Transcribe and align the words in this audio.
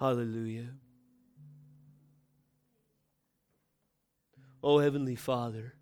Hallelujah. 0.00 0.70
Oh, 4.64 4.78
Heavenly 4.78 5.14
Father, 5.14 5.74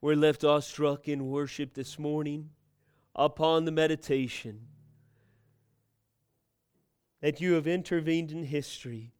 we're 0.00 0.16
left 0.16 0.42
awestruck 0.42 1.06
in 1.06 1.28
worship 1.28 1.74
this 1.74 1.96
morning 1.96 2.50
upon 3.14 3.66
the 3.66 3.70
meditation 3.70 4.62
that 7.20 7.40
you 7.40 7.52
have 7.52 7.68
intervened 7.68 8.32
in 8.32 8.42
history, 8.42 9.12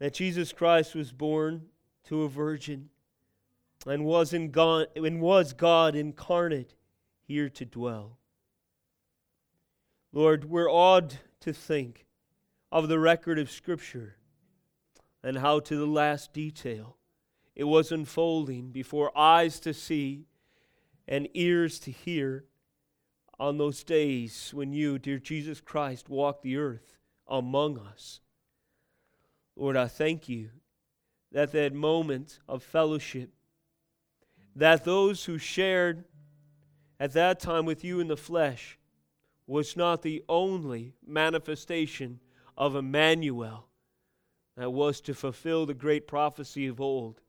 that 0.00 0.14
Jesus 0.14 0.52
Christ 0.52 0.96
was 0.96 1.12
born 1.12 1.66
to 2.08 2.24
a 2.24 2.28
virgin 2.28 2.88
and 3.86 4.04
was, 4.04 4.32
in 4.32 4.50
God, 4.50 4.88
and 4.96 5.20
was 5.20 5.52
God 5.52 5.94
incarnate 5.94 6.74
here 7.22 7.48
to 7.50 7.64
dwell. 7.64 8.18
Lord, 10.12 10.46
we're 10.46 10.70
awed 10.70 11.18
to 11.40 11.52
think 11.52 12.06
of 12.72 12.88
the 12.88 12.98
record 12.98 13.38
of 13.38 13.50
Scripture 13.50 14.16
and 15.22 15.38
how 15.38 15.60
to 15.60 15.76
the 15.76 15.86
last 15.86 16.32
detail 16.32 16.96
it 17.54 17.64
was 17.64 17.90
unfolding 17.90 18.70
before 18.70 19.16
eyes 19.18 19.58
to 19.60 19.74
see 19.74 20.26
and 21.08 21.28
ears 21.34 21.80
to 21.80 21.90
hear 21.90 22.44
on 23.38 23.58
those 23.58 23.82
days 23.82 24.50
when 24.54 24.72
you, 24.72 24.98
dear 24.98 25.18
Jesus 25.18 25.60
Christ, 25.60 26.08
walked 26.08 26.42
the 26.42 26.56
earth 26.56 26.98
among 27.26 27.78
us. 27.78 28.20
Lord, 29.56 29.76
I 29.76 29.88
thank 29.88 30.28
you 30.28 30.50
that 31.32 31.52
that 31.52 31.74
moment 31.74 32.38
of 32.48 32.62
fellowship, 32.62 33.30
that 34.54 34.84
those 34.84 35.24
who 35.24 35.36
shared 35.36 36.04
at 37.00 37.12
that 37.12 37.40
time 37.40 37.66
with 37.66 37.84
you 37.84 38.00
in 38.00 38.08
the 38.08 38.16
flesh 38.16 38.77
was 39.48 39.76
not 39.76 40.02
the 40.02 40.22
only 40.28 40.92
manifestation 41.04 42.20
of 42.56 42.76
Emmanuel 42.76 43.66
that 44.56 44.70
was 44.70 45.00
to 45.00 45.14
fulfill 45.14 45.64
the 45.64 45.74
great 45.74 46.06
prophecy 46.06 46.66
of 46.66 46.80
old. 46.80 47.22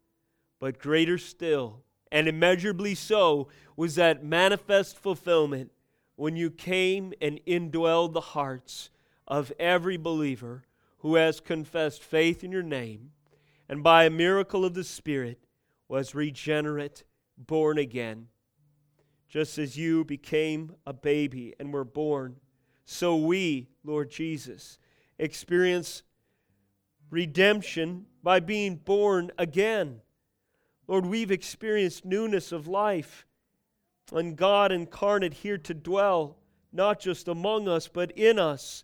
But 0.59 0.79
greater 0.79 1.17
still, 1.17 1.81
and 2.11 2.27
immeasurably 2.27 2.93
so, 2.93 3.47
was 3.77 3.95
that 3.95 4.23
manifest 4.23 4.99
fulfillment 4.99 5.71
when 6.17 6.35
you 6.35 6.51
came 6.51 7.13
and 7.21 7.39
indwelled 7.47 8.11
the 8.11 8.19
hearts 8.19 8.89
of 9.25 9.53
every 9.57 9.95
believer 9.95 10.65
who 10.97 11.15
has 11.15 11.39
confessed 11.39 12.03
faith 12.03 12.43
in 12.43 12.51
your 12.51 12.63
name, 12.63 13.11
and 13.69 13.81
by 13.81 14.03
a 14.03 14.09
miracle 14.09 14.65
of 14.65 14.73
the 14.73 14.83
Spirit 14.83 15.39
was 15.87 16.13
regenerate, 16.13 17.05
born 17.37 17.77
again. 17.77 18.27
Just 19.29 19.59
as 19.59 19.77
you 19.77 20.03
became 20.03 20.75
a 20.85 20.93
baby 20.93 21.53
and 21.59 21.71
were 21.71 21.85
born, 21.85 22.37
so 22.83 23.15
we, 23.15 23.69
Lord 23.83 24.09
Jesus, 24.09 24.79
experience 25.19 26.01
redemption 27.11 28.07
by 28.23 28.39
being 28.39 28.75
born 28.75 29.31
again. 29.37 30.01
Lord, 30.87 31.05
we've 31.05 31.29
experienced 31.29 32.05
newness 32.05 32.51
of 32.51 32.67
life 32.67 33.27
and 34.11 34.35
God 34.35 34.71
incarnate 34.71 35.35
here 35.35 35.59
to 35.59 35.73
dwell, 35.75 36.37
not 36.73 36.99
just 36.99 37.27
among 37.27 37.67
us, 37.67 37.87
but 37.87 38.11
in 38.11 38.39
us. 38.39 38.83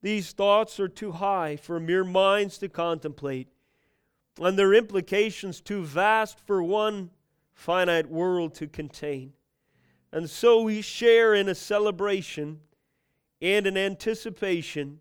These 0.00 0.32
thoughts 0.32 0.80
are 0.80 0.88
too 0.88 1.12
high 1.12 1.56
for 1.56 1.78
mere 1.78 2.04
minds 2.04 2.56
to 2.58 2.68
contemplate, 2.68 3.48
and 4.40 4.58
their 4.58 4.72
implications 4.74 5.60
too 5.60 5.82
vast 5.82 6.38
for 6.46 6.62
one 6.62 7.10
finite 7.54 8.10
world 8.10 8.54
to 8.56 8.66
contain. 8.66 9.32
And 10.12 10.28
so 10.28 10.62
we 10.62 10.82
share 10.82 11.34
in 11.34 11.48
a 11.48 11.54
celebration 11.54 12.60
and 13.40 13.66
an 13.66 13.76
anticipation 13.76 15.00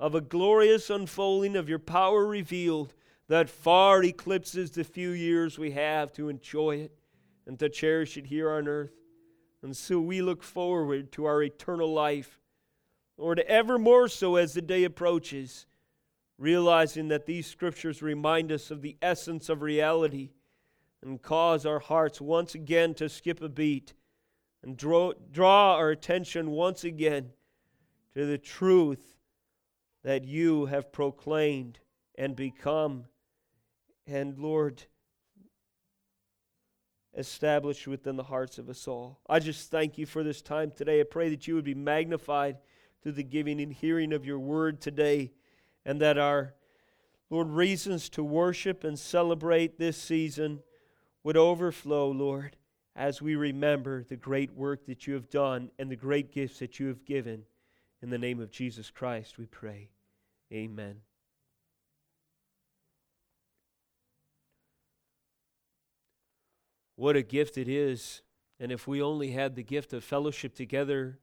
of 0.00 0.14
a 0.14 0.20
glorious 0.20 0.90
unfolding 0.90 1.56
of 1.56 1.68
your 1.68 1.78
power 1.78 2.26
revealed 2.26 2.94
that 3.28 3.50
far 3.50 4.02
eclipses 4.02 4.70
the 4.70 4.84
few 4.84 5.10
years 5.10 5.58
we 5.58 5.72
have 5.72 6.12
to 6.12 6.28
enjoy 6.28 6.76
it 6.76 6.92
and 7.46 7.58
to 7.58 7.68
cherish 7.68 8.16
it 8.16 8.26
here 8.26 8.50
on 8.50 8.68
earth. 8.68 8.94
And 9.62 9.76
so 9.76 10.00
we 10.00 10.22
look 10.22 10.42
forward 10.42 11.12
to 11.12 11.24
our 11.24 11.42
eternal 11.42 11.92
life, 11.92 12.40
Lord, 13.16 13.40
ever 13.40 13.78
more 13.78 14.08
so 14.08 14.36
as 14.36 14.54
the 14.54 14.62
day 14.62 14.84
approaches, 14.84 15.66
realizing 16.38 17.08
that 17.08 17.26
these 17.26 17.46
scriptures 17.46 18.00
remind 18.00 18.52
us 18.52 18.70
of 18.70 18.82
the 18.82 18.96
essence 19.02 19.48
of 19.48 19.62
reality 19.62 20.30
and 21.02 21.22
cause 21.22 21.64
our 21.64 21.78
hearts 21.78 22.20
once 22.20 22.54
again 22.54 22.94
to 22.94 23.08
skip 23.08 23.40
a 23.40 23.48
beat 23.48 23.94
and 24.62 24.76
draw, 24.76 25.12
draw 25.30 25.76
our 25.76 25.90
attention 25.90 26.50
once 26.50 26.84
again 26.84 27.30
to 28.14 28.26
the 28.26 28.38
truth 28.38 29.16
that 30.02 30.24
you 30.24 30.66
have 30.66 30.92
proclaimed 30.92 31.78
and 32.16 32.34
become, 32.34 33.04
and 34.06 34.38
Lord, 34.38 34.82
established 37.16 37.86
within 37.86 38.16
the 38.16 38.24
hearts 38.24 38.58
of 38.58 38.68
us 38.68 38.88
all. 38.88 39.20
I 39.28 39.38
just 39.38 39.70
thank 39.70 39.98
you 39.98 40.06
for 40.06 40.22
this 40.22 40.42
time 40.42 40.72
today. 40.74 41.00
I 41.00 41.04
pray 41.04 41.28
that 41.30 41.46
you 41.46 41.54
would 41.54 41.64
be 41.64 41.74
magnified 41.74 42.58
through 43.02 43.12
the 43.12 43.22
giving 43.22 43.60
and 43.60 43.72
hearing 43.72 44.12
of 44.12 44.26
your 44.26 44.38
word 44.38 44.80
today, 44.80 45.32
and 45.84 46.00
that 46.00 46.18
our 46.18 46.54
Lord, 47.30 47.50
reasons 47.50 48.08
to 48.10 48.24
worship 48.24 48.84
and 48.84 48.98
celebrate 48.98 49.78
this 49.78 49.96
season 49.98 50.60
would 51.28 51.36
overflow, 51.36 52.10
Lord, 52.10 52.56
as 52.96 53.20
we 53.20 53.36
remember 53.36 54.02
the 54.02 54.16
great 54.16 54.54
work 54.54 54.86
that 54.86 55.06
you 55.06 55.12
have 55.12 55.28
done 55.28 55.70
and 55.78 55.90
the 55.90 55.94
great 55.94 56.32
gifts 56.32 56.60
that 56.60 56.80
you 56.80 56.86
have 56.86 57.04
given. 57.04 57.42
In 58.00 58.08
the 58.08 58.16
name 58.16 58.40
of 58.40 58.50
Jesus 58.50 58.90
Christ, 58.90 59.36
we 59.36 59.44
pray. 59.44 59.90
Amen. 60.50 61.02
What 66.96 67.14
a 67.14 67.20
gift 67.20 67.58
it 67.58 67.68
is. 67.68 68.22
And 68.58 68.72
if 68.72 68.88
we 68.88 69.02
only 69.02 69.32
had 69.32 69.54
the 69.54 69.62
gift 69.62 69.92
of 69.92 70.02
fellowship 70.02 70.54
together 70.54 71.18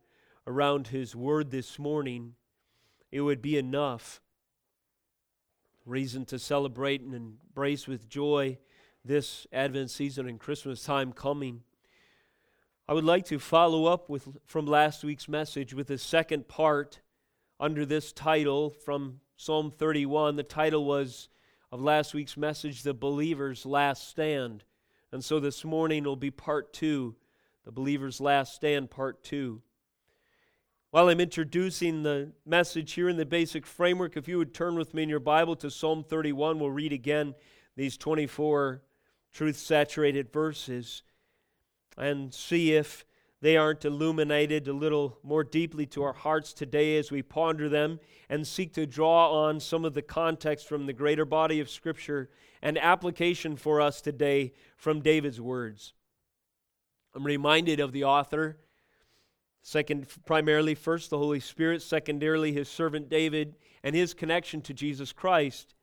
around 0.46 0.90
His 0.90 1.16
Word 1.16 1.50
this 1.50 1.80
morning, 1.80 2.36
it 3.12 3.22
would 3.22 3.42
be 3.42 3.58
enough. 3.58 4.22
Reason 5.84 6.26
to 6.26 6.38
celebrate 6.38 7.02
and 7.02 7.16
embrace 7.16 7.88
with 7.88 8.08
joy 8.08 8.60
this 9.06 9.46
Advent 9.54 9.92
season 9.92 10.28
and 10.28 10.40
Christmas 10.40 10.84
time 10.84 11.14
coming. 11.14 11.62
I 12.90 12.94
would 12.94 13.04
like 13.04 13.26
to 13.26 13.38
follow 13.38 13.86
up 13.86 14.10
with 14.10 14.28
from 14.46 14.66
last 14.66 15.04
week's 15.04 15.30
message 15.30 15.76
with 15.76 15.88
the 15.88 16.00
second 16.00 16.48
part 16.48 17.02
under 17.60 17.86
this 17.86 18.12
title 18.12 18.72
from 18.72 19.20
Psalm 19.38 19.72
31. 19.72 20.36
The 20.36 20.44
title 20.44 20.86
was 20.86 21.30
of 21.72 21.82
last 21.82 22.16
week's 22.16 22.36
message, 22.36 22.82
The 22.82 22.96
Believer's 22.96 23.66
Last 23.66 24.10
Stand. 24.10 24.64
And 25.12 25.24
so 25.24 25.40
this 25.40 25.64
morning 25.64 26.04
will 26.04 26.16
be 26.16 26.32
part 26.32 26.74
two, 26.74 27.16
The 27.64 27.72
Believer's 27.72 28.20
Last 28.20 28.56
Stand, 28.56 28.90
part 28.90 29.24
two. 29.24 29.62
While 30.90 31.10
I'm 31.10 31.20
introducing 31.20 32.04
the 32.04 32.32
message 32.46 32.94
here 32.94 33.10
in 33.10 33.18
the 33.18 33.26
basic 33.26 33.66
framework, 33.68 34.18
if 34.18 34.28
you 34.28 34.38
would 34.40 34.54
turn 34.54 34.76
with 34.76 34.94
me 34.94 35.04
in 35.04 35.10
your 35.10 35.20
Bible 35.20 35.56
to 35.58 35.70
Psalm 35.70 36.04
31, 36.04 36.60
we'll 36.60 36.72
read 36.72 36.94
again 36.94 37.36
these 37.76 37.98
24 37.98 38.82
truth 39.36 39.58
saturated 39.58 40.32
verses 40.32 41.04
and 41.98 42.34
see 42.34 42.74
if 42.74 43.06
they 43.42 43.58
aren't 43.58 43.84
illuminated 43.84 44.66
a 44.66 44.74
little 44.74 45.20
more 45.24 45.44
deeply 45.44 45.86
to 45.86 46.02
our 46.04 46.14
hearts 46.14 46.54
today 46.54 46.98
as 46.98 47.12
we 47.12 47.22
ponder 47.22 47.68
them 47.68 48.00
and 48.30 48.48
seek 48.48 48.74
to 48.74 48.88
draw 48.88 49.46
on 49.46 49.60
some 49.60 49.84
of 49.84 49.94
the 49.94 50.02
context 50.02 50.68
from 50.68 50.86
the 50.86 50.94
greater 50.94 51.26
body 51.26 51.60
of 51.60 51.70
Scripture 51.70 52.30
and 52.62 52.78
application 52.78 53.58
for 53.58 53.82
us 53.82 54.00
today 54.00 54.54
from 54.78 55.02
David's 55.02 55.42
words. 55.42 55.94
I'm 57.14 57.26
reminded 57.26 57.82
of 57.82 57.92
the 57.92 58.06
author, 58.06 58.58
second, 59.62 60.08
primarily, 60.26 60.76
first, 60.76 61.10
the 61.10 61.18
Holy 61.18 61.42
Spirit, 61.42 61.82
secondarily, 61.82 62.54
his 62.54 62.70
servant 62.70 63.10
David, 63.10 63.56
and 63.84 63.96
his 63.96 64.14
connection 64.14 64.62
to 64.62 64.74
Jesus 64.74 65.12
Christ. 65.12 65.75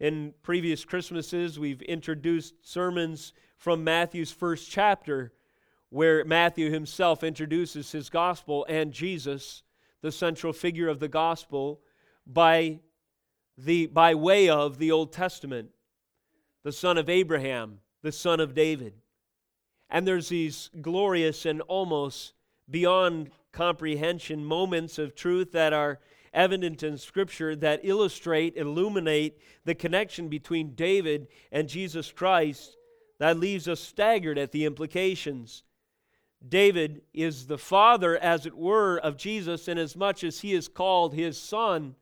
In 0.00 0.34
previous 0.42 0.84
Christmases, 0.84 1.58
we've 1.58 1.82
introduced 1.82 2.54
sermons 2.62 3.32
from 3.56 3.84
Matthew's 3.84 4.32
first 4.32 4.68
chapter 4.68 5.32
where 5.90 6.24
Matthew 6.24 6.72
himself 6.72 7.22
introduces 7.22 7.92
his 7.92 8.10
gospel 8.10 8.66
and 8.68 8.92
Jesus, 8.92 9.62
the 10.02 10.10
central 10.10 10.52
figure 10.52 10.88
of 10.88 10.98
the 10.98 11.08
gospel, 11.08 11.80
by, 12.26 12.80
the, 13.56 13.86
by 13.86 14.16
way 14.16 14.48
of 14.48 14.78
the 14.78 14.90
Old 14.90 15.12
Testament, 15.12 15.70
the 16.64 16.72
son 16.72 16.98
of 16.98 17.08
Abraham, 17.08 17.78
the 18.02 18.10
son 18.10 18.40
of 18.40 18.54
David. 18.54 18.94
And 19.88 20.08
there's 20.08 20.28
these 20.28 20.70
glorious 20.80 21.46
and 21.46 21.60
almost 21.62 22.32
beyond 22.68 23.30
comprehension 23.52 24.44
moments 24.44 24.98
of 24.98 25.14
truth 25.14 25.52
that 25.52 25.72
are 25.72 26.00
evident 26.34 26.82
in 26.82 26.98
Scripture 26.98 27.56
that 27.56 27.80
illustrate, 27.82 28.56
illuminate 28.56 29.38
the 29.64 29.74
connection 29.74 30.28
between 30.28 30.74
David 30.74 31.28
and 31.50 31.68
Jesus 31.68 32.12
Christ 32.12 32.76
that 33.18 33.38
leaves 33.38 33.68
us 33.68 33.80
staggered 33.80 34.38
at 34.38 34.52
the 34.52 34.64
implications. 34.64 35.62
David 36.46 37.02
is 37.14 37.46
the 37.46 37.58
father, 37.58 38.18
as 38.18 38.44
it 38.44 38.54
were, 38.54 38.98
of 38.98 39.16
Jesus, 39.16 39.68
inasmuch 39.68 40.24
as 40.24 40.40
he 40.40 40.52
is 40.52 40.68
called 40.68 41.14
his 41.14 41.38
son. 41.38 41.94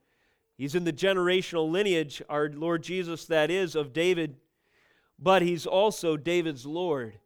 He's 0.57 0.75
in 0.75 0.83
the 0.83 0.93
generational 0.93 1.71
lineage, 1.71 2.21
our 2.29 2.49
Lord 2.49 2.83
Jesus, 2.83 3.25
that 3.25 3.49
is, 3.49 3.75
of 3.75 3.93
David, 3.93 4.35
but 5.17 5.41
he's 5.41 5.65
also 5.65 6.17
David's 6.17 6.65
Lord. 6.65 7.19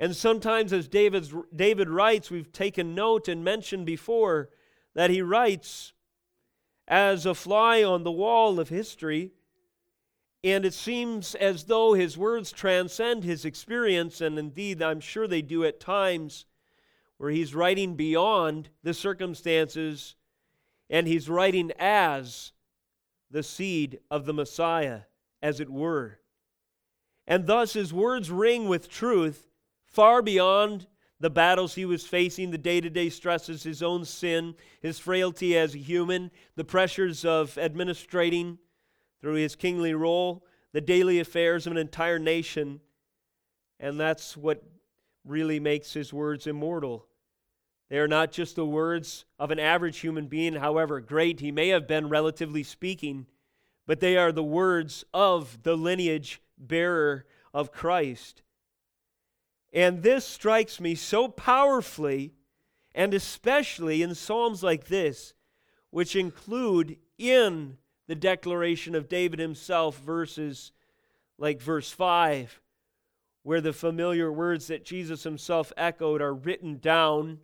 And 0.00 0.16
sometimes, 0.16 0.72
as 0.72 0.88
David's, 0.88 1.32
David 1.54 1.88
writes, 1.88 2.30
we've 2.30 2.52
taken 2.52 2.94
note 2.94 3.28
and 3.28 3.44
mentioned 3.44 3.86
before 3.86 4.48
that 4.94 5.10
he 5.10 5.22
writes 5.22 5.92
as 6.88 7.24
a 7.24 7.34
fly 7.34 7.82
on 7.82 8.02
the 8.02 8.10
wall 8.10 8.58
of 8.58 8.68
history. 8.68 9.32
And 10.42 10.64
it 10.64 10.74
seems 10.74 11.34
as 11.34 11.64
though 11.64 11.92
his 11.92 12.16
words 12.16 12.50
transcend 12.50 13.24
his 13.24 13.44
experience, 13.44 14.20
and 14.20 14.38
indeed, 14.38 14.82
I'm 14.82 15.00
sure 15.00 15.28
they 15.28 15.42
do 15.42 15.64
at 15.64 15.80
times, 15.80 16.46
where 17.18 17.30
he's 17.30 17.54
writing 17.54 17.94
beyond 17.94 18.70
the 18.82 18.94
circumstances 18.94 20.16
and 20.88 21.06
he's 21.06 21.28
writing 21.28 21.70
as 21.78 22.52
the 23.30 23.42
seed 23.42 24.00
of 24.10 24.26
the 24.26 24.34
Messiah, 24.34 25.02
as 25.40 25.60
it 25.60 25.70
were. 25.70 26.18
And 27.26 27.46
thus 27.46 27.74
his 27.74 27.92
words 27.92 28.30
ring 28.30 28.68
with 28.68 28.88
truth 28.88 29.48
far 29.84 30.20
beyond 30.20 30.86
the 31.20 31.30
battles 31.30 31.74
he 31.74 31.84
was 31.84 32.06
facing, 32.06 32.50
the 32.50 32.58
day 32.58 32.80
to 32.80 32.88
day 32.88 33.10
stresses, 33.10 33.62
his 33.62 33.82
own 33.82 34.04
sin, 34.04 34.54
his 34.80 34.98
frailty 34.98 35.56
as 35.56 35.74
a 35.74 35.78
human, 35.78 36.30
the 36.56 36.64
pressures 36.64 37.24
of 37.24 37.56
administrating 37.58 38.58
through 39.20 39.34
his 39.34 39.54
kingly 39.54 39.92
role, 39.92 40.44
the 40.72 40.80
daily 40.80 41.20
affairs 41.20 41.66
of 41.66 41.72
an 41.72 41.78
entire 41.78 42.18
nation. 42.18 42.80
And 43.78 44.00
that's 44.00 44.36
what 44.36 44.64
really 45.24 45.60
makes 45.60 45.92
his 45.92 46.12
words 46.12 46.46
immortal. 46.46 47.06
They 47.90 47.98
are 47.98 48.08
not 48.08 48.32
just 48.32 48.56
the 48.56 48.64
words 48.64 49.24
of 49.38 49.50
an 49.50 49.58
average 49.58 49.98
human 49.98 50.26
being, 50.26 50.54
however 50.54 51.00
great 51.00 51.40
he 51.40 51.50
may 51.50 51.68
have 51.68 51.86
been, 51.86 52.08
relatively 52.08 52.62
speaking, 52.62 53.26
but 53.86 54.00
they 54.00 54.16
are 54.16 54.32
the 54.32 54.44
words 54.44 55.04
of 55.12 55.62
the 55.64 55.76
lineage 55.76 56.40
bearer 56.56 57.26
of 57.52 57.72
Christ. 57.72 58.42
And 59.72 60.02
this 60.02 60.24
strikes 60.24 60.80
me 60.80 60.94
so 60.94 61.28
powerfully, 61.28 62.34
and 62.94 63.14
especially 63.14 64.02
in 64.02 64.14
Psalms 64.14 64.62
like 64.62 64.86
this, 64.86 65.32
which 65.90 66.16
include 66.16 66.96
in 67.18 67.76
the 68.06 68.14
declaration 68.16 68.94
of 68.94 69.08
David 69.08 69.38
himself 69.38 69.98
verses 70.00 70.72
like 71.38 71.60
verse 71.60 71.90
5, 71.92 72.60
where 73.42 73.60
the 73.60 73.72
familiar 73.72 74.32
words 74.32 74.66
that 74.66 74.84
Jesus 74.84 75.22
himself 75.22 75.72
echoed 75.76 76.20
are 76.20 76.34
written 76.34 76.78
down 76.78 77.38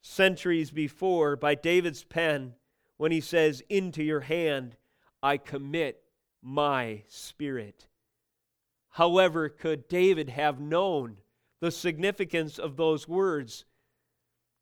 centuries 0.00 0.70
before 0.70 1.36
by 1.36 1.54
David's 1.54 2.04
pen 2.04 2.54
when 2.96 3.10
he 3.10 3.20
says, 3.20 3.62
Into 3.68 4.02
your 4.02 4.20
hand 4.20 4.76
I 5.22 5.36
commit 5.36 6.02
my 6.40 7.02
spirit. 7.08 7.86
However, 8.90 9.48
could 9.48 9.88
David 9.88 10.30
have 10.30 10.60
known 10.60 11.18
the 11.60 11.70
significance 11.70 12.58
of 12.58 12.76
those 12.76 13.08
words 13.08 13.64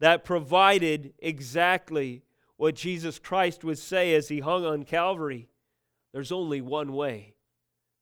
that 0.00 0.24
provided 0.24 1.14
exactly 1.18 2.22
what 2.56 2.74
Jesus 2.74 3.18
Christ 3.18 3.64
would 3.64 3.78
say 3.78 4.14
as 4.14 4.28
he 4.28 4.40
hung 4.40 4.64
on 4.64 4.84
Calvary? 4.84 5.48
There's 6.12 6.32
only 6.32 6.60
one 6.60 6.92
way. 6.92 7.34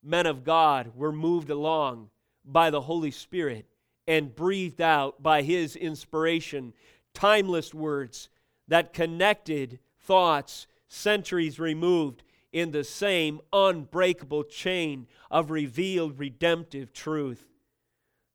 Men 0.03 0.27
of 0.27 0.45
God 0.45 0.93
were 0.95 1.13
moved 1.13 1.51
along 1.51 2.11
by 2.45 2.71
the 2.71 2.83
Holy 2.83 3.11
Spirit 3.11 3.67
and 4.07 4.35
breathed 4.35 4.81
out 4.81 5.23
by 5.23 5.43
his 5.43 5.77
inspiration 5.77 6.75
timeless 7.15 7.73
words 7.73 8.29
that 8.69 8.93
connected 8.93 9.79
thoughts 10.01 10.67
centuries 10.89 11.59
removed 11.59 12.23
in 12.53 12.71
the 12.71 12.85
same 12.85 13.41
unbreakable 13.53 14.45
chain 14.45 15.07
of 15.31 15.51
revealed 15.51 16.19
redemptive 16.19 16.93
truth. 16.93 17.52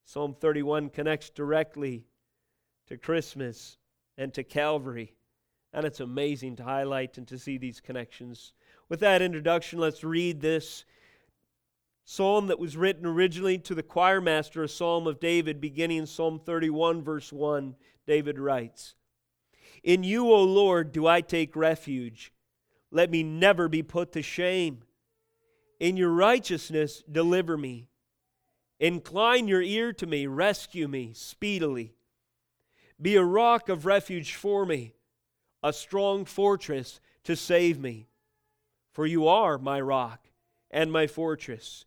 Psalm 0.07 0.33
31 0.39 0.89
connects 0.89 1.29
directly 1.29 2.05
to 2.87 2.97
Christmas 2.97 3.77
and 4.17 4.33
to 4.33 4.41
Calvary. 4.41 5.13
And 5.73 5.85
it's 5.85 5.99
amazing 5.99 6.55
to 6.55 6.63
highlight 6.63 7.17
and 7.17 7.27
to 7.27 7.37
see 7.37 7.57
these 7.57 7.81
connections. 7.81 8.53
With 8.87 9.01
that 9.01 9.21
introduction, 9.21 9.79
let's 9.79 10.05
read 10.05 10.39
this 10.39 10.85
psalm 12.05 12.47
that 12.47 12.57
was 12.57 12.77
written 12.77 13.05
originally 13.05 13.57
to 13.57 13.75
the 13.75 13.83
choir 13.83 14.21
master, 14.21 14.63
a 14.63 14.69
psalm 14.69 15.07
of 15.07 15.19
David, 15.19 15.59
beginning 15.59 15.97
in 15.97 16.07
Psalm 16.07 16.39
31, 16.39 17.03
verse 17.03 17.33
1. 17.33 17.75
David 18.05 18.39
writes 18.39 18.95
In 19.83 20.05
you, 20.05 20.31
O 20.31 20.41
Lord, 20.41 20.93
do 20.93 21.05
I 21.05 21.19
take 21.19 21.53
refuge. 21.53 22.31
Let 22.91 23.11
me 23.11 23.23
never 23.23 23.67
be 23.67 23.83
put 23.83 24.13
to 24.13 24.21
shame. 24.21 24.83
In 25.81 25.97
your 25.97 26.11
righteousness, 26.11 27.03
deliver 27.11 27.57
me. 27.57 27.89
Incline 28.79 29.47
your 29.47 29.61
ear 29.61 29.91
to 29.93 30.05
me, 30.05 30.27
rescue 30.27 30.87
me 30.87 31.11
speedily. 31.13 31.95
Be 33.01 33.15
a 33.15 33.23
rock 33.23 33.69
of 33.69 33.85
refuge 33.85 34.35
for 34.35 34.65
me, 34.65 34.93
a 35.63 35.73
strong 35.73 36.25
fortress 36.25 36.99
to 37.23 37.35
save 37.35 37.79
me. 37.79 38.07
For 38.91 39.05
you 39.05 39.27
are 39.27 39.57
my 39.57 39.79
rock 39.81 40.27
and 40.71 40.91
my 40.91 41.07
fortress, 41.07 41.85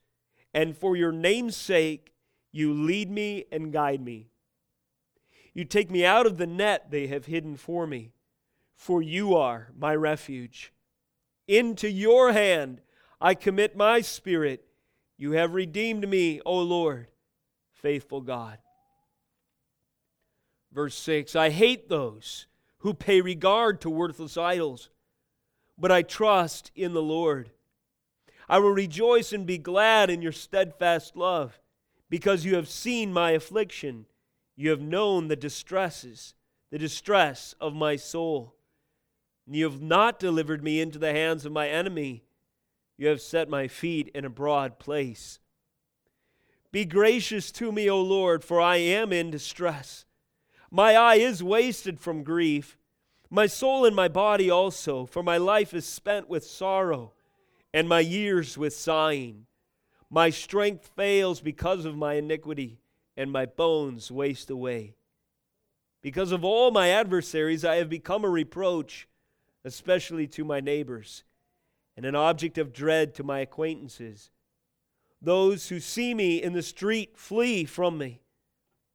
and 0.55 0.77
for 0.77 0.97
your 0.97 1.13
name's 1.13 1.57
sake, 1.57 2.15
you 2.53 2.73
lead 2.73 3.11
me 3.11 3.45
and 3.53 3.73
guide 3.73 4.01
me. 4.01 4.31
You 5.53 5.65
take 5.65 5.91
me 5.91 6.05
out 6.05 6.27
of 6.27 6.39
the 6.39 6.47
net 6.47 6.91
they 6.91 7.09
have 7.09 7.27
hidden 7.27 7.57
for 7.57 7.87
me, 7.87 8.13
for 8.75 9.03
you 9.03 9.37
are 9.37 9.73
my 9.77 9.95
refuge. 9.95 10.73
Into 11.47 11.91
your 11.91 12.33
hand 12.33 12.81
I 13.21 13.35
commit 13.35 13.77
my 13.77 14.01
spirit. 14.01 14.65
You 15.20 15.32
have 15.32 15.52
redeemed 15.52 16.08
me, 16.08 16.40
O 16.46 16.58
Lord, 16.61 17.08
faithful 17.75 18.22
God. 18.22 18.56
Verse 20.72 20.94
6 20.96 21.37
I 21.37 21.50
hate 21.50 21.90
those 21.90 22.46
who 22.78 22.94
pay 22.94 23.20
regard 23.20 23.82
to 23.82 23.90
worthless 23.90 24.38
idols, 24.38 24.88
but 25.76 25.93
I 25.93 26.00
trust 26.00 26.70
in 26.75 26.94
the 26.94 27.02
Lord. 27.02 27.50
I 28.49 28.61
will 28.61 28.70
rejoice 28.70 29.34
and 29.34 29.46
be 29.46 29.58
glad 29.58 30.08
in 30.08 30.22
your 30.22 30.32
steadfast 30.32 31.14
love, 31.14 31.61
because 32.08 32.46
you 32.46 32.55
have 32.55 32.67
seen 32.67 33.12
my 33.12 33.32
affliction 33.32 34.06
you 34.56 34.70
have 34.70 34.81
known 34.81 35.28
the 35.28 35.37
distresses, 35.37 36.34
the 36.70 36.78
distress 36.78 37.55
of 37.60 37.74
my 37.74 37.96
soul. 37.96 38.55
And 39.46 39.55
you 39.55 39.65
have 39.65 39.82
not 39.82 40.19
delivered 40.19 40.65
me 40.65 40.81
into 40.81 40.98
the 40.98 41.12
hands 41.12 41.44
of 41.44 41.53
my 41.53 41.69
enemy. 41.69 42.24
You 43.01 43.09
have 43.09 43.23
set 43.23 43.49
my 43.49 43.67
feet 43.67 44.11
in 44.15 44.27
a 44.27 44.29
broad 44.29 44.79
place. 44.79 45.39
Be 46.71 46.85
gracious 46.85 47.51
to 47.53 47.73
me, 47.73 47.89
O 47.89 47.99
Lord, 47.99 48.45
for 48.45 48.61
I 48.61 48.77
am 48.77 49.11
in 49.11 49.31
distress. 49.31 50.05
My 50.71 50.95
eye 50.95 51.15
is 51.15 51.43
wasted 51.43 51.99
from 51.99 52.23
grief, 52.23 52.77
my 53.31 53.47
soul 53.47 53.87
and 53.87 53.97
my 53.97 54.09
body 54.09 54.51
also, 54.51 55.07
for 55.07 55.23
my 55.23 55.39
life 55.39 55.73
is 55.73 55.87
spent 55.87 56.29
with 56.29 56.45
sorrow, 56.45 57.15
and 57.73 57.89
my 57.89 58.01
years 58.01 58.59
with 58.59 58.75
sighing. 58.75 59.47
My 60.11 60.29
strength 60.29 60.91
fails 60.95 61.41
because 61.41 61.87
of 61.87 61.97
my 61.97 62.17
iniquity 62.17 62.83
and 63.17 63.33
my 63.33 63.47
bones 63.47 64.11
waste 64.11 64.51
away. 64.51 64.95
Because 66.03 66.33
of 66.33 66.45
all 66.45 66.71
my 66.71 66.91
adversaries, 66.91 67.65
I 67.65 67.77
have 67.77 67.89
become 67.89 68.27
a 68.27 68.29
reproach, 68.29 69.09
especially 69.65 70.27
to 70.27 70.45
my 70.45 70.61
neighbors, 70.61 71.25
and 72.01 72.07
an 72.07 72.17
object 72.17 72.57
of 72.57 72.73
dread 72.73 73.15
to 73.15 73.23
my 73.23 73.41
acquaintances. 73.41 74.31
Those 75.21 75.69
who 75.69 75.81
see 75.81 76.15
me 76.15 76.43
in 76.43 76.55
the 76.55 76.63
street 76.63 77.19
flee 77.19 77.67
from 77.67 77.99
me. 77.99 78.23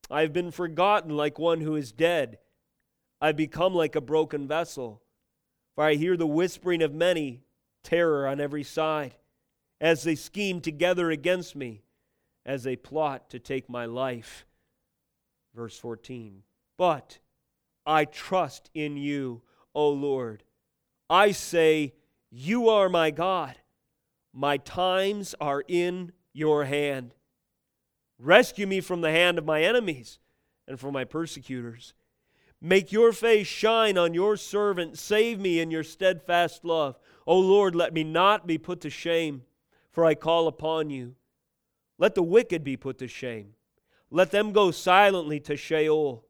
I 0.10 0.22
have 0.22 0.34
been 0.34 0.50
forgotten 0.50 1.16
like 1.16 1.38
one 1.38 1.62
who 1.62 1.76
is 1.76 1.92
dead. 1.92 2.40
I 3.22 3.28
have 3.28 3.36
become 3.36 3.76
like 3.76 3.96
a 3.96 4.02
broken 4.02 4.48
vessel, 4.48 5.04
for 5.76 5.84
I 5.84 5.94
hear 5.94 6.18
the 6.18 6.26
whispering 6.26 6.82
of 6.82 6.96
many, 6.96 7.44
terror 7.84 8.28
on 8.28 8.42
every 8.42 8.64
side, 8.64 9.14
as 9.80 10.02
they 10.02 10.16
scheme 10.16 10.60
together 10.60 11.12
against 11.12 11.56
me 11.56 11.84
as 12.44 12.64
they 12.64 12.76
plot 12.76 13.30
to 13.30 13.38
take 13.38 13.70
my 13.70 13.86
life. 13.86 14.48
Verse 15.54 15.78
14. 15.78 16.42
But 16.76 17.20
I 17.86 18.06
trust 18.06 18.72
in 18.74 18.98
you, 18.98 19.44
O 19.76 19.90
Lord. 19.90 20.44
I 21.08 21.34
say, 21.34 21.94
You 22.38 22.68
are 22.68 22.90
my 22.90 23.12
God. 23.12 23.56
My 24.34 24.58
times 24.58 25.36
are 25.40 25.64
in 25.70 26.12
your 26.34 26.66
hand. 26.66 27.16
Rescue 28.20 28.68
me 28.68 28.82
from 28.82 29.00
the 29.00 29.12
hand 29.12 29.38
of 29.38 29.46
my 29.46 29.64
enemies 29.64 30.20
and 30.68 30.78
from 30.78 30.92
my 30.92 31.06
persecutors. 31.06 31.94
Make 32.60 32.92
your 32.92 33.14
face 33.14 33.48
shine 33.48 33.98
on 33.98 34.14
your 34.14 34.36
servant. 34.36 35.00
Save 35.00 35.40
me 35.40 35.62
in 35.62 35.72
your 35.72 35.86
steadfast 35.86 36.66
love. 36.66 37.00
O 37.26 37.40
Lord, 37.40 37.74
let 37.74 37.94
me 37.94 38.04
not 38.04 38.46
be 38.46 38.58
put 38.58 38.82
to 38.82 38.90
shame, 38.90 39.44
for 39.90 40.04
I 40.04 40.14
call 40.14 40.50
upon 40.50 40.90
you. 40.90 41.16
Let 41.98 42.16
the 42.16 42.22
wicked 42.24 42.66
be 42.66 42.76
put 42.76 42.98
to 42.98 43.08
shame. 43.08 43.54
let 44.12 44.32
them 44.32 44.52
go 44.52 44.72
silently 44.72 45.40
to 45.40 45.56
Sheol. 45.56 46.26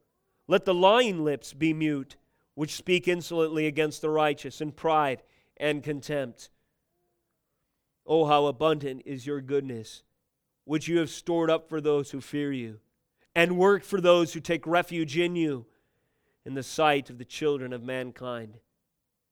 Let 0.46 0.66
the 0.66 0.74
lying 0.74 1.24
lips 1.24 1.52
be 1.52 1.74
mute, 1.74 2.14
which 2.54 2.76
speak 2.76 3.08
insolently 3.08 3.66
against 3.66 4.02
the 4.02 4.10
righteous 4.10 4.60
in 4.60 4.70
pride 4.70 5.24
and 5.56 5.82
contempt. 5.82 6.50
Oh, 8.06 8.26
how 8.26 8.46
abundant 8.46 9.02
is 9.04 9.26
your 9.26 9.40
goodness, 9.40 10.02
which 10.64 10.88
you 10.88 10.98
have 10.98 11.10
stored 11.10 11.50
up 11.50 11.68
for 11.68 11.80
those 11.80 12.10
who 12.10 12.20
fear 12.20 12.52
you, 12.52 12.78
and 13.34 13.58
work 13.58 13.82
for 13.82 14.00
those 14.00 14.32
who 14.32 14.40
take 14.40 14.66
refuge 14.66 15.18
in 15.18 15.36
you, 15.36 15.66
in 16.44 16.54
the 16.54 16.62
sight 16.62 17.10
of 17.10 17.18
the 17.18 17.24
children 17.24 17.72
of 17.72 17.82
mankind. 17.82 18.58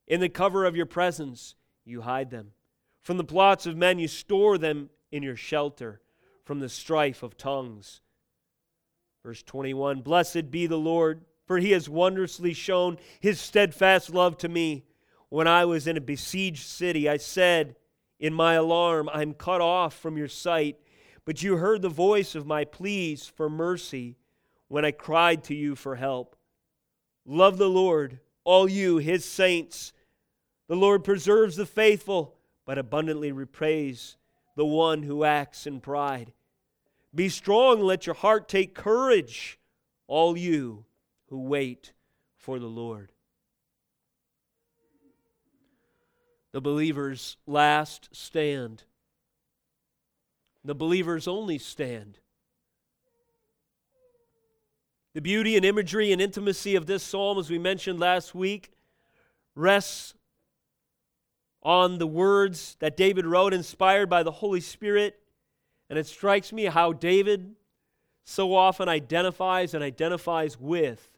In 0.06 0.20
the 0.20 0.28
cover 0.28 0.64
of 0.64 0.76
your 0.76 0.86
presence, 0.86 1.54
you 1.84 2.02
hide 2.02 2.30
them. 2.30 2.52
From 3.02 3.16
the 3.16 3.24
plots 3.24 3.66
of 3.66 3.76
men, 3.76 3.98
you 3.98 4.08
store 4.08 4.58
them 4.58 4.90
in 5.12 5.22
your 5.22 5.36
shelter, 5.36 6.00
from 6.44 6.60
the 6.60 6.68
strife 6.68 7.22
of 7.22 7.36
tongues. 7.36 8.00
Verse 9.22 9.42
21 9.42 10.02
Blessed 10.02 10.50
be 10.50 10.66
the 10.66 10.76
Lord, 10.76 11.24
for 11.46 11.58
he 11.58 11.70
has 11.72 11.88
wondrously 11.88 12.52
shown 12.52 12.98
his 13.20 13.40
steadfast 13.40 14.10
love 14.10 14.36
to 14.38 14.48
me. 14.48 14.84
When 15.34 15.48
I 15.48 15.64
was 15.64 15.88
in 15.88 15.96
a 15.96 16.00
besieged 16.00 16.64
city, 16.64 17.08
I 17.08 17.16
said, 17.16 17.74
In 18.20 18.32
my 18.32 18.54
alarm, 18.54 19.10
I'm 19.12 19.34
cut 19.34 19.60
off 19.60 19.92
from 19.92 20.16
your 20.16 20.28
sight. 20.28 20.78
But 21.24 21.42
you 21.42 21.56
heard 21.56 21.82
the 21.82 21.88
voice 21.88 22.36
of 22.36 22.46
my 22.46 22.64
pleas 22.64 23.26
for 23.26 23.50
mercy 23.50 24.16
when 24.68 24.84
I 24.84 24.92
cried 24.92 25.42
to 25.44 25.54
you 25.56 25.74
for 25.74 25.96
help. 25.96 26.36
Love 27.26 27.58
the 27.58 27.68
Lord, 27.68 28.20
all 28.44 28.68
you, 28.68 28.98
his 28.98 29.24
saints. 29.24 29.92
The 30.68 30.76
Lord 30.76 31.02
preserves 31.02 31.56
the 31.56 31.66
faithful, 31.66 32.36
but 32.64 32.78
abundantly 32.78 33.32
repays 33.32 34.16
the 34.54 34.64
one 34.64 35.02
who 35.02 35.24
acts 35.24 35.66
in 35.66 35.80
pride. 35.80 36.32
Be 37.12 37.28
strong, 37.28 37.80
let 37.80 38.06
your 38.06 38.14
heart 38.14 38.48
take 38.48 38.72
courage, 38.72 39.58
all 40.06 40.38
you 40.38 40.84
who 41.26 41.40
wait 41.40 41.92
for 42.36 42.60
the 42.60 42.68
Lord. 42.68 43.10
The 46.54 46.60
believer's 46.60 47.36
last 47.48 48.10
stand. 48.12 48.84
The 50.64 50.76
believer's 50.76 51.26
only 51.26 51.58
stand. 51.58 52.20
The 55.14 55.20
beauty 55.20 55.56
and 55.56 55.64
imagery 55.64 56.12
and 56.12 56.22
intimacy 56.22 56.76
of 56.76 56.86
this 56.86 57.02
psalm, 57.02 57.40
as 57.40 57.50
we 57.50 57.58
mentioned 57.58 57.98
last 57.98 58.36
week, 58.36 58.70
rests 59.56 60.14
on 61.60 61.98
the 61.98 62.06
words 62.06 62.76
that 62.78 62.96
David 62.96 63.26
wrote, 63.26 63.52
inspired 63.52 64.08
by 64.08 64.22
the 64.22 64.30
Holy 64.30 64.60
Spirit 64.60 65.18
and 65.90 65.98
it 65.98 66.06
strikes 66.06 66.52
me 66.52 66.66
how 66.66 66.92
David 66.92 67.56
so 68.24 68.54
often 68.54 68.88
identifies 68.88 69.74
and 69.74 69.82
identifies 69.82 70.60
with 70.60 71.10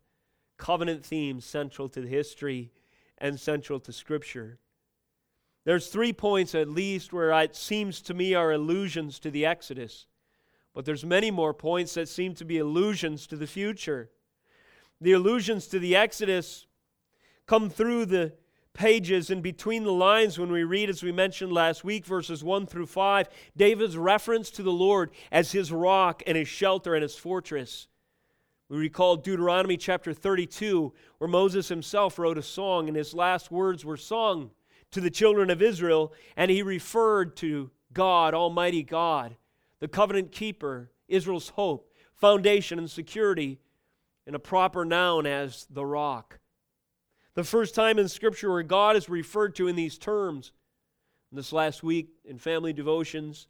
covenant 0.57 1.05
themes 1.05 1.45
central 1.45 1.91
to 1.91 2.01
the 2.01 2.09
history 2.09 2.71
and 3.19 3.39
central 3.39 3.79
to 3.81 3.93
Scripture. 3.93 4.61
There's 5.67 5.89
three 5.89 6.13
points 6.13 6.55
at 6.55 6.69
least 6.69 7.13
where 7.13 7.33
it 7.43 7.57
seems 7.57 8.01
to 8.03 8.15
me 8.15 8.35
are 8.35 8.53
allusions 8.53 9.19
to 9.19 9.33
the 9.33 9.45
Exodus, 9.45 10.07
but 10.73 10.85
there's 10.85 11.05
many 11.05 11.33
more 11.33 11.53
points 11.53 11.95
that 11.95 12.09
seem 12.09 12.35
to 12.37 12.45
be 12.45 12.59
allusions 12.59 13.27
to 13.27 13.37
the 13.37 13.49
future. 13.49 14.09
The 15.01 15.11
allusions 15.11 15.67
to 15.67 15.81
the 15.81 15.97
Exodus 15.97 16.69
come 17.47 17.69
through 17.69 18.07
the 18.07 18.35
pages 18.75 19.29
and 19.29 19.43
between 19.43 19.83
the 19.83 19.93
lines 19.93 20.39
when 20.39 20.53
we 20.53 20.63
read, 20.63 20.89
as 20.89 21.03
we 21.03 21.11
mentioned 21.11 21.51
last 21.51 21.83
week, 21.83 22.07
verses 22.07 22.45
1 22.45 22.67
through 22.67 22.87
5, 22.87 23.29
David's 23.57 23.97
reference 23.97 24.53
to 24.53 24.63
the 24.63 24.71
Lord 24.71 25.11
as 25.33 25.51
his 25.51 25.73
rock 25.73 26.23
and 26.29 26.39
his 26.39 26.47
shelter 26.47 26.95
and 26.95 27.03
his 27.03 27.17
fortress. 27.17 27.89
We 28.69 28.77
recall 28.77 29.17
Deuteronomy 29.17 29.79
chapter 29.79 30.15
32, 30.15 30.93
where 31.19 31.27
Moses 31.27 31.67
himself 31.67 32.21
wrote 32.21 32.39
a 32.39 32.43
song, 32.43 32.87
and 32.87 32.97
his 32.97 33.15
last 33.15 33.51
words 33.51 33.85
were 33.85 33.97
sung 33.97 34.53
to 34.97 35.01
the 35.03 35.11
children 35.11 35.51
of 35.51 35.61
Israel, 35.61 36.15
and 36.39 36.51
he 36.51 36.63
referred 36.63 37.37
to 37.37 37.71
God, 37.93 38.33
Almighty 38.33 38.83
God, 38.83 39.37
the 39.79 39.89
covenant 39.89 40.33
keeper, 40.33 40.91
Israel's 41.07 41.51
hope, 41.51 41.93
foundation, 42.15 42.79
and 42.79 42.91
security, 42.91 43.59
in 44.27 44.35
a 44.35 44.39
proper 44.39 44.87
noun 44.87 45.27
as 45.27 45.67
the 45.69 45.85
rock. 45.85 46.39
The 47.35 47.45
first 47.45 47.75
time 47.75 47.99
in 47.99 48.09
Scripture 48.09 48.51
where 48.51 48.63
God 48.63 48.97
is 48.97 49.11
referred 49.11 49.55
to 49.57 49.69
in 49.69 49.77
these 49.77 49.99
terms. 49.99 50.53
This 51.31 51.53
last 51.53 51.83
week 51.83 52.09
in 52.25 52.39
family 52.39 52.73
devotions, 52.73 53.49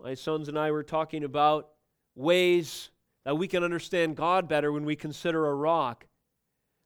my 0.00 0.14
sons 0.14 0.48
and 0.48 0.56
I 0.56 0.70
were 0.70 0.84
talking 0.84 1.24
about 1.24 1.70
ways 2.14 2.90
that 3.24 3.36
we 3.36 3.48
can 3.48 3.64
understand 3.64 4.14
God 4.14 4.48
better 4.48 4.70
when 4.70 4.84
we 4.84 4.94
consider 4.94 5.48
a 5.48 5.54
rock. 5.56 6.06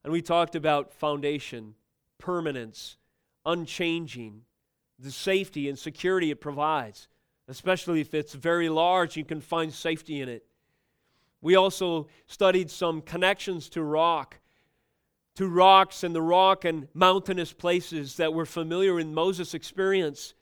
And 0.02 0.14
we 0.14 0.22
talked 0.22 0.56
about 0.56 0.94
foundation, 0.94 1.74
permanence, 2.16 2.96
unchanging, 3.48 4.42
the 4.98 5.10
safety 5.10 5.68
and 5.68 5.76
security 5.76 6.30
it 6.30 6.40
provides, 6.40 7.08
especially 7.48 8.00
if 8.00 8.14
it's 8.14 8.34
very 8.34 8.68
large, 8.68 9.16
you 9.16 9.24
can 9.24 9.40
find 9.40 9.72
safety 9.72 10.20
in 10.20 10.28
it. 10.28 10.44
We 11.40 11.56
also 11.56 12.08
studied 12.26 12.70
some 12.70 13.00
connections 13.00 13.68
to 13.70 13.82
rock 13.82 14.38
to 15.38 15.46
rocks 15.46 16.02
and 16.02 16.16
the 16.16 16.20
rock 16.20 16.64
and 16.64 16.88
mountainous 16.94 17.52
places 17.52 18.16
that 18.16 18.34
were 18.34 18.44
familiar 18.44 18.98
in 18.98 19.14
Moses' 19.14 19.54
experience. 19.54 20.34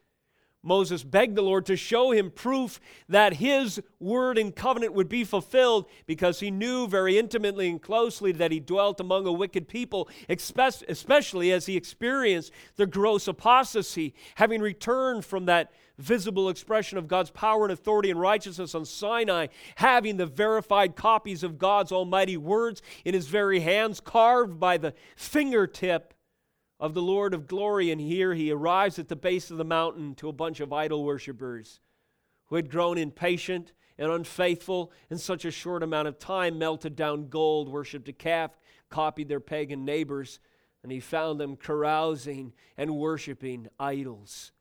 Moses 0.67 1.05
begged 1.05 1.37
the 1.37 1.43
Lord 1.43 1.65
to 1.67 1.77
show 1.77 2.11
him 2.11 2.29
proof 2.29 2.81
that 3.09 3.35
his 3.35 3.81
word 4.01 4.37
and 4.37 4.55
covenant 4.55 4.95
would 4.95 5.09
be 5.09 5.23
fulfilled 5.23 5.87
because 6.07 6.41
he 6.41 6.51
knew 6.51 6.89
very 6.89 7.17
intimately 7.17 7.69
and 7.71 7.81
closely 7.81 8.33
that 8.33 8.51
he 8.51 8.59
dwelt 8.59 8.99
among 8.99 9.29
a 9.29 9.33
wicked 9.33 9.69
people, 9.69 10.09
especially 10.29 11.53
as 11.53 11.67
he 11.67 11.77
experienced 11.77 12.51
the 12.75 12.87
gross 12.87 13.29
apostasy, 13.29 14.13
having 14.35 14.61
returned 14.61 15.25
from 15.25 15.45
that 15.45 15.71
visible 15.99 16.49
expression 16.49 16.99
of 16.99 17.07
God's 17.07 17.31
power 17.31 17.63
and 17.63 17.73
authority 17.73 18.11
and 18.11 18.21
righteousness 18.21 18.75
on 18.75 18.85
Sinai, 18.85 19.47
having 19.77 20.17
the 20.17 20.27
verified 20.27 20.97
copies 20.97 21.45
of 21.45 21.59
God's 21.59 21.93
almighty 21.93 22.37
words 22.37 22.83
in 23.05 23.15
his 23.15 23.29
very 23.29 23.61
hands, 23.61 24.01
carved 24.01 24.59
by 24.59 24.79
the 24.79 24.95
fingertip 25.15 26.13
of 26.78 26.95
the 26.95 27.02
Lord 27.02 27.35
of 27.35 27.47
glory. 27.47 27.90
And 27.90 28.00
here 28.00 28.35
he 28.35 28.50
arrives 28.50 28.99
at 28.99 29.09
the 29.09 29.16
base 29.16 29.50
of 29.50 29.56
the 29.56 29.64
mountain 29.64 30.14
to 30.16 30.28
a 30.28 30.33
bunch 30.33 30.61
of 30.61 30.73
idol 30.73 31.04
worshippers 31.04 31.80
who 32.47 32.56
had 32.56 32.71
grown 32.71 32.99
impatient 32.99 33.73
and 33.99 34.11
unfaithful 34.11 34.92
in 35.11 35.18
such 35.18 35.45
a 35.45 35.50
short 35.50 35.83
amount 35.83 36.09
of 36.09 36.18
time, 36.18 36.59
melted 36.59 36.95
down 36.95 37.28
gold, 37.28 37.68
worshiped 37.68 38.09
a 38.09 38.12
calf, 38.12 38.59
copied 38.90 39.28
their 39.28 39.40
pagan 39.40 39.85
neighbors, 39.85 40.38
and 40.83 40.92
he 40.92 41.00
found 41.00 41.40
them 41.40 41.56
carousing 41.56 42.52
and 42.76 42.97
worshiping 42.97 43.68
idols. 43.80 44.52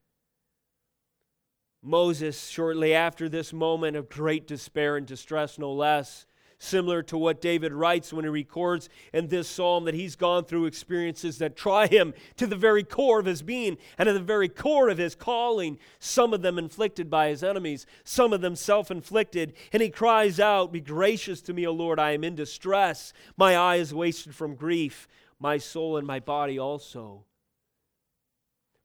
Moses, 1.84 2.48
shortly 2.48 2.96
after 2.96 3.30
this 3.30 3.54
moment 3.54 3.96
of 3.96 4.10
great 4.10 4.48
despair 4.48 4.98
and 4.98 5.06
distress, 5.06 5.60
no 5.60 5.72
less, 5.72 6.26
similar 6.66 7.04
to 7.04 7.18
what 7.18 7.40
David 7.40 7.72
writes 7.72 8.12
when 8.12 8.26
he 8.26 8.30
records 8.30 8.90
in 9.14 9.28
this 9.28 9.48
psalm 9.48 9.86
that 9.86 9.94
he's 9.94 10.16
gone 10.16 10.44
through 10.44 10.66
experiences 10.66 11.38
that 11.38 11.56
try 11.56 11.88
him 11.88 12.14
to 12.38 12.48
the 12.48 12.56
very 12.56 12.84
core 12.84 13.20
of 13.20 13.26
his 13.26 13.42
being 13.42 13.78
and 13.98 14.10
at 14.10 14.14
the 14.14 14.20
very 14.20 14.50
core 14.50 14.90
of 14.90 14.98
his 14.98 15.16
calling, 15.16 15.78
some 16.00 16.34
of 16.34 16.42
them 16.42 16.58
inflicted 16.58 17.10
by 17.10 17.30
his 17.30 17.44
enemies, 17.44 17.86
some 18.04 18.34
of 18.34 18.42
them 18.42 18.56
self 18.56 18.92
inflicted. 18.92 19.54
And 19.72 19.82
he 19.82 19.90
cries 19.90 20.40
out, 20.40 20.74
Be 20.74 20.82
gracious 20.82 21.42
to 21.44 21.54
me, 21.54 21.66
O 21.66 21.72
Lord, 21.72 22.00
I 22.00 22.12
am 22.12 22.24
in 22.24 22.36
distress. 22.36 23.14
My 23.38 23.56
eye 23.56 23.78
is 23.78 23.94
wasted 23.94 24.36
from 24.36 24.56
grief, 24.56 25.08
my 25.40 25.58
soul 25.58 25.98
and 25.98 26.08
my 26.08 26.20
body 26.20 26.60
also. 26.60 27.26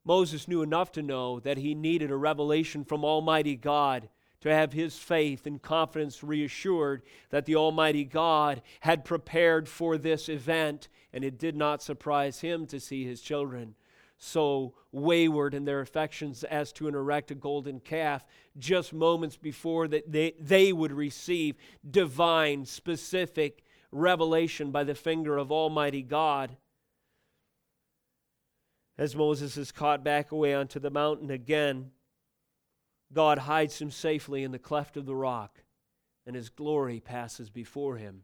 Moses 0.04 0.48
knew 0.48 0.62
enough 0.62 0.92
to 0.92 1.02
know 1.02 1.40
that 1.40 1.58
he 1.58 1.74
needed 1.74 2.10
a 2.10 2.16
revelation 2.16 2.84
from 2.84 3.04
Almighty 3.04 3.56
God 3.56 4.08
to 4.40 4.54
have 4.54 4.72
his 4.72 4.98
faith 4.98 5.46
and 5.46 5.60
confidence 5.60 6.22
reassured 6.22 7.02
that 7.30 7.46
the 7.46 7.56
Almighty 7.56 8.04
God 8.04 8.62
had 8.80 9.04
prepared 9.04 9.68
for 9.68 9.98
this 9.98 10.28
event, 10.28 10.88
and 11.12 11.24
it 11.24 11.38
did 11.38 11.56
not 11.56 11.82
surprise 11.82 12.40
him 12.40 12.66
to 12.66 12.80
see 12.80 13.04
his 13.04 13.20
children 13.20 13.74
so 14.22 14.74
wayward 14.92 15.54
in 15.54 15.64
their 15.64 15.80
affections 15.80 16.44
as 16.44 16.72
to 16.72 16.86
erect 16.86 17.30
a 17.30 17.34
golden 17.34 17.80
calf 17.80 18.24
just 18.58 18.92
moments 18.92 19.36
before 19.36 19.88
that 19.88 20.12
they, 20.12 20.34
they 20.38 20.74
would 20.74 20.92
receive 20.92 21.56
divine, 21.90 22.66
specific 22.66 23.64
revelation 23.90 24.70
by 24.70 24.84
the 24.84 24.94
finger 24.94 25.38
of 25.38 25.50
Almighty 25.50 26.02
God. 26.02 26.54
As 28.98 29.16
Moses 29.16 29.56
is 29.56 29.72
caught 29.72 30.04
back 30.04 30.32
away 30.32 30.54
onto 30.54 30.78
the 30.78 30.90
mountain 30.90 31.30
again, 31.30 31.90
God 33.12 33.38
hides 33.38 33.80
him 33.80 33.90
safely 33.90 34.44
in 34.44 34.52
the 34.52 34.58
cleft 34.58 34.96
of 34.96 35.06
the 35.06 35.16
rock, 35.16 35.62
and 36.26 36.36
his 36.36 36.48
glory 36.48 37.00
passes 37.00 37.50
before 37.50 37.96
him. 37.96 38.22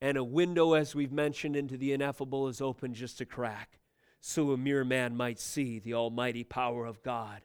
And 0.00 0.16
a 0.16 0.24
window, 0.24 0.74
as 0.74 0.94
we've 0.94 1.12
mentioned, 1.12 1.56
into 1.56 1.76
the 1.76 1.92
ineffable 1.92 2.48
is 2.48 2.60
opened 2.60 2.94
just 2.94 3.20
a 3.20 3.26
crack, 3.26 3.78
so 4.20 4.52
a 4.52 4.56
mere 4.56 4.84
man 4.84 5.16
might 5.16 5.38
see 5.38 5.78
the 5.78 5.94
almighty 5.94 6.44
power 6.44 6.86
of 6.86 7.02
God. 7.02 7.42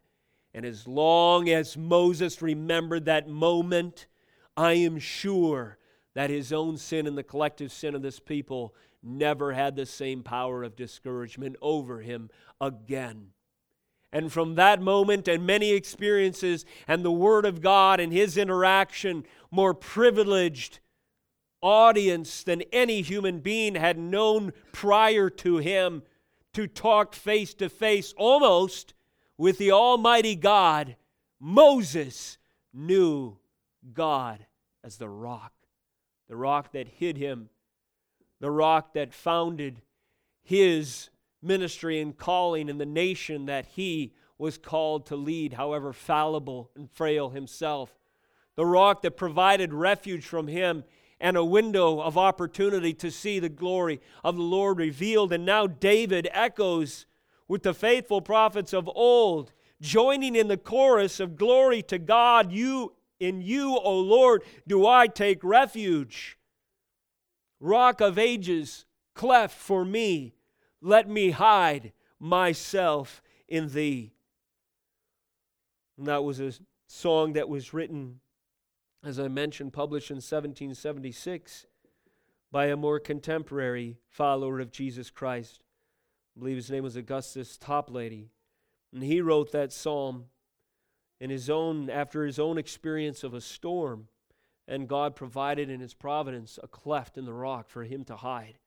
And 0.53 0.65
as 0.65 0.87
long 0.87 1.49
as 1.49 1.77
Moses 1.77 2.41
remembered 2.41 3.05
that 3.05 3.29
moment 3.29 4.07
I 4.57 4.73
am 4.73 4.99
sure 4.99 5.77
that 6.13 6.29
his 6.29 6.51
own 6.51 6.77
sin 6.77 7.07
and 7.07 7.17
the 7.17 7.23
collective 7.23 7.71
sin 7.71 7.95
of 7.95 8.01
this 8.01 8.19
people 8.19 8.75
never 9.01 9.53
had 9.53 9.75
the 9.75 9.85
same 9.85 10.23
power 10.23 10.63
of 10.63 10.75
discouragement 10.75 11.55
over 11.61 12.01
him 12.01 12.29
again. 12.59 13.29
And 14.13 14.31
from 14.31 14.55
that 14.55 14.81
moment 14.81 15.27
and 15.27 15.45
many 15.45 15.71
experiences 15.71 16.65
and 16.87 17.03
the 17.03 17.11
Word 17.11 17.45
of 17.45 17.61
God 17.61 17.99
and 17.99 18.11
his 18.11 18.37
interaction, 18.37 19.23
more 19.49 19.73
privileged 19.73 20.79
audience 21.61 22.43
than 22.43 22.63
any 22.73 23.01
human 23.01 23.39
being 23.39 23.75
had 23.75 23.97
known 23.97 24.51
prior 24.71 25.29
to 25.29 25.57
him 25.57 26.03
to 26.53 26.67
talk 26.67 27.15
face 27.15 27.53
to 27.53 27.69
face 27.69 28.13
almost 28.17 28.93
with 29.37 29.57
the 29.57 29.71
Almighty 29.71 30.35
God, 30.35 30.95
Moses 31.39 32.37
knew 32.73 33.37
God 33.93 34.45
as 34.83 34.97
the 34.97 35.09
rock, 35.09 35.53
the 36.27 36.35
rock 36.35 36.73
that 36.73 36.87
hid 36.87 37.17
him, 37.17 37.49
the 38.39 38.51
rock 38.51 38.93
that 38.93 39.13
founded 39.13 39.81
his 40.43 41.09
ministry 41.41 41.99
and 41.99 42.17
calling 42.17 42.69
in 42.69 42.77
the 42.77 42.85
nation 42.85 43.45
that 43.45 43.65
he 43.65 44.13
was 44.37 44.57
called 44.57 45.05
to 45.07 45.15
lead, 45.15 45.53
however 45.53 45.93
fallible 45.93 46.71
and 46.75 46.89
frail 46.89 47.29
himself. 47.29 47.97
The 48.55 48.65
rock 48.65 49.01
that 49.03 49.17
provided 49.17 49.73
refuge 49.73 50.25
from 50.25 50.47
him 50.47 50.83
and 51.19 51.37
a 51.37 51.45
window 51.45 52.01
of 52.01 52.17
opportunity 52.17 52.93
to 52.95 53.11
see 53.11 53.39
the 53.39 53.49
glory 53.49 54.01
of 54.23 54.35
the 54.35 54.41
Lord 54.41 54.79
revealed. 54.79 55.31
And 55.31 55.45
now 55.45 55.67
David 55.67 56.27
echoes 56.31 57.05
with 57.47 57.63
the 57.63 57.73
faithful 57.73 58.21
prophets 58.21 58.73
of 58.73 58.89
old, 58.95 59.53
joining 59.79 60.35
in 60.35 60.47
the 60.47 60.57
chorus 60.57 61.19
of 61.19 61.35
glory 61.35 61.81
to 61.83 61.99
God, 61.99 62.51
you 62.51 62.93
in 63.19 63.41
you, 63.41 63.77
O 63.77 63.99
Lord, 63.99 64.43
do 64.67 64.87
I 64.87 65.05
take 65.05 65.43
refuge. 65.43 66.39
Rock 67.59 68.01
of 68.01 68.17
ages, 68.17 68.85
cleft 69.13 69.55
for 69.55 69.85
me, 69.85 70.33
let 70.81 71.07
me 71.07 71.31
hide 71.31 71.93
myself 72.19 73.21
in 73.47 73.69
thee. 73.69 74.13
And 75.97 76.07
that 76.07 76.23
was 76.23 76.39
a 76.39 76.53
song 76.87 77.33
that 77.33 77.49
was 77.49 77.73
written, 77.73 78.19
as 79.03 79.19
I 79.19 79.27
mentioned, 79.27 79.73
published 79.73 80.09
in 80.09 80.15
1776 80.15 81.67
by 82.51 82.65
a 82.65 82.75
more 82.75 82.99
contemporary 82.99 83.97
follower 84.09 84.59
of 84.59 84.71
Jesus 84.71 85.09
Christ. 85.09 85.61
I 86.35 86.39
believe 86.39 86.57
his 86.57 86.71
name 86.71 86.83
was 86.83 86.95
Augustus 86.95 87.57
Toplady. 87.57 88.29
And 88.93 89.03
he 89.03 89.21
wrote 89.21 89.51
that 89.51 89.71
psalm 89.71 90.25
in 91.19 91.29
his 91.29 91.49
own 91.49 91.89
after 91.89 92.25
his 92.25 92.39
own 92.39 92.57
experience 92.57 93.23
of 93.23 93.33
a 93.33 93.41
storm 93.41 94.07
and 94.67 94.87
God 94.87 95.15
provided 95.15 95.69
in 95.69 95.79
his 95.79 95.93
providence 95.93 96.57
a 96.61 96.67
cleft 96.67 97.17
in 97.17 97.25
the 97.25 97.33
rock 97.33 97.69
for 97.69 97.83
him 97.83 98.03
to 98.05 98.15
hide 98.15 98.57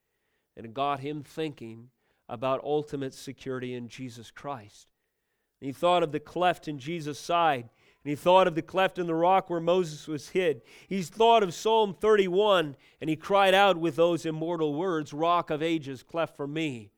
and 0.56 0.64
it 0.64 0.72
got 0.72 1.00
him 1.00 1.22
thinking 1.22 1.90
about 2.28 2.64
ultimate 2.64 3.14
security 3.14 3.74
in 3.74 3.88
Jesus 3.88 4.30
Christ. 4.30 4.88
And 5.60 5.66
he 5.66 5.72
thought 5.72 6.02
of 6.02 6.12
the 6.12 6.20
cleft 6.20 6.68
in 6.68 6.78
Jesus' 6.78 7.18
side 7.18 7.68
and 8.04 8.10
he 8.10 8.16
thought 8.16 8.46
of 8.46 8.54
the 8.54 8.62
cleft 8.62 8.98
in 8.98 9.06
the 9.06 9.14
rock 9.14 9.48
where 9.48 9.60
Moses 9.60 10.06
was 10.06 10.30
hid. 10.30 10.60
He 10.86 11.00
thought 11.02 11.42
of 11.42 11.54
Psalm 11.54 11.94
31 11.98 12.76
and 13.00 13.08
he 13.08 13.16
cried 13.16 13.54
out 13.54 13.78
with 13.78 13.96
those 13.96 14.26
immortal 14.26 14.74
words, 14.74 15.14
Rock 15.14 15.48
of 15.48 15.62
ages, 15.62 16.02
cleft 16.02 16.36
for 16.36 16.46
me. 16.46 16.90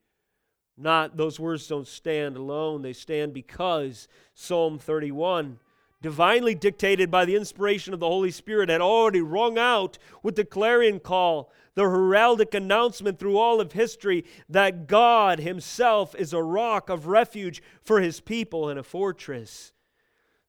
Not 0.77 1.15
those 1.15 1.39
words 1.39 1.65
don't 1.67 1.87
stand 1.87 2.35
alone, 2.35 2.81
they 2.81 2.93
stand 2.93 3.33
because 3.33 4.07
Psalm 4.35 4.77
31, 4.77 5.59
divinely 6.01 6.53
dictated 6.53 7.09
by 7.09 7.25
the 7.25 7.35
inspiration 7.35 7.93
of 7.93 7.99
the 7.99 8.07
Holy 8.07 8.31
Spirit, 8.31 8.69
had 8.69 8.81
already 8.81 9.21
rung 9.21 9.57
out 9.57 9.97
with 10.21 10.35
the 10.35 10.45
clarion 10.45 10.99
call, 10.99 11.51
the 11.75 11.83
heraldic 11.83 12.53
announcement 12.53 13.19
through 13.19 13.37
all 13.37 13.59
of 13.59 13.71
history 13.71 14.25
that 14.49 14.87
God 14.87 15.39
Himself 15.39 16.15
is 16.15 16.33
a 16.33 16.41
rock 16.41 16.89
of 16.89 17.07
refuge 17.07 17.61
for 17.81 18.01
His 18.01 18.19
people 18.19 18.69
and 18.69 18.79
a 18.79 18.83
fortress 18.83 19.73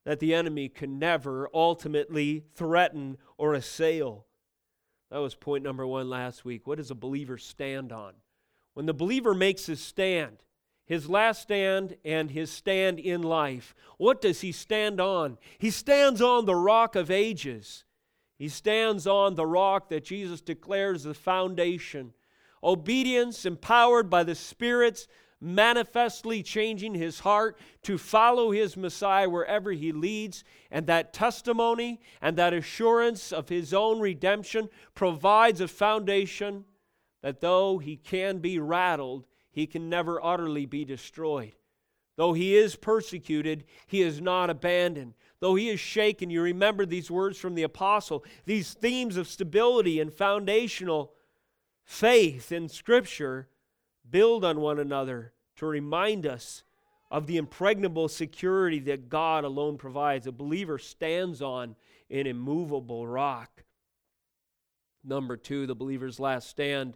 that 0.05 0.20
the 0.20 0.35
enemy 0.35 0.68
can 0.68 0.99
never 0.99 1.51
ultimately 1.53 2.44
threaten 2.55 3.18
or 3.37 3.55
assail. 3.55 4.25
That 5.11 5.18
was 5.18 5.35
point 5.35 5.64
number 5.64 5.87
one 5.87 6.09
last 6.09 6.44
week. 6.44 6.66
What 6.66 6.79
does 6.79 6.90
a 6.90 6.94
believer 6.94 7.38
stand 7.38 7.92
on? 7.92 8.14
When 8.75 8.87
the 8.87 8.94
believer 8.94 9.35
makes 9.35 9.66
his 9.66 9.81
stand, 9.81 10.38
his 10.88 11.09
last 11.09 11.42
stand 11.42 11.96
and 12.03 12.31
his 12.31 12.51
stand 12.51 12.98
in 12.98 13.22
life, 13.22 13.74
what 13.98 14.22
does 14.22 14.40
he 14.40 14.53
stand 14.53 15.01
on? 15.01 15.37
He 15.59 15.70
stands 15.70 16.22
on 16.22 16.46
the 16.46 16.57
rock 16.57 16.96
of 16.96 17.11
ages. 17.11 17.85
He 18.38 18.48
stands 18.48 19.07
on 19.07 19.35
the 19.35 19.46
rock 19.46 19.90
that 19.90 20.05
Jesus 20.05 20.40
declares 20.40 21.03
the 21.03 21.12
foundation. 21.12 22.14
Obedience, 22.64 23.44
empowered 23.44 24.09
by 24.09 24.24
the 24.24 24.35
Spirit's 24.35 25.07
manifestly 25.40 26.42
changing 26.42 26.94
his 26.94 27.20
heart 27.20 27.59
to 27.83 27.98
follow 27.98 28.51
his 28.51 28.77
Messiah 28.77 29.29
wherever 29.29 29.72
he 29.72 29.92
leads. 29.92 30.42
And 30.70 30.87
that 30.87 31.12
testimony 31.12 32.01
and 32.22 32.37
that 32.37 32.55
assurance 32.55 33.31
of 33.31 33.51
his 33.51 33.74
own 33.74 34.01
redemption 34.01 34.70
provides 34.94 35.61
a 35.61 35.68
foundation 35.68 36.64
that 37.22 37.40
though 37.40 37.79
he 37.79 37.96
can 37.96 38.38
be 38.38 38.59
rattled, 38.59 39.27
he 39.59 39.66
can 39.66 39.88
never 39.88 40.25
utterly 40.25 40.66
be 40.66 40.85
destroyed. 40.85 41.57
Though 42.16 42.33
he 42.33 42.57
is 42.57 42.77
persecuted, 42.77 43.64
he 43.88 44.03
is 44.03 44.21
not 44.21 44.51
abandoned. 44.51 45.14
Though 45.40 45.57
he 45.57 45.68
is 45.68 45.81
shaken, 45.81 46.31
you 46.31 46.42
remember 46.42 46.87
these 46.87 47.11
words 47.11 47.38
from 47.38 47.57
the 47.57 47.64
apostle, 47.64 48.25
these 48.44 48.75
themes 48.75 49.16
of 49.16 49.27
stability 49.27 50.01
and 50.01 50.12
foundational 50.12 51.12
faith 51.83 52.53
in 52.53 52.68
Scripture 52.68 53.49
build 54.09 54.44
on 54.44 54.61
one 54.61 54.79
another 54.79 55.33
to 55.57 55.66
remind 55.66 56.25
us 56.25 56.62
of 57.11 57.27
the 57.27 57.37
impregnable 57.37 58.07
security 58.07 58.79
that 58.79 59.09
God 59.09 59.42
alone 59.42 59.77
provides. 59.77 60.29
A 60.29 60.33
believer 60.33 60.79
stands 60.79 61.42
on 61.42 61.75
an 62.11 62.29
immovable 62.29 63.09
rock. 63.09 63.64
Number 65.03 65.37
two, 65.37 65.66
the 65.66 65.75
believer's 65.75 66.21
last 66.21 66.49
stand 66.49 66.94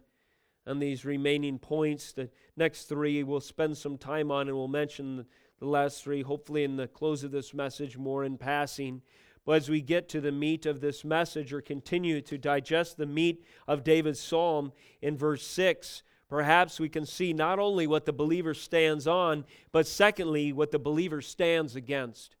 on 0.65 0.79
these 0.79 1.05
remaining 1.05 1.59
points. 1.59 2.13
The 2.13 2.29
next 2.55 2.85
three 2.85 3.23
we'll 3.23 3.41
spend 3.41 3.77
some 3.77 3.97
time 3.97 4.31
on, 4.31 4.47
and 4.47 4.57
we'll 4.57 4.67
mention 4.67 5.25
the 5.59 5.65
last 5.67 6.03
three, 6.03 6.21
hopefully, 6.21 6.63
in 6.63 6.75
the 6.75 6.87
close 6.87 7.23
of 7.23 7.31
this 7.31 7.53
message, 7.53 7.97
more 7.97 8.23
in 8.23 8.37
passing. 8.37 9.01
But 9.45 9.53
as 9.53 9.69
we 9.69 9.81
get 9.81 10.07
to 10.09 10.21
the 10.21 10.31
meat 10.31 10.65
of 10.65 10.79
this 10.79 11.03
message 11.03 11.51
or 11.51 11.61
continue 11.61 12.21
to 12.21 12.37
digest 12.37 12.97
the 12.97 13.05
meat 13.05 13.43
of 13.67 13.83
David's 13.83 14.19
psalm 14.19 14.71
in 15.01 15.17
verse 15.17 15.45
6, 15.45 16.03
perhaps 16.29 16.79
we 16.79 16.89
can 16.89 17.05
see 17.05 17.33
not 17.33 17.59
only 17.59 17.85
what 17.85 18.05
the 18.05 18.13
believer 18.13 18.53
stands 18.53 19.05
on, 19.05 19.45
but 19.71 19.85
secondly, 19.85 20.53
what 20.53 20.71
the 20.71 20.79
believer 20.79 21.21
stands 21.21 21.75
against. 21.75 22.35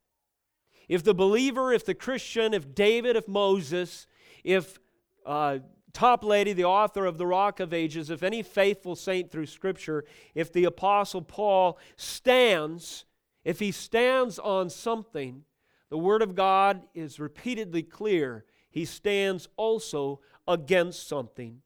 If 0.87 1.03
the 1.03 1.13
believer, 1.13 1.73
if 1.73 1.85
the 1.85 1.93
Christian, 1.93 2.53
if 2.53 2.73
David, 2.73 3.15
if 3.15 3.27
Moses, 3.27 4.07
if 4.43 4.79
uh, 5.25 5.59
Toplady, 5.93 6.55
the 6.55 6.65
author 6.65 7.05
of 7.05 7.17
the 7.17 7.27
Rock 7.27 7.59
of 7.59 7.73
Ages, 7.73 8.09
if 8.09 8.23
any 8.23 8.41
faithful 8.41 8.95
saint 8.95 9.31
through 9.31 9.45
Scripture, 9.45 10.03
if 10.33 10.51
the 10.51 10.65
Apostle 10.65 11.21
Paul 11.21 11.77
stands, 11.95 13.05
if 13.43 13.59
he 13.59 13.71
stands 13.71 14.39
on 14.39 14.69
something, 14.69 15.43
the 15.89 15.97
Word 15.97 16.23
of 16.23 16.35
God 16.35 16.81
is 16.95 17.19
repeatedly 17.19 17.83
clear. 17.83 18.45
He 18.71 18.85
stands 18.85 19.47
also 19.55 20.21
against 20.47 21.07
something. 21.07 21.61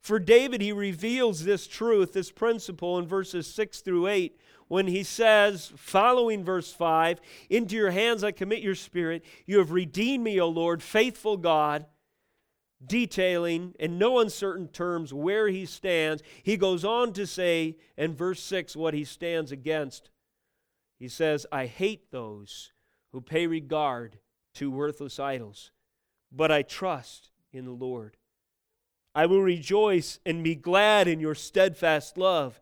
For 0.00 0.18
David, 0.18 0.62
he 0.62 0.72
reveals 0.72 1.44
this 1.44 1.66
truth, 1.66 2.14
this 2.14 2.32
principle 2.32 2.98
in 2.98 3.06
verses 3.06 3.46
6 3.52 3.80
through 3.80 4.06
8 4.06 4.38
when 4.68 4.86
he 4.86 5.02
says, 5.02 5.72
following 5.76 6.44
verse 6.44 6.72
5, 6.72 7.20
Into 7.50 7.74
your 7.74 7.90
hands 7.90 8.24
I 8.24 8.30
commit 8.30 8.60
your 8.60 8.76
spirit. 8.76 9.24
You 9.44 9.58
have 9.58 9.72
redeemed 9.72 10.24
me, 10.24 10.40
O 10.40 10.48
Lord, 10.48 10.82
faithful 10.82 11.36
God 11.36 11.84
detailing 12.84 13.74
in 13.78 13.98
no 13.98 14.18
uncertain 14.18 14.68
terms 14.68 15.12
where 15.12 15.48
he 15.48 15.66
stands. 15.66 16.22
He 16.42 16.56
goes 16.56 16.84
on 16.84 17.12
to 17.14 17.26
say 17.26 17.76
in 17.96 18.14
verse 18.14 18.42
6 18.42 18.74
what 18.76 18.94
he 18.94 19.04
stands 19.04 19.52
against. 19.52 20.10
He 20.98 21.08
says, 21.08 21.46
I 21.50 21.66
hate 21.66 22.10
those 22.10 22.72
who 23.12 23.20
pay 23.20 23.46
regard 23.46 24.18
to 24.54 24.70
worthless 24.70 25.18
idols, 25.18 25.70
but 26.30 26.50
I 26.50 26.62
trust 26.62 27.30
in 27.52 27.64
the 27.64 27.70
Lord. 27.70 28.16
I 29.14 29.26
will 29.26 29.42
rejoice 29.42 30.20
and 30.24 30.44
be 30.44 30.54
glad 30.54 31.08
in 31.08 31.20
your 31.20 31.34
steadfast 31.34 32.16
love, 32.16 32.60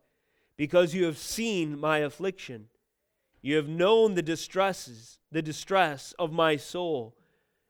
because 0.57 0.95
you 0.95 1.05
have 1.05 1.19
seen 1.19 1.79
my 1.79 1.99
affliction. 1.99 2.69
You 3.43 3.57
have 3.57 3.69
known 3.69 4.15
the 4.15 4.23
distresses, 4.23 5.19
the 5.31 5.43
distress 5.43 6.15
of 6.19 6.33
my 6.33 6.57
soul 6.57 7.15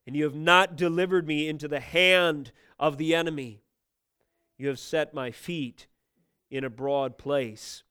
and 0.08 0.16
you 0.16 0.24
have 0.24 0.34
not 0.34 0.74
delivered 0.74 1.26
me 1.26 1.48
into 1.48 1.68
the 1.68 1.80
hand 1.80 2.50
of 2.78 2.96
the 2.96 3.14
enemy. 3.14 3.60
You 4.56 4.68
have 4.68 4.78
set 4.78 5.12
my 5.12 5.30
feet 5.30 5.86
in 6.50 6.64
a 6.64 6.70
broad 6.70 7.18
place. 7.18 7.82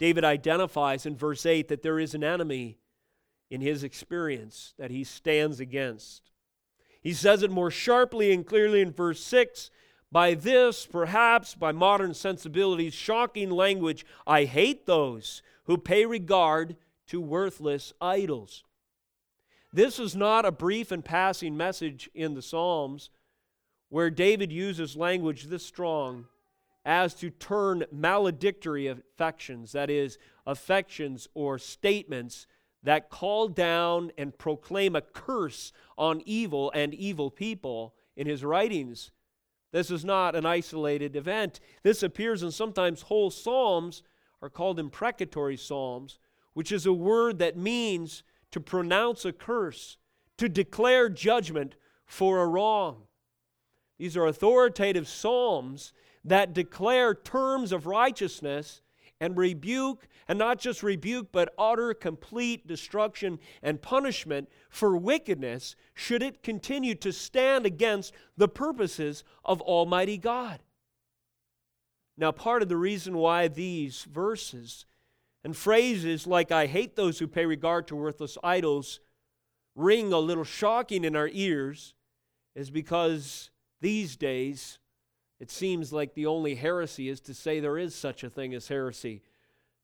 David 0.00 0.24
identifies 0.24 1.06
in 1.06 1.14
verse 1.14 1.46
8 1.46 1.68
that 1.68 1.82
there 1.82 2.00
is 2.00 2.14
an 2.14 2.24
enemy 2.24 2.78
in 3.48 3.60
his 3.60 3.84
experience 3.84 4.74
that 4.76 4.90
he 4.90 5.04
stands 5.04 5.60
against. 5.60 6.32
He 7.00 7.12
says 7.12 7.44
it 7.44 7.50
more 7.52 7.70
sharply 7.70 8.32
and 8.32 8.44
clearly 8.44 8.80
in 8.80 8.90
verse 8.90 9.22
6 9.22 9.70
by 10.10 10.34
this, 10.34 10.84
perhaps 10.84 11.54
by 11.54 11.70
modern 11.70 12.12
sensibilities, 12.12 12.92
shocking 12.92 13.52
language, 13.52 14.04
I 14.26 14.46
hate 14.46 14.84
those 14.84 15.42
who 15.66 15.78
pay 15.78 16.06
regard 16.06 16.74
to 17.06 17.20
worthless 17.20 17.92
idols. 18.00 18.64
This 19.72 19.98
is 19.98 20.16
not 20.16 20.44
a 20.44 20.52
brief 20.52 20.90
and 20.90 21.04
passing 21.04 21.56
message 21.56 22.08
in 22.14 22.34
the 22.34 22.42
Psalms 22.42 23.10
where 23.90 24.10
David 24.10 24.52
uses 24.52 24.96
language 24.96 25.44
this 25.44 25.64
strong 25.64 26.26
as 26.84 27.14
to 27.14 27.28
turn 27.28 27.84
maledictory 27.92 28.86
affections, 28.86 29.72
that 29.72 29.90
is, 29.90 30.18
affections 30.46 31.28
or 31.34 31.58
statements 31.58 32.46
that 32.82 33.10
call 33.10 33.48
down 33.48 34.10
and 34.16 34.38
proclaim 34.38 34.96
a 34.96 35.02
curse 35.02 35.72
on 35.98 36.22
evil 36.24 36.70
and 36.74 36.94
evil 36.94 37.30
people 37.30 37.94
in 38.16 38.26
his 38.26 38.44
writings. 38.44 39.10
This 39.72 39.90
is 39.90 40.04
not 40.04 40.34
an 40.34 40.46
isolated 40.46 41.14
event. 41.14 41.60
This 41.82 42.02
appears 42.02 42.42
in 42.42 42.52
sometimes 42.52 43.02
whole 43.02 43.30
psalms 43.30 44.02
are 44.40 44.48
called 44.48 44.78
imprecatory 44.78 45.58
psalms, 45.58 46.18
which 46.54 46.72
is 46.72 46.86
a 46.86 46.92
word 46.92 47.38
that 47.40 47.56
means 47.56 48.22
to 48.52 48.60
pronounce 48.60 49.24
a 49.24 49.32
curse, 49.32 49.96
to 50.36 50.48
declare 50.48 51.08
judgment 51.08 51.74
for 52.06 52.40
a 52.40 52.46
wrong. 52.46 53.02
These 53.98 54.16
are 54.16 54.26
authoritative 54.26 55.08
psalms 55.08 55.92
that 56.24 56.54
declare 56.54 57.14
terms 57.14 57.72
of 57.72 57.86
righteousness 57.86 58.82
and 59.20 59.36
rebuke, 59.36 60.06
and 60.28 60.38
not 60.38 60.60
just 60.60 60.82
rebuke, 60.82 61.32
but 61.32 61.52
utter, 61.58 61.92
complete 61.92 62.66
destruction 62.66 63.40
and 63.62 63.82
punishment 63.82 64.48
for 64.70 64.96
wickedness 64.96 65.74
should 65.94 66.22
it 66.22 66.42
continue 66.42 66.94
to 66.94 67.12
stand 67.12 67.66
against 67.66 68.14
the 68.36 68.46
purposes 68.46 69.24
of 69.44 69.60
Almighty 69.62 70.18
God. 70.18 70.60
Now, 72.16 72.30
part 72.30 72.62
of 72.62 72.68
the 72.68 72.76
reason 72.76 73.16
why 73.16 73.48
these 73.48 74.02
verses 74.04 74.86
and 75.48 75.56
phrases 75.56 76.26
like, 76.26 76.52
I 76.52 76.66
hate 76.66 76.94
those 76.94 77.18
who 77.18 77.26
pay 77.26 77.46
regard 77.46 77.88
to 77.88 77.96
worthless 77.96 78.36
idols, 78.44 79.00
ring 79.74 80.12
a 80.12 80.18
little 80.18 80.44
shocking 80.44 81.04
in 81.04 81.16
our 81.16 81.30
ears 81.32 81.94
is 82.54 82.68
because 82.68 83.48
these 83.80 84.14
days 84.18 84.78
it 85.40 85.50
seems 85.50 85.90
like 85.90 86.12
the 86.12 86.26
only 86.26 86.54
heresy 86.54 87.08
is 87.08 87.22
to 87.22 87.32
say 87.32 87.60
there 87.60 87.78
is 87.78 87.94
such 87.94 88.24
a 88.24 88.28
thing 88.28 88.52
as 88.52 88.68
heresy. 88.68 89.22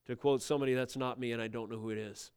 To 0.05 0.17
quote 0.17 0.43
somebody, 0.43 0.75
that's 0.75 0.99
not 0.99 1.19
me 1.19 1.33
and 1.33 1.41
I 1.41 1.49
don't 1.49 1.71
know 1.71 1.79
who 1.79 1.89
it 1.89 1.97
is. 1.97 2.31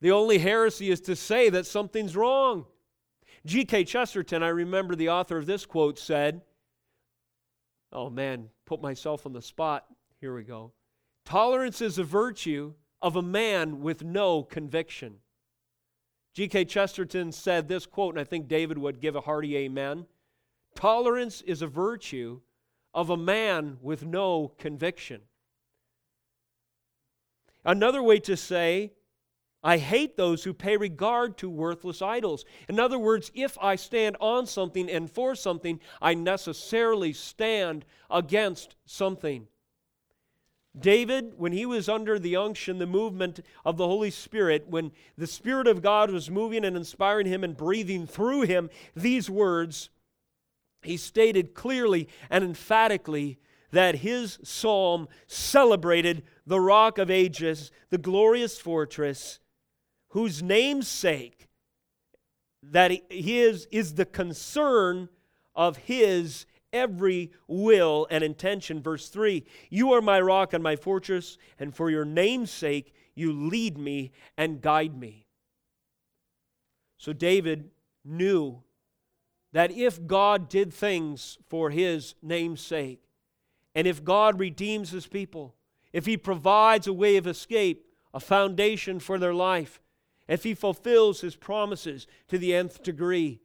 The 0.00 0.10
only 0.10 0.38
heresy 0.38 0.90
is 0.90 1.00
to 1.02 1.14
say 1.14 1.48
that 1.50 1.64
something's 1.64 2.16
wrong. 2.16 2.66
G.K. 3.44 3.84
Chesterton, 3.84 4.42
I 4.42 4.48
remember 4.48 4.96
the 4.96 5.10
author 5.10 5.38
of 5.38 5.46
this 5.46 5.64
quote, 5.64 5.96
said, 5.96 6.40
Oh 7.92 8.10
man, 8.10 8.48
put 8.64 8.82
myself 8.82 9.26
on 9.26 9.32
the 9.32 9.40
spot. 9.40 9.86
Here 10.20 10.34
we 10.34 10.42
go. 10.42 10.72
Tolerance 11.26 11.82
is 11.82 11.98
a 11.98 12.04
virtue 12.04 12.74
of 13.02 13.16
a 13.16 13.22
man 13.22 13.82
with 13.82 14.04
no 14.04 14.44
conviction. 14.44 15.16
G.K. 16.34 16.66
Chesterton 16.66 17.32
said 17.32 17.66
this 17.66 17.84
quote, 17.84 18.14
and 18.14 18.20
I 18.20 18.24
think 18.24 18.46
David 18.46 18.78
would 18.78 19.00
give 19.00 19.16
a 19.16 19.20
hearty 19.20 19.56
amen. 19.56 20.06
Tolerance 20.76 21.42
is 21.42 21.62
a 21.62 21.66
virtue 21.66 22.40
of 22.94 23.10
a 23.10 23.16
man 23.16 23.78
with 23.82 24.04
no 24.04 24.52
conviction. 24.56 25.22
Another 27.64 28.04
way 28.04 28.20
to 28.20 28.36
say, 28.36 28.92
I 29.64 29.78
hate 29.78 30.16
those 30.16 30.44
who 30.44 30.54
pay 30.54 30.76
regard 30.76 31.36
to 31.38 31.50
worthless 31.50 32.00
idols. 32.00 32.44
In 32.68 32.78
other 32.78 33.00
words, 33.00 33.32
if 33.34 33.58
I 33.60 33.74
stand 33.74 34.16
on 34.20 34.46
something 34.46 34.88
and 34.88 35.10
for 35.10 35.34
something, 35.34 35.80
I 36.00 36.14
necessarily 36.14 37.12
stand 37.12 37.84
against 38.08 38.76
something. 38.84 39.48
David, 40.78 41.34
when 41.36 41.52
he 41.52 41.64
was 41.64 41.88
under 41.88 42.18
the 42.18 42.36
unction, 42.36 42.78
the 42.78 42.86
movement 42.86 43.40
of 43.64 43.76
the 43.76 43.86
Holy 43.86 44.10
Spirit, 44.10 44.66
when 44.68 44.92
the 45.16 45.26
Spirit 45.26 45.66
of 45.66 45.82
God 45.82 46.10
was 46.10 46.30
moving 46.30 46.64
and 46.64 46.76
inspiring 46.76 47.26
him 47.26 47.42
and 47.42 47.56
breathing 47.56 48.06
through 48.06 48.42
him 48.42 48.68
these 48.94 49.30
words, 49.30 49.88
he 50.82 50.96
stated 50.96 51.54
clearly 51.54 52.08
and 52.28 52.44
emphatically 52.44 53.38
that 53.72 53.96
his 53.96 54.38
psalm 54.42 55.08
celebrated 55.26 56.22
the 56.46 56.60
rock 56.60 56.98
of 56.98 57.10
ages, 57.10 57.70
the 57.90 57.98
glorious 57.98 58.58
fortress, 58.58 59.40
whose 60.08 60.42
namesake 60.42 61.48
that 62.62 62.90
he 62.90 63.40
is, 63.40 63.66
is 63.70 63.94
the 63.94 64.04
concern 64.04 65.08
of 65.54 65.76
his 65.78 66.46
every 66.76 67.32
will 67.48 68.06
and 68.10 68.22
intention. 68.22 68.82
Verse 68.82 69.08
3 69.08 69.44
You 69.70 69.92
are 69.92 70.02
my 70.02 70.20
rock 70.20 70.52
and 70.52 70.62
my 70.62 70.76
fortress, 70.76 71.38
and 71.58 71.74
for 71.74 71.90
your 71.90 72.04
name's 72.04 72.50
sake 72.50 72.94
you 73.14 73.32
lead 73.32 73.78
me 73.78 74.12
and 74.36 74.60
guide 74.60 74.96
me. 74.96 75.26
So 76.98 77.12
David 77.12 77.70
knew 78.04 78.62
that 79.52 79.70
if 79.70 80.06
God 80.06 80.48
did 80.48 80.72
things 80.72 81.38
for 81.48 81.70
his 81.70 82.14
name's 82.22 82.60
sake, 82.60 83.02
and 83.74 83.86
if 83.86 84.04
God 84.04 84.38
redeems 84.38 84.90
his 84.90 85.06
people, 85.06 85.54
if 85.92 86.06
he 86.06 86.16
provides 86.16 86.86
a 86.86 86.92
way 86.92 87.16
of 87.16 87.26
escape, 87.26 87.86
a 88.12 88.20
foundation 88.20 89.00
for 89.00 89.18
their 89.18 89.34
life, 89.34 89.80
if 90.28 90.42
he 90.42 90.54
fulfills 90.54 91.20
his 91.20 91.36
promises 91.36 92.06
to 92.28 92.38
the 92.38 92.54
nth 92.54 92.82
degree, 92.82 93.40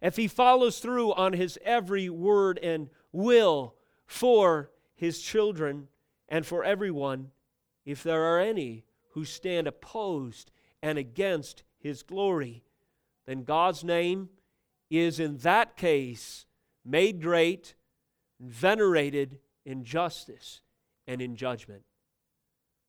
if 0.00 0.16
he 0.16 0.28
follows 0.28 0.78
through 0.80 1.12
on 1.12 1.32
his 1.34 1.58
every 1.64 2.08
word 2.08 2.58
and 2.62 2.88
will 3.12 3.74
for 4.06 4.70
his 4.94 5.20
children 5.20 5.88
and 6.28 6.46
for 6.46 6.64
everyone, 6.64 7.30
if 7.84 8.02
there 8.02 8.22
are 8.22 8.40
any 8.40 8.84
who 9.12 9.24
stand 9.24 9.66
opposed 9.66 10.50
and 10.82 10.98
against 10.98 11.62
his 11.78 12.02
glory, 12.02 12.62
then 13.26 13.44
God's 13.44 13.84
name 13.84 14.28
is 14.90 15.20
in 15.20 15.38
that 15.38 15.76
case 15.76 16.46
made 16.84 17.20
great, 17.20 17.74
venerated 18.40 19.38
in 19.64 19.84
justice 19.84 20.62
and 21.06 21.20
in 21.20 21.36
judgment. 21.36 21.82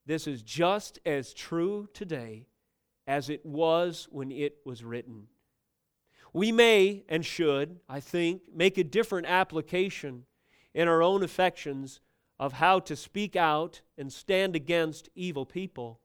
This 0.05 0.27
is 0.27 0.41
just 0.41 0.99
as 1.05 1.33
true 1.33 1.87
today 1.93 2.47
as 3.05 3.29
it 3.29 3.45
was 3.45 4.07
when 4.11 4.31
it 4.31 4.57
was 4.65 4.83
written. 4.83 5.27
We 6.33 6.51
may 6.51 7.03
and 7.09 7.25
should, 7.25 7.79
I 7.89 7.99
think, 7.99 8.43
make 8.53 8.77
a 8.77 8.83
different 8.83 9.27
application 9.27 10.25
in 10.73 10.87
our 10.87 11.03
own 11.03 11.23
affections 11.23 11.99
of 12.39 12.53
how 12.53 12.79
to 12.79 12.95
speak 12.95 13.35
out 13.35 13.81
and 13.97 14.11
stand 14.11 14.55
against 14.55 15.09
evil 15.13 15.45
people. 15.45 15.99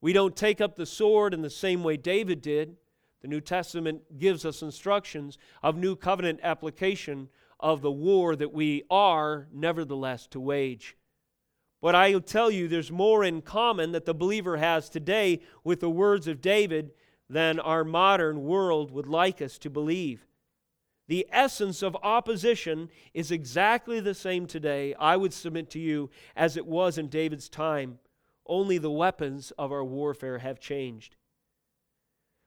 We 0.00 0.12
don't 0.12 0.36
take 0.36 0.60
up 0.60 0.76
the 0.76 0.86
sword 0.86 1.34
in 1.34 1.42
the 1.42 1.50
same 1.50 1.82
way 1.82 1.96
David 1.96 2.40
did. 2.40 2.76
The 3.20 3.28
New 3.28 3.40
Testament 3.40 4.18
gives 4.18 4.44
us 4.44 4.62
instructions 4.62 5.36
of 5.62 5.76
new 5.76 5.96
covenant 5.96 6.40
application 6.42 7.28
of 7.58 7.82
the 7.82 7.90
war 7.90 8.36
that 8.36 8.52
we 8.52 8.84
are, 8.90 9.48
nevertheless, 9.52 10.26
to 10.28 10.40
wage. 10.40 10.96
But 11.82 11.94
I'll 11.94 12.20
tell 12.20 12.50
you, 12.50 12.68
there's 12.68 12.90
more 12.92 13.24
in 13.24 13.42
common 13.42 13.92
that 13.92 14.04
the 14.04 14.14
believer 14.14 14.56
has 14.56 14.88
today 14.88 15.40
with 15.64 15.80
the 15.80 15.90
words 15.90 16.26
of 16.26 16.40
David 16.40 16.92
than 17.30 17.60
our 17.60 17.84
modern 17.84 18.42
world 18.42 18.90
would 18.90 19.06
like 19.06 19.40
us 19.40 19.56
to 19.56 19.70
believe. 19.70 20.26
The 21.06 21.26
essence 21.30 21.80
of 21.80 21.96
opposition 22.02 22.90
is 23.14 23.30
exactly 23.30 24.00
the 24.00 24.14
same 24.14 24.46
today, 24.46 24.94
I 24.98 25.16
would 25.16 25.32
submit 25.32 25.70
to 25.70 25.78
you, 25.78 26.10
as 26.34 26.56
it 26.56 26.66
was 26.66 26.98
in 26.98 27.08
David's 27.08 27.48
time. 27.48 28.00
Only 28.46 28.78
the 28.78 28.90
weapons 28.90 29.52
of 29.56 29.70
our 29.70 29.84
warfare 29.84 30.38
have 30.38 30.58
changed. 30.58 31.14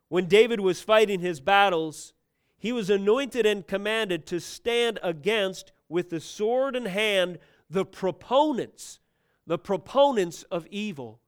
When 0.09 0.25
David 0.25 0.59
was 0.59 0.81
fighting 0.81 1.21
his 1.21 1.39
battles, 1.39 2.13
he 2.57 2.73
was 2.73 2.89
anointed 2.89 3.45
and 3.45 3.65
commanded 3.65 4.25
to 4.27 4.39
stand 4.39 4.99
against, 5.01 5.71
with 5.87 6.09
the 6.09 6.19
sword 6.19 6.75
in 6.75 6.87
hand, 6.87 7.39
the 7.69 7.85
proponents, 7.85 8.99
the 9.47 9.57
proponents 9.57 10.43
of 10.43 10.67
evil, 10.67 11.19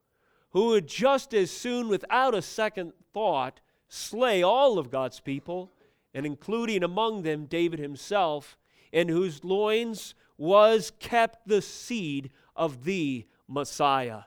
who 0.55 0.67
would 0.67 0.87
just 0.87 1.33
as 1.33 1.51
soon, 1.51 1.89
without 1.89 2.33
a 2.33 2.41
second 2.41 2.93
thought, 3.13 3.59
slay 3.89 4.41
all 4.41 4.79
of 4.79 4.89
God's 4.89 5.19
people, 5.19 5.73
and 6.13 6.25
including 6.25 6.81
among 6.81 7.23
them 7.23 7.45
David 7.45 7.77
himself, 7.77 8.57
in 8.93 9.09
whose 9.09 9.43
loins 9.43 10.15
was 10.37 10.93
kept 10.97 11.45
the 11.45 11.61
seed 11.61 12.29
of 12.55 12.85
the 12.85 13.25
Messiah. 13.49 14.21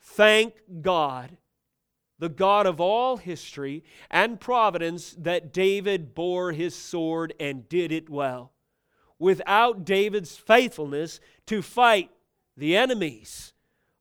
Thank 0.00 0.54
God 0.82 1.36
the 2.18 2.28
God 2.28 2.66
of 2.66 2.80
all 2.80 3.18
history 3.18 3.84
and 4.10 4.40
providence, 4.40 5.14
that 5.18 5.52
David 5.52 6.16
bore 6.16 6.50
his 6.50 6.74
sword 6.74 7.32
and 7.38 7.68
did 7.68 7.92
it 7.92 8.10
well. 8.10 8.52
Without 9.20 9.84
David's 9.84 10.36
faithfulness 10.36 11.20
to 11.46 11.62
fight 11.62 12.10
the 12.56 12.76
enemies 12.76 13.52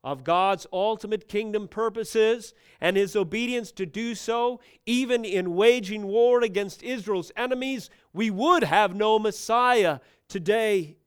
of 0.03 0.23
God's 0.23 0.67
ultimate 0.73 1.27
kingdom 1.29 1.67
purposes 1.67 2.53
and 2.81 2.97
his 2.97 3.15
obedience 3.15 3.71
to 3.73 3.85
do 3.85 4.15
so, 4.15 4.59
even 4.85 5.23
in 5.23 5.55
waging 5.55 6.05
war 6.07 6.43
against 6.43 6.83
Israel's 6.83 7.31
enemies, 7.37 7.89
we 8.11 8.29
would 8.29 8.63
have 8.63 8.95
no 8.95 9.17
Messiah 9.17 9.99
today. 10.27 10.97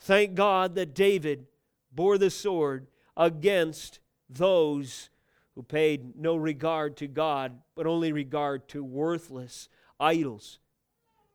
Thank 0.00 0.34
God 0.34 0.74
that 0.74 0.94
David 0.94 1.46
bore 1.90 2.18
the 2.18 2.30
sword 2.30 2.88
against 3.16 4.00
those 4.28 5.08
who 5.54 5.62
paid 5.62 6.14
no 6.16 6.36
regard 6.36 6.98
to 6.98 7.06
God, 7.06 7.58
but 7.74 7.86
only 7.86 8.12
regard 8.12 8.68
to 8.68 8.84
worthless 8.84 9.70
idols. 9.98 10.58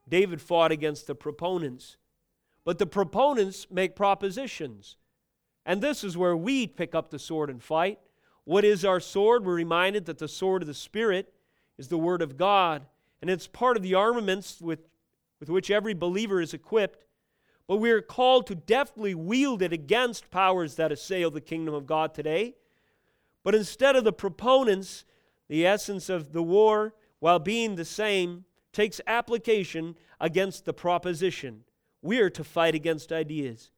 David 0.07 0.39
fought 0.39 0.71
against 0.71 1.07
the 1.07 1.15
proponents, 1.15 1.97
but 2.63 2.77
the 2.77 2.85
proponents 2.85 3.65
make 3.71 3.95
propositions. 3.95 4.97
And 5.65 5.81
this 5.81 6.03
is 6.03 6.17
where 6.17 6.35
we 6.35 6.67
pick 6.67 6.95
up 6.95 7.09
the 7.09 7.19
sword 7.19 7.49
and 7.49 7.61
fight. 7.61 7.99
What 8.43 8.65
is 8.65 8.83
our 8.83 8.99
sword? 8.99 9.45
We're 9.45 9.53
reminded 9.53 10.05
that 10.05 10.17
the 10.17 10.27
sword 10.27 10.63
of 10.63 10.67
the 10.67 10.73
Spirit 10.73 11.33
is 11.77 11.87
the 11.87 11.97
Word 11.97 12.21
of 12.21 12.37
God, 12.37 12.85
and 13.21 13.29
it's 13.29 13.47
part 13.47 13.77
of 13.77 13.83
the 13.83 13.93
armaments 13.93 14.59
with, 14.59 14.87
with 15.39 15.49
which 15.49 15.69
every 15.69 15.93
believer 15.93 16.41
is 16.41 16.53
equipped. 16.53 17.05
But 17.67 17.77
we 17.77 17.91
are 17.91 18.01
called 18.01 18.47
to 18.47 18.55
deftly 18.55 19.15
wield 19.15 19.61
it 19.61 19.71
against 19.71 20.31
powers 20.31 20.75
that 20.75 20.91
assail 20.91 21.31
the 21.31 21.41
kingdom 21.41 21.73
of 21.73 21.85
God 21.85 22.13
today. 22.13 22.55
But 23.43 23.55
instead 23.55 23.95
of 23.95 24.03
the 24.03 24.13
proponents, 24.13 25.05
the 25.47 25.65
essence 25.65 26.09
of 26.09 26.33
the 26.33 26.43
war, 26.43 26.93
while 27.19 27.39
being 27.39 27.75
the 27.75 27.85
same, 27.85 28.45
takes 28.73 28.99
application 29.05 29.95
against 30.19 30.65
the 30.65 30.73
proposition. 30.73 31.63
We 32.01 32.19
are 32.19 32.29
to 32.31 32.43
fight 32.43 32.73
against 32.73 33.11
ideas. 33.11 33.69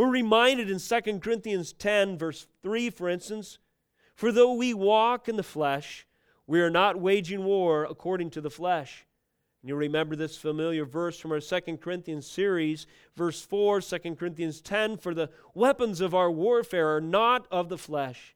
We're 0.00 0.08
reminded 0.08 0.70
in 0.70 0.78
2 0.78 1.18
Corinthians 1.18 1.74
10, 1.74 2.16
verse 2.16 2.46
3, 2.62 2.88
for 2.88 3.10
instance, 3.10 3.58
for 4.14 4.32
though 4.32 4.54
we 4.54 4.72
walk 4.72 5.28
in 5.28 5.36
the 5.36 5.42
flesh, 5.42 6.06
we 6.46 6.62
are 6.62 6.70
not 6.70 6.98
waging 6.98 7.44
war 7.44 7.84
according 7.84 8.30
to 8.30 8.40
the 8.40 8.48
flesh. 8.48 9.04
And 9.60 9.68
you 9.68 9.76
remember 9.76 10.16
this 10.16 10.38
familiar 10.38 10.86
verse 10.86 11.20
from 11.20 11.32
our 11.32 11.40
2 11.40 11.76
Corinthians 11.76 12.26
series, 12.26 12.86
verse 13.14 13.42
4, 13.42 13.82
2 13.82 14.14
Corinthians 14.14 14.62
10 14.62 14.96
For 14.96 15.12
the 15.12 15.28
weapons 15.52 16.00
of 16.00 16.14
our 16.14 16.30
warfare 16.30 16.96
are 16.96 17.02
not 17.02 17.46
of 17.50 17.68
the 17.68 17.76
flesh, 17.76 18.34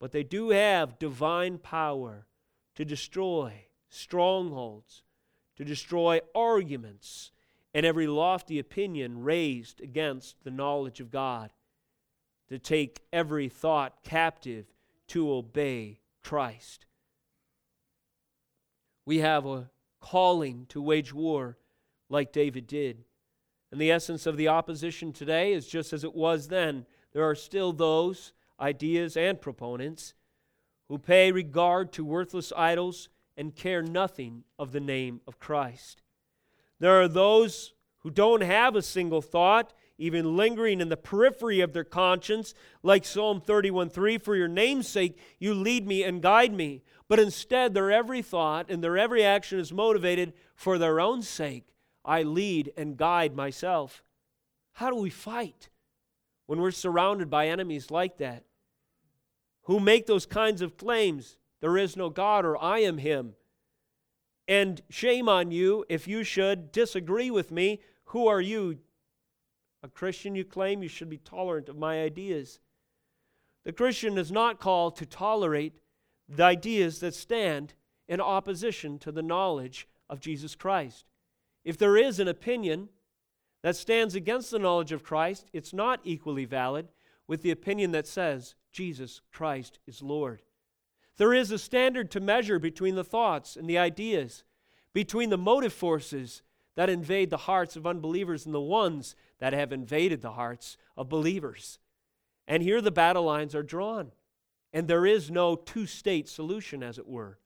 but 0.00 0.10
they 0.10 0.24
do 0.24 0.50
have 0.50 0.98
divine 0.98 1.58
power 1.58 2.26
to 2.74 2.84
destroy 2.84 3.66
strongholds, 3.88 5.04
to 5.58 5.64
destroy 5.64 6.18
arguments 6.34 7.30
and 7.74 7.84
every 7.84 8.06
lofty 8.06 8.58
opinion 8.58 9.22
raised 9.22 9.80
against 9.80 10.42
the 10.44 10.50
knowledge 10.50 11.00
of 11.00 11.10
God, 11.10 11.52
to 12.48 12.58
take 12.58 13.02
every 13.12 13.48
thought 13.48 14.02
captive 14.02 14.66
to 15.08 15.30
obey 15.32 16.00
Christ. 16.22 16.86
We 19.04 19.18
have 19.18 19.46
a 19.46 19.70
calling 20.00 20.66
to 20.70 20.80
wage 20.80 21.12
war 21.12 21.58
like 22.08 22.32
David 22.32 22.66
did. 22.66 23.04
And 23.70 23.80
the 23.80 23.90
essence 23.90 24.26
of 24.26 24.36
the 24.36 24.48
opposition 24.48 25.12
today 25.12 25.52
is 25.52 25.66
just 25.66 25.92
as 25.92 26.04
it 26.04 26.14
was 26.14 26.48
then. 26.48 26.86
There 27.12 27.28
are 27.28 27.34
still 27.34 27.72
those, 27.72 28.32
ideas 28.58 29.16
and 29.16 29.40
proponents, 29.40 30.14
who 30.88 30.98
pay 30.98 31.32
regard 31.32 31.92
to 31.92 32.04
worthless 32.04 32.52
idols 32.56 33.08
and 33.36 33.54
care 33.54 33.82
nothing 33.82 34.44
of 34.58 34.72
the 34.72 34.80
name 34.80 35.20
of 35.26 35.38
Christ. 35.38 36.02
There 36.80 37.00
are 37.00 37.08
those 37.08 37.74
who 38.00 38.10
don't 38.10 38.42
have 38.42 38.76
a 38.76 38.82
single 38.82 39.22
thought, 39.22 39.72
even 39.98 40.36
lingering 40.36 40.80
in 40.80 40.88
the 40.88 40.96
periphery 40.96 41.60
of 41.60 41.72
their 41.72 41.84
conscience, 41.84 42.54
like 42.82 43.04
Psalm 43.04 43.40
31:3, 43.40 44.18
For 44.18 44.36
your 44.36 44.48
name's 44.48 44.88
sake, 44.88 45.18
you 45.38 45.54
lead 45.54 45.86
me 45.86 46.04
and 46.04 46.22
guide 46.22 46.52
me. 46.52 46.82
But 47.08 47.18
instead, 47.18 47.74
their 47.74 47.90
every 47.90 48.22
thought 48.22 48.70
and 48.70 48.84
their 48.84 48.96
every 48.96 49.24
action 49.24 49.58
is 49.58 49.72
motivated 49.72 50.34
for 50.54 50.78
their 50.78 51.00
own 51.00 51.22
sake. 51.22 51.74
I 52.04 52.22
lead 52.22 52.72
and 52.76 52.96
guide 52.96 53.34
myself. 53.34 54.04
How 54.74 54.90
do 54.90 54.96
we 54.96 55.10
fight 55.10 55.70
when 56.46 56.60
we're 56.60 56.70
surrounded 56.70 57.28
by 57.28 57.48
enemies 57.48 57.90
like 57.90 58.18
that? 58.18 58.44
Who 59.62 59.80
make 59.80 60.06
those 60.06 60.24
kinds 60.24 60.62
of 60.62 60.76
claims? 60.76 61.36
There 61.60 61.76
is 61.76 61.96
no 61.96 62.08
God, 62.08 62.44
or 62.44 62.56
I 62.56 62.78
am 62.78 62.98
Him. 62.98 63.34
And 64.48 64.80
shame 64.88 65.28
on 65.28 65.50
you 65.50 65.84
if 65.90 66.08
you 66.08 66.24
should 66.24 66.72
disagree 66.72 67.30
with 67.30 67.52
me. 67.52 67.80
Who 68.06 68.26
are 68.26 68.40
you? 68.40 68.78
A 69.82 69.88
Christian, 69.88 70.34
you 70.34 70.44
claim 70.44 70.82
you 70.82 70.88
should 70.88 71.10
be 71.10 71.18
tolerant 71.18 71.68
of 71.68 71.76
my 71.76 72.02
ideas. 72.02 72.58
The 73.64 73.72
Christian 73.72 74.16
is 74.16 74.32
not 74.32 74.58
called 74.58 74.96
to 74.96 75.06
tolerate 75.06 75.80
the 76.28 76.44
ideas 76.44 77.00
that 77.00 77.14
stand 77.14 77.74
in 78.08 78.20
opposition 78.20 78.98
to 79.00 79.12
the 79.12 79.22
knowledge 79.22 79.86
of 80.08 80.20
Jesus 80.20 80.54
Christ. 80.54 81.04
If 81.64 81.76
there 81.76 81.96
is 81.96 82.18
an 82.18 82.28
opinion 82.28 82.88
that 83.62 83.76
stands 83.76 84.14
against 84.14 84.50
the 84.50 84.58
knowledge 84.58 84.92
of 84.92 85.02
Christ, 85.02 85.46
it's 85.52 85.74
not 85.74 86.00
equally 86.02 86.46
valid 86.46 86.88
with 87.26 87.42
the 87.42 87.50
opinion 87.50 87.92
that 87.92 88.06
says 88.06 88.54
Jesus 88.72 89.20
Christ 89.30 89.78
is 89.86 90.02
Lord. 90.02 90.42
There 91.18 91.34
is 91.34 91.50
a 91.50 91.58
standard 91.58 92.10
to 92.12 92.20
measure 92.20 92.58
between 92.58 92.94
the 92.94 93.04
thoughts 93.04 93.56
and 93.56 93.68
the 93.68 93.76
ideas, 93.76 94.44
between 94.92 95.30
the 95.30 95.36
motive 95.36 95.72
forces 95.72 96.42
that 96.76 96.88
invade 96.88 97.30
the 97.30 97.36
hearts 97.36 97.76
of 97.76 97.86
unbelievers 97.86 98.46
and 98.46 98.54
the 98.54 98.60
ones 98.60 99.16
that 99.40 99.52
have 99.52 99.72
invaded 99.72 100.22
the 100.22 100.32
hearts 100.32 100.76
of 100.96 101.08
believers. 101.08 101.80
And 102.46 102.62
here 102.62 102.80
the 102.80 102.92
battle 102.92 103.24
lines 103.24 103.54
are 103.54 103.64
drawn. 103.64 104.12
And 104.72 104.86
there 104.86 105.06
is 105.06 105.30
no 105.30 105.56
two 105.56 105.86
state 105.86 106.28
solution, 106.28 106.82
as 106.82 106.98
it 106.98 107.08
were. 107.08 107.38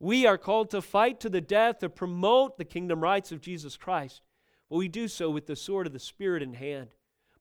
We 0.00 0.26
are 0.26 0.38
called 0.38 0.70
to 0.70 0.82
fight 0.82 1.20
to 1.20 1.28
the 1.28 1.40
death 1.40 1.78
to 1.78 1.88
promote 1.88 2.58
the 2.58 2.64
kingdom 2.64 3.00
rights 3.00 3.30
of 3.30 3.40
Jesus 3.40 3.76
Christ, 3.76 4.22
but 4.68 4.76
we 4.76 4.88
do 4.88 5.06
so 5.06 5.30
with 5.30 5.46
the 5.46 5.54
sword 5.54 5.86
of 5.86 5.92
the 5.92 6.00
Spirit 6.00 6.42
in 6.42 6.54
hand. 6.54 6.88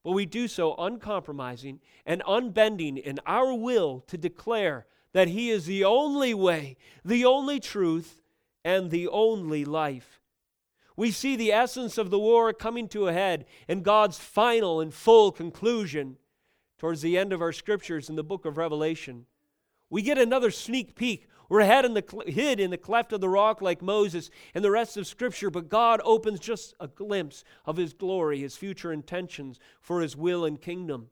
But 0.03 0.11
we 0.11 0.27
do 0.27 0.47
so 0.47 0.75
uncompromising 0.75 1.79
and 2.05 2.21
unbending 2.27 2.97
in 2.97 3.19
our 3.25 3.53
will 3.53 4.01
to 4.01 4.17
declare 4.17 4.85
that 5.13 5.27
He 5.27 5.49
is 5.49 5.65
the 5.65 5.83
only 5.83 6.33
way, 6.33 6.77
the 7.03 7.25
only 7.25 7.59
truth, 7.59 8.21
and 8.63 8.91
the 8.91 9.07
only 9.07 9.65
life. 9.65 10.21
We 10.95 11.11
see 11.11 11.35
the 11.35 11.51
essence 11.51 11.97
of 11.97 12.09
the 12.09 12.19
war 12.19 12.53
coming 12.53 12.87
to 12.89 13.07
a 13.07 13.13
head 13.13 13.45
and 13.67 13.83
God's 13.83 14.19
final 14.19 14.81
and 14.81 14.93
full 14.93 15.31
conclusion 15.31 16.17
towards 16.77 17.01
the 17.01 17.17
end 17.17 17.33
of 17.33 17.41
our 17.41 17.53
scriptures 17.53 18.09
in 18.09 18.15
the 18.15 18.23
book 18.23 18.45
of 18.45 18.57
Revelation. 18.57 19.25
We 19.89 20.01
get 20.01 20.17
another 20.17 20.51
sneak 20.51 20.95
peek. 20.95 21.27
We're 21.49 21.61
in, 21.61 21.93
the, 21.93 22.23
hid 22.27 22.61
in 22.61 22.71
the 22.71 22.77
cleft 22.77 23.11
of 23.11 23.19
the 23.19 23.27
rock 23.27 23.61
like 23.61 23.81
Moses 23.81 24.29
and 24.55 24.63
the 24.63 24.71
rest 24.71 24.95
of 24.95 25.05
Scripture, 25.05 25.49
but 25.49 25.67
God 25.67 25.99
opens 26.05 26.39
just 26.39 26.73
a 26.79 26.87
glimpse 26.87 27.43
of 27.65 27.75
His 27.75 27.91
glory, 27.91 28.39
His 28.39 28.55
future 28.55 28.93
intentions 28.93 29.59
for 29.81 29.99
His 29.99 30.15
will 30.15 30.45
and 30.45 30.61
kingdom. 30.61 31.09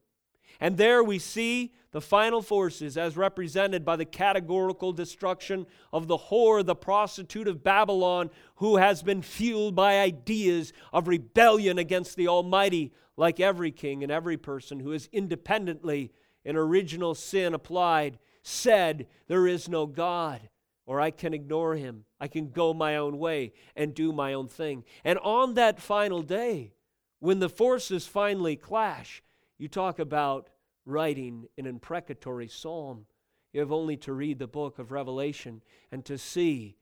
And 0.59 0.77
there 0.77 1.03
we 1.03 1.19
see 1.19 1.73
the 1.91 2.01
final 2.01 2.41
forces 2.41 2.97
as 2.97 3.17
represented 3.17 3.83
by 3.83 3.95
the 3.95 4.05
categorical 4.05 4.93
destruction 4.93 5.65
of 5.91 6.07
the 6.07 6.17
whore, 6.17 6.63
the 6.63 6.75
prostitute 6.75 7.47
of 7.47 7.63
Babylon, 7.63 8.29
who 8.55 8.77
has 8.77 9.01
been 9.01 9.21
fueled 9.21 9.75
by 9.75 9.99
ideas 9.99 10.73
of 10.93 11.07
rebellion 11.07 11.79
against 11.79 12.15
the 12.15 12.27
Almighty, 12.27 12.93
like 13.17 13.39
every 13.39 13.71
king 13.71 14.03
and 14.03 14.11
every 14.11 14.37
person 14.37 14.79
who 14.79 14.91
has 14.91 15.09
independently, 15.11 16.11
in 16.45 16.55
original 16.55 17.15
sin 17.15 17.53
applied, 17.53 18.19
said, 18.43 19.07
There 19.27 19.47
is 19.47 19.67
no 19.67 19.87
God, 19.87 20.49
or 20.85 21.01
I 21.01 21.11
can 21.11 21.33
ignore 21.33 21.75
him. 21.75 22.05
I 22.19 22.27
can 22.27 22.51
go 22.51 22.73
my 22.73 22.97
own 22.97 23.17
way 23.17 23.53
and 23.75 23.93
do 23.93 24.11
my 24.11 24.33
own 24.33 24.47
thing. 24.47 24.83
And 25.03 25.17
on 25.19 25.55
that 25.55 25.79
final 25.79 26.21
day, 26.21 26.73
when 27.19 27.39
the 27.39 27.49
forces 27.49 28.07
finally 28.07 28.55
clash, 28.55 29.21
you 29.59 29.67
talk 29.67 29.99
about 29.99 30.49
writing 30.85 31.47
an 31.57 31.67
imprecatory 31.67 32.47
psalm. 32.47 33.05
You 33.53 33.59
have 33.59 33.71
only 33.71 33.97
to 33.97 34.13
read 34.13 34.39
the 34.39 34.47
book 34.47 34.79
of 34.79 34.91
Revelation 34.91 35.61
and 35.91 36.03
to 36.05 36.17
see 36.17 36.77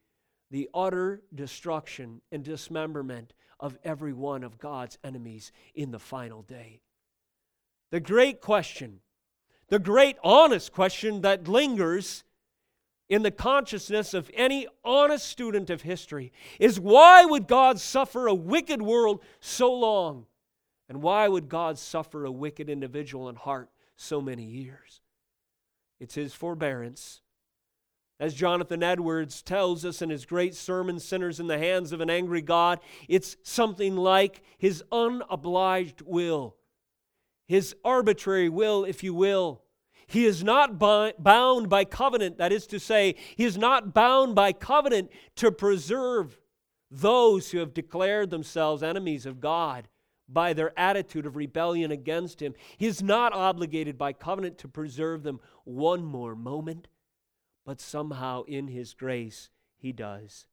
the 0.51 0.69
utter 0.73 1.23
destruction 1.33 2.21
and 2.31 2.43
dismemberment 2.43 3.33
of 3.59 3.77
every 3.83 4.13
one 4.13 4.43
of 4.43 4.59
God's 4.59 4.97
enemies 5.03 5.51
in 5.73 5.91
the 5.91 5.99
final 5.99 6.43
day. 6.43 6.81
The 7.89 7.99
great 7.99 8.41
question, 8.41 8.99
the 9.69 9.79
great 9.79 10.17
honest 10.23 10.71
question 10.71 11.21
that 11.21 11.47
lingers 11.47 12.23
in 13.09 13.23
the 13.23 13.31
consciousness 13.31 14.13
of 14.13 14.29
any 14.33 14.67
honest 14.83 15.25
student 15.25 15.69
of 15.69 15.81
history 15.81 16.31
is 16.59 16.79
why 16.79 17.25
would 17.25 17.47
God 17.47 17.79
suffer 17.79 18.27
a 18.27 18.35
wicked 18.35 18.81
world 18.81 19.21
so 19.39 19.73
long? 19.73 20.27
And 20.89 21.01
why 21.01 21.27
would 21.27 21.49
God 21.49 21.77
suffer 21.77 22.25
a 22.25 22.31
wicked 22.31 22.69
individual 22.69 23.29
in 23.29 23.35
heart 23.35 23.69
so 23.95 24.21
many 24.21 24.43
years? 24.43 25.01
It's 25.99 26.15
His 26.15 26.33
forbearance. 26.33 27.21
As 28.19 28.33
Jonathan 28.33 28.81
Edwards 28.81 29.43
tells 29.43 29.85
us 29.85 30.01
in 30.01 30.09
his 30.09 30.25
great 30.25 30.55
sermon, 30.55 30.99
Sinners 30.99 31.39
in 31.39 31.45
the 31.45 31.59
Hands 31.59 31.91
of 31.91 32.01
an 32.01 32.09
Angry 32.09 32.41
God, 32.41 32.79
it's 33.07 33.37
something 33.43 33.95
like 33.95 34.41
His 34.57 34.83
unobliged 34.91 36.01
will, 36.01 36.55
His 37.47 37.75
arbitrary 37.85 38.49
will, 38.49 38.85
if 38.85 39.03
you 39.03 39.13
will. 39.13 39.61
He 40.07 40.25
is 40.25 40.41
not 40.41 40.79
bound 40.79 41.69
by 41.69 41.83
covenant, 41.83 42.37
that 42.37 42.53
is 42.53 42.65
to 42.67 42.79
say, 42.79 43.15
he 43.35 43.43
is 43.43 43.57
not 43.57 43.93
bound 43.93 44.35
by 44.35 44.53
covenant 44.53 45.11
to 45.35 45.51
preserve 45.51 46.39
those 46.89 47.51
who 47.51 47.57
have 47.57 47.73
declared 47.73 48.29
themselves 48.29 48.81
enemies 48.81 49.25
of 49.25 49.41
God 49.41 49.89
by 50.29 50.53
their 50.53 50.77
attitude 50.77 51.25
of 51.25 51.35
rebellion 51.35 51.91
against 51.91 52.41
him. 52.41 52.53
He 52.77 52.85
is 52.85 53.01
not 53.01 53.33
obligated 53.33 53.97
by 53.97 54.13
covenant 54.13 54.57
to 54.59 54.67
preserve 54.67 55.23
them 55.23 55.39
one 55.63 56.03
more 56.03 56.35
moment, 56.35 56.87
but 57.65 57.79
somehow 57.79 58.43
in 58.43 58.67
his 58.67 58.93
grace 58.93 59.49
he 59.77 59.91
does. 59.91 60.47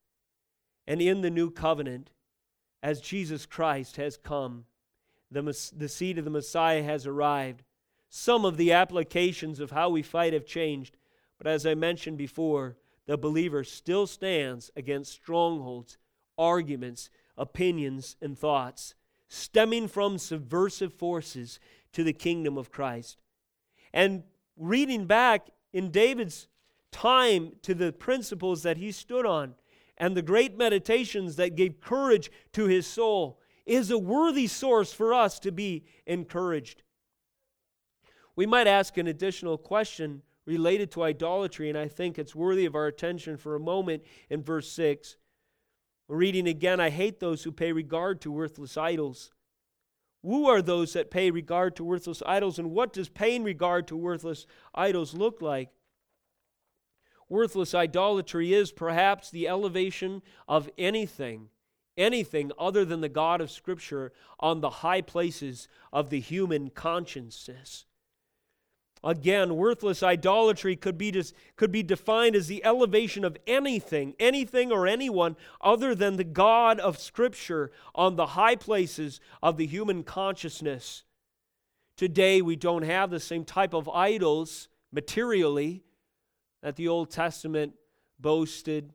And 0.86 1.00
in 1.00 1.22
the 1.22 1.30
new 1.30 1.50
covenant, 1.50 2.10
as 2.82 3.00
Jesus 3.00 3.46
Christ 3.46 3.96
has 3.96 4.16
come, 4.16 4.66
the, 5.30 5.42
the 5.74 5.88
seed 5.88 6.18
of 6.18 6.24
the 6.24 6.30
Messiah 6.30 6.82
has 6.82 7.06
arrived. 7.06 7.62
Some 8.08 8.44
of 8.44 8.56
the 8.56 8.72
applications 8.72 9.58
of 9.58 9.72
how 9.72 9.88
we 9.88 10.02
fight 10.02 10.32
have 10.32 10.46
changed, 10.46 10.96
but 11.38 11.46
as 11.46 11.66
I 11.66 11.74
mentioned 11.74 12.18
before, 12.18 12.76
the 13.06 13.18
believer 13.18 13.64
still 13.64 14.06
stands 14.06 14.70
against 14.76 15.12
strongholds, 15.12 15.98
arguments, 16.38 17.10
opinions, 17.36 18.16
and 18.20 18.38
thoughts 18.38 18.94
stemming 19.28 19.88
from 19.88 20.18
subversive 20.18 20.92
forces 20.92 21.58
to 21.92 22.04
the 22.04 22.12
kingdom 22.12 22.58
of 22.58 22.70
Christ. 22.70 23.18
And 23.92 24.24
reading 24.56 25.06
back 25.06 25.50
in 25.72 25.90
David's 25.90 26.48
time 26.90 27.52
to 27.62 27.74
the 27.74 27.92
principles 27.92 28.62
that 28.62 28.76
he 28.76 28.92
stood 28.92 29.26
on 29.26 29.54
and 29.96 30.16
the 30.16 30.22
great 30.22 30.56
meditations 30.56 31.36
that 31.36 31.56
gave 31.56 31.80
courage 31.80 32.30
to 32.52 32.66
his 32.66 32.86
soul 32.86 33.40
is 33.66 33.90
a 33.90 33.98
worthy 33.98 34.46
source 34.46 34.92
for 34.92 35.14
us 35.14 35.38
to 35.40 35.52
be 35.52 35.84
encouraged. 36.06 36.82
We 38.36 38.46
might 38.46 38.66
ask 38.66 38.96
an 38.98 39.06
additional 39.06 39.56
question 39.56 40.22
related 40.44 40.90
to 40.92 41.04
idolatry, 41.04 41.68
and 41.68 41.78
I 41.78 41.88
think 41.88 42.18
it's 42.18 42.34
worthy 42.34 42.66
of 42.66 42.74
our 42.74 42.86
attention 42.86 43.36
for 43.36 43.54
a 43.54 43.60
moment 43.60 44.02
in 44.28 44.42
verse 44.42 44.70
6. 44.72 45.16
Reading 46.08 46.46
again, 46.46 46.80
I 46.80 46.90
hate 46.90 47.20
those 47.20 47.44
who 47.44 47.52
pay 47.52 47.72
regard 47.72 48.20
to 48.22 48.30
worthless 48.30 48.76
idols. 48.76 49.32
Who 50.22 50.48
are 50.48 50.62
those 50.62 50.92
that 50.94 51.10
pay 51.10 51.30
regard 51.30 51.76
to 51.76 51.84
worthless 51.84 52.22
idols, 52.26 52.58
and 52.58 52.70
what 52.70 52.92
does 52.92 53.08
paying 53.08 53.44
regard 53.44 53.86
to 53.88 53.96
worthless 53.96 54.46
idols 54.74 55.14
look 55.14 55.40
like? 55.42 55.70
Worthless 57.28 57.74
idolatry 57.74 58.52
is 58.52 58.70
perhaps 58.70 59.30
the 59.30 59.48
elevation 59.48 60.22
of 60.46 60.68
anything, 60.76 61.48
anything 61.96 62.52
other 62.58 62.84
than 62.84 63.00
the 63.00 63.08
God 63.08 63.40
of 63.40 63.50
Scripture 63.50 64.12
on 64.38 64.60
the 64.60 64.70
high 64.70 65.00
places 65.00 65.68
of 65.92 66.10
the 66.10 66.20
human 66.20 66.68
consciences. 66.70 67.86
Again, 69.04 69.56
worthless 69.56 70.02
idolatry 70.02 70.76
could 70.76 70.96
be, 70.96 71.22
could 71.56 71.70
be 71.70 71.82
defined 71.82 72.34
as 72.34 72.48
the 72.48 72.64
elevation 72.64 73.22
of 73.22 73.36
anything, 73.46 74.14
anything 74.18 74.72
or 74.72 74.86
anyone 74.86 75.36
other 75.60 75.94
than 75.94 76.16
the 76.16 76.24
God 76.24 76.80
of 76.80 76.98
Scripture 76.98 77.70
on 77.94 78.16
the 78.16 78.28
high 78.28 78.56
places 78.56 79.20
of 79.42 79.58
the 79.58 79.66
human 79.66 80.04
consciousness. 80.04 81.04
Today, 81.98 82.40
we 82.40 82.56
don't 82.56 82.82
have 82.82 83.10
the 83.10 83.20
same 83.20 83.44
type 83.44 83.74
of 83.74 83.90
idols 83.90 84.68
materially 84.90 85.84
that 86.62 86.76
the 86.76 86.88
Old 86.88 87.10
Testament 87.10 87.74
boasted, 88.18 88.94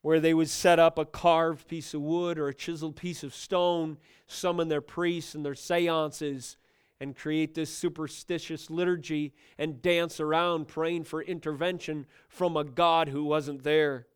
where 0.00 0.20
they 0.20 0.32
would 0.32 0.48
set 0.48 0.78
up 0.78 0.98
a 0.98 1.04
carved 1.04 1.68
piece 1.68 1.92
of 1.92 2.00
wood 2.00 2.38
or 2.38 2.48
a 2.48 2.54
chiseled 2.54 2.96
piece 2.96 3.22
of 3.22 3.34
stone, 3.34 3.98
summon 4.26 4.68
their 4.68 4.80
priests 4.80 5.34
and 5.34 5.44
their 5.44 5.54
seances 5.54 6.56
and 7.00 7.16
create 7.16 7.54
this 7.54 7.74
superstitious 7.74 8.70
liturgy 8.70 9.32
and 9.56 9.80
dance 9.80 10.18
around 10.20 10.66
praying 10.66 11.04
for 11.04 11.22
intervention 11.22 12.06
from 12.28 12.56
a 12.56 12.64
God 12.64 13.08
who 13.08 13.24
wasn't 13.24 13.62
there. 13.62 14.06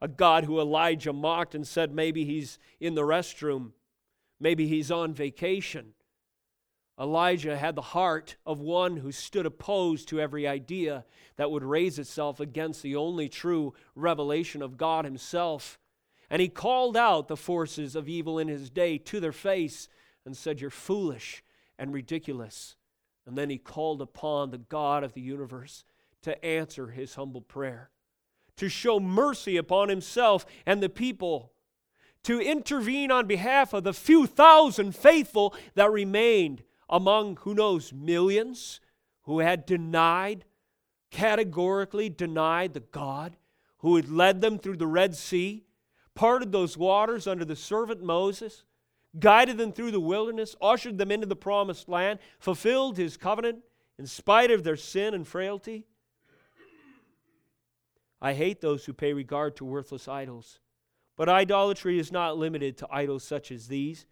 A 0.00 0.08
God 0.08 0.44
who 0.44 0.60
Elijah 0.60 1.12
mocked 1.12 1.54
and 1.54 1.66
said 1.66 1.92
maybe 1.92 2.24
he's 2.24 2.58
in 2.80 2.94
the 2.94 3.02
restroom, 3.02 3.72
maybe 4.40 4.66
he's 4.66 4.90
on 4.90 5.14
vacation. 5.14 5.92
Elijah 6.98 7.56
had 7.56 7.76
the 7.76 7.82
heart 7.82 8.36
of 8.44 8.60
one 8.60 8.98
who 8.98 9.10
stood 9.12 9.46
opposed 9.46 10.08
to 10.08 10.20
every 10.20 10.46
idea 10.46 11.04
that 11.36 11.50
would 11.50 11.64
raise 11.64 11.98
itself 11.98 12.40
against 12.40 12.82
the 12.82 12.94
only 12.96 13.28
true 13.28 13.72
revelation 13.94 14.60
of 14.60 14.76
God 14.76 15.06
Himself. 15.06 15.78
And 16.28 16.42
he 16.42 16.48
called 16.48 16.98
out 16.98 17.28
the 17.28 17.36
forces 17.36 17.96
of 17.96 18.08
evil 18.08 18.38
in 18.38 18.48
his 18.48 18.68
day 18.68 18.98
to 18.98 19.18
their 19.18 19.32
face 19.32 19.88
and 20.26 20.36
said, 20.36 20.60
You're 20.60 20.70
foolish 20.70 21.42
and 21.80 21.92
ridiculous. 21.92 22.76
And 23.26 23.36
then 23.36 23.50
he 23.50 23.58
called 23.58 24.02
upon 24.02 24.50
the 24.50 24.58
God 24.58 25.02
of 25.02 25.14
the 25.14 25.20
universe 25.20 25.84
to 26.22 26.44
answer 26.44 26.88
his 26.88 27.14
humble 27.14 27.40
prayer, 27.40 27.90
to 28.56 28.68
show 28.68 29.00
mercy 29.00 29.56
upon 29.56 29.88
himself 29.88 30.44
and 30.66 30.82
the 30.82 30.90
people, 30.90 31.52
to 32.24 32.38
intervene 32.38 33.10
on 33.10 33.26
behalf 33.26 33.72
of 33.72 33.82
the 33.82 33.94
few 33.94 34.26
thousand 34.26 34.94
faithful 34.94 35.54
that 35.74 35.90
remained 35.90 36.62
among, 36.88 37.38
who 37.38 37.54
knows, 37.54 37.92
millions 37.92 38.80
who 39.22 39.38
had 39.38 39.64
denied, 39.64 40.44
categorically 41.10 42.10
denied 42.10 42.74
the 42.74 42.80
God 42.80 43.36
who 43.78 43.96
had 43.96 44.10
led 44.10 44.42
them 44.42 44.58
through 44.58 44.76
the 44.76 44.86
Red 44.86 45.16
Sea, 45.16 45.64
parted 46.14 46.52
those 46.52 46.76
waters 46.76 47.26
under 47.26 47.46
the 47.46 47.56
servant 47.56 48.02
Moses, 48.02 48.64
guided 49.18 49.58
them 49.58 49.72
through 49.72 49.90
the 49.90 50.00
wilderness, 50.00 50.54
ushered 50.60 50.98
them 50.98 51.10
into 51.10 51.26
the 51.26 51.36
promised 51.36 51.88
land, 51.88 52.18
fulfilled 52.38 52.96
his 52.96 53.16
covenant 53.16 53.60
in 53.98 54.06
spite 54.06 54.50
of 54.50 54.64
their 54.64 54.76
sin 54.76 55.14
and 55.14 55.26
frailty. 55.26 55.86
I 58.22 58.34
hate 58.34 58.60
those 58.60 58.84
who 58.84 58.92
pay 58.92 59.12
regard 59.12 59.56
to 59.56 59.64
worthless 59.64 60.06
idols. 60.06 60.60
But 61.16 61.28
idolatry 61.28 61.98
is 61.98 62.12
not 62.12 62.38
limited 62.38 62.78
to 62.78 62.88
idols 62.90 63.24
such 63.24 63.50
as 63.50 63.68
these, 63.68 64.06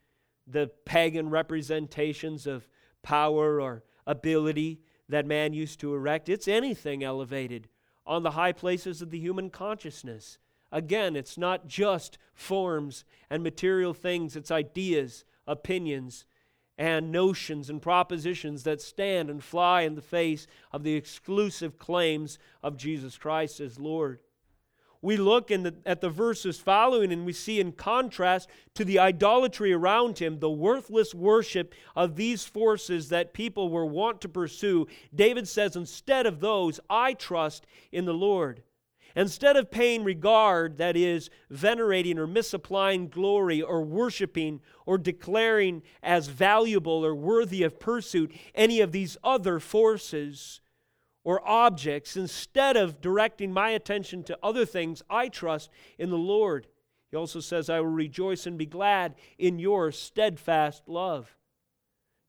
the 0.46 0.70
pagan 0.84 1.30
representations 1.30 2.46
of 2.46 2.68
power 3.02 3.60
or 3.60 3.84
ability 4.06 4.80
that 5.08 5.26
man 5.26 5.52
used 5.52 5.80
to 5.80 5.94
erect. 5.94 6.28
It's 6.28 6.48
anything 6.48 7.02
elevated 7.02 7.68
on 8.06 8.22
the 8.22 8.32
high 8.32 8.52
places 8.52 9.00
of 9.02 9.10
the 9.10 9.18
human 9.18 9.50
consciousness. 9.50 10.38
Again, 10.70 11.16
it's 11.16 11.38
not 11.38 11.66
just 11.66 12.18
forms 12.34 13.04
and 13.30 13.42
material 13.42 13.94
things, 13.94 14.36
it's 14.36 14.50
ideas, 14.50 15.24
opinions, 15.46 16.26
and 16.76 17.10
notions 17.10 17.68
and 17.68 17.82
propositions 17.82 18.62
that 18.62 18.80
stand 18.80 19.28
and 19.28 19.42
fly 19.42 19.82
in 19.82 19.96
the 19.96 20.02
face 20.02 20.46
of 20.72 20.84
the 20.84 20.94
exclusive 20.94 21.78
claims 21.78 22.38
of 22.62 22.76
Jesus 22.76 23.18
Christ 23.18 23.60
as 23.60 23.80
Lord. 23.80 24.20
We 25.00 25.16
look 25.16 25.48
the, 25.48 25.74
at 25.86 26.00
the 26.00 26.10
verses 26.10 26.58
following 26.58 27.12
and 27.12 27.24
we 27.24 27.32
see, 27.32 27.60
in 27.60 27.72
contrast 27.72 28.48
to 28.74 28.84
the 28.84 28.98
idolatry 28.98 29.72
around 29.72 30.18
him, 30.18 30.40
the 30.40 30.50
worthless 30.50 31.14
worship 31.14 31.72
of 31.94 32.16
these 32.16 32.44
forces 32.44 33.08
that 33.08 33.32
people 33.32 33.68
were 33.68 33.86
wont 33.86 34.20
to 34.22 34.28
pursue. 34.28 34.88
David 35.14 35.46
says, 35.46 35.76
Instead 35.76 36.26
of 36.26 36.40
those, 36.40 36.80
I 36.90 37.14
trust 37.14 37.64
in 37.92 38.06
the 38.06 38.14
Lord. 38.14 38.62
Instead 39.18 39.56
of 39.56 39.68
paying 39.68 40.04
regard, 40.04 40.78
that 40.78 40.96
is, 40.96 41.28
venerating 41.50 42.20
or 42.20 42.26
misapplying 42.28 43.08
glory 43.08 43.60
or 43.60 43.82
worshiping 43.82 44.60
or 44.86 44.96
declaring 44.96 45.82
as 46.04 46.28
valuable 46.28 47.04
or 47.04 47.16
worthy 47.16 47.64
of 47.64 47.80
pursuit 47.80 48.32
any 48.54 48.80
of 48.80 48.92
these 48.92 49.16
other 49.24 49.58
forces 49.58 50.60
or 51.24 51.46
objects, 51.48 52.16
instead 52.16 52.76
of 52.76 53.00
directing 53.00 53.52
my 53.52 53.70
attention 53.70 54.22
to 54.22 54.38
other 54.40 54.64
things, 54.64 55.02
I 55.10 55.28
trust 55.28 55.68
in 55.98 56.10
the 56.10 56.16
Lord. 56.16 56.68
He 57.10 57.16
also 57.16 57.40
says, 57.40 57.68
I 57.68 57.80
will 57.80 57.88
rejoice 57.88 58.46
and 58.46 58.56
be 58.56 58.66
glad 58.66 59.16
in 59.36 59.58
your 59.58 59.90
steadfast 59.90 60.84
love. 60.86 61.36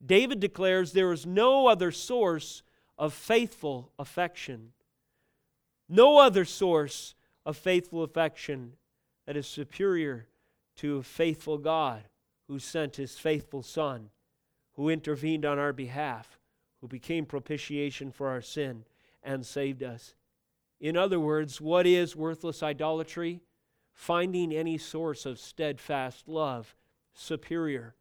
David 0.04 0.40
declares 0.40 0.94
there 0.94 1.12
is 1.12 1.28
no 1.28 1.68
other 1.68 1.92
source 1.92 2.64
of 2.98 3.14
faithful 3.14 3.92
affection 4.00 4.72
no 5.90 6.20
other 6.20 6.46
source 6.46 7.16
of 7.46 7.58
faithful 7.58 8.04
affection 8.04 8.74
that 9.26 9.36
is 9.36 9.48
superior 9.48 10.28
to 10.78 10.98
a 10.98 11.04
faithful 11.04 11.58
God 11.58 12.04
who 12.48 12.60
sent 12.60 12.96
his 12.96 13.18
faithful 13.18 13.64
Son, 13.64 14.12
who 14.74 14.90
intervened 14.90 15.46
on 15.46 15.60
our 15.60 15.74
behalf, 15.74 16.40
who 16.80 16.88
became 16.88 17.26
propitiation 17.26 18.12
for 18.12 18.30
our 18.30 18.42
sin 18.42 18.86
and 19.24 19.46
saved 19.46 19.84
us. 19.84 20.14
In 20.80 20.96
other 20.96 21.20
words, 21.20 21.60
what 21.60 21.86
is 21.86 22.16
worthless 22.16 22.64
idolatry? 22.64 23.42
Finding 23.92 24.54
any 24.54 24.78
source 24.78 25.26
of 25.26 25.40
steadfast 25.40 26.28
love 26.28 26.76
superior, 27.14 27.96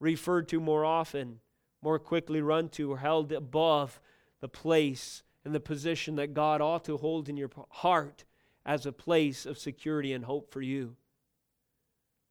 referred 0.00 0.48
to 0.48 0.58
more 0.58 0.84
often, 0.84 1.40
more 1.82 1.98
quickly 1.98 2.40
run 2.40 2.68
to, 2.70 2.92
or 2.92 2.98
held 2.98 3.30
above 3.30 4.00
the 4.40 4.48
place 4.48 5.22
and 5.44 5.54
the 5.54 5.60
position 5.60 6.16
that 6.16 6.34
God 6.34 6.60
ought 6.60 6.84
to 6.84 6.96
hold 6.96 7.28
in 7.28 7.36
your 7.36 7.50
heart 7.70 8.24
as 8.64 8.86
a 8.86 8.92
place 8.92 9.44
of 9.44 9.58
security 9.58 10.12
and 10.12 10.24
hope 10.24 10.52
for 10.52 10.62
you. 10.62 10.96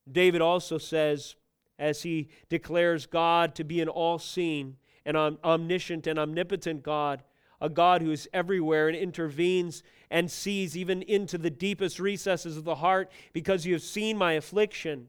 David 0.09 0.41
also 0.41 0.77
says, 0.77 1.35
as 1.77 2.03
he 2.03 2.29
declares 2.47 3.05
God 3.05 3.55
to 3.55 3.63
be 3.63 3.81
an 3.81 3.89
all 3.89 4.19
seeing 4.19 4.77
and 5.05 5.17
omniscient 5.17 6.07
and 6.07 6.17
omnipotent 6.17 6.83
God, 6.83 7.23
a 7.59 7.69
God 7.69 8.01
who 8.01 8.11
is 8.11 8.29
everywhere 8.33 8.87
and 8.87 8.97
intervenes 8.97 9.83
and 10.09 10.29
sees 10.29 10.75
even 10.75 11.01
into 11.03 11.37
the 11.37 11.49
deepest 11.49 11.99
recesses 11.99 12.57
of 12.57 12.63
the 12.63 12.75
heart 12.75 13.11
because 13.33 13.65
you 13.65 13.73
have 13.73 13.83
seen 13.83 14.17
my 14.17 14.33
affliction. 14.33 15.07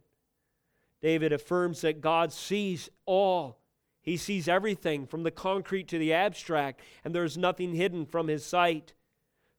David 1.01 1.33
affirms 1.33 1.81
that 1.81 2.01
God 2.01 2.33
sees 2.33 2.89
all. 3.07 3.59
He 4.03 4.17
sees 4.17 4.49
everything 4.49 5.07
from 5.07 5.23
the 5.23 5.31
concrete 5.31 5.87
to 5.89 5.99
the 5.99 6.13
abstract, 6.13 6.81
and 7.05 7.15
there 7.15 7.25
is 7.25 7.39
nothing 7.39 7.75
hidden 7.75 8.05
from 8.05 8.27
his 8.27 8.45
sight. 8.45 8.95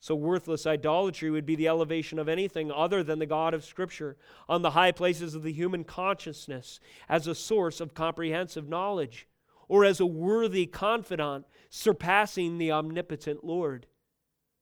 So, 0.01 0.15
worthless 0.15 0.67
idolatry 0.67 1.31
would 1.31 1.45
be 1.45 1.55
the 1.55 1.69
elevation 1.69 2.19
of 2.19 2.27
anything 2.27 2.69
other 2.69 3.03
than 3.03 3.19
the 3.19 3.25
God 3.25 3.53
of 3.53 3.63
Scripture 3.63 4.17
on 4.49 4.61
the 4.61 4.71
high 4.71 4.91
places 4.91 5.33
of 5.33 5.43
the 5.43 5.53
human 5.53 5.85
consciousness 5.85 6.81
as 7.07 7.25
a 7.25 7.33
source 7.33 7.79
of 7.79 7.93
comprehensive 7.93 8.67
knowledge 8.67 9.27
or 9.69 9.85
as 9.85 10.01
a 10.01 10.05
worthy 10.05 10.65
confidant 10.65 11.45
surpassing 11.69 12.57
the 12.57 12.71
omnipotent 12.71 13.45
Lord. 13.45 13.87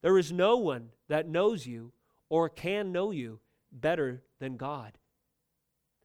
There 0.04 0.20
is 0.20 0.32
no 0.32 0.58
one 0.58 0.90
that 1.10 1.28
knows 1.28 1.66
you 1.66 1.92
or 2.30 2.48
can 2.48 2.92
know 2.92 3.10
you 3.10 3.40
better 3.72 4.22
than 4.40 4.58
God. 4.58 5.00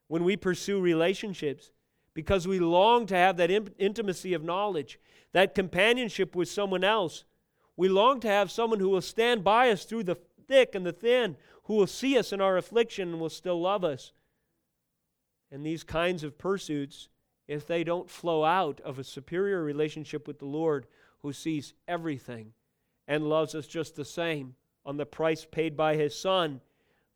When 0.08 0.24
we 0.24 0.36
pursue 0.36 0.80
relationships, 0.80 1.72
because 2.16 2.48
we 2.48 2.58
long 2.58 3.04
to 3.04 3.14
have 3.14 3.36
that 3.36 3.50
intimacy 3.78 4.32
of 4.32 4.42
knowledge, 4.42 4.98
that 5.34 5.54
companionship 5.54 6.34
with 6.34 6.48
someone 6.48 6.82
else, 6.82 7.26
we 7.76 7.90
long 7.90 8.20
to 8.20 8.26
have 8.26 8.50
someone 8.50 8.80
who 8.80 8.88
will 8.88 9.02
stand 9.02 9.44
by 9.44 9.68
us 9.68 9.84
through 9.84 10.02
the 10.02 10.16
thick 10.48 10.74
and 10.74 10.86
the 10.86 10.94
thin, 10.94 11.36
who 11.64 11.74
will 11.74 11.86
see 11.86 12.16
us 12.16 12.32
in 12.32 12.40
our 12.40 12.56
affliction 12.56 13.10
and 13.10 13.20
will 13.20 13.28
still 13.28 13.60
love 13.60 13.84
us. 13.84 14.12
And 15.52 15.64
these 15.64 15.84
kinds 15.84 16.24
of 16.24 16.38
pursuits, 16.38 17.10
if 17.48 17.66
they 17.66 17.84
don't 17.84 18.08
flow 18.08 18.44
out 18.44 18.80
of 18.80 18.98
a 18.98 19.04
superior 19.04 19.62
relationship 19.62 20.26
with 20.26 20.38
the 20.38 20.46
Lord 20.46 20.86
who 21.20 21.34
sees 21.34 21.74
everything 21.86 22.54
and 23.06 23.28
loves 23.28 23.54
us 23.54 23.66
just 23.66 23.94
the 23.94 24.06
same 24.06 24.54
on 24.86 24.96
the 24.96 25.04
price 25.04 25.44
paid 25.44 25.76
by 25.76 25.96
his 25.96 26.18
Son, 26.18 26.62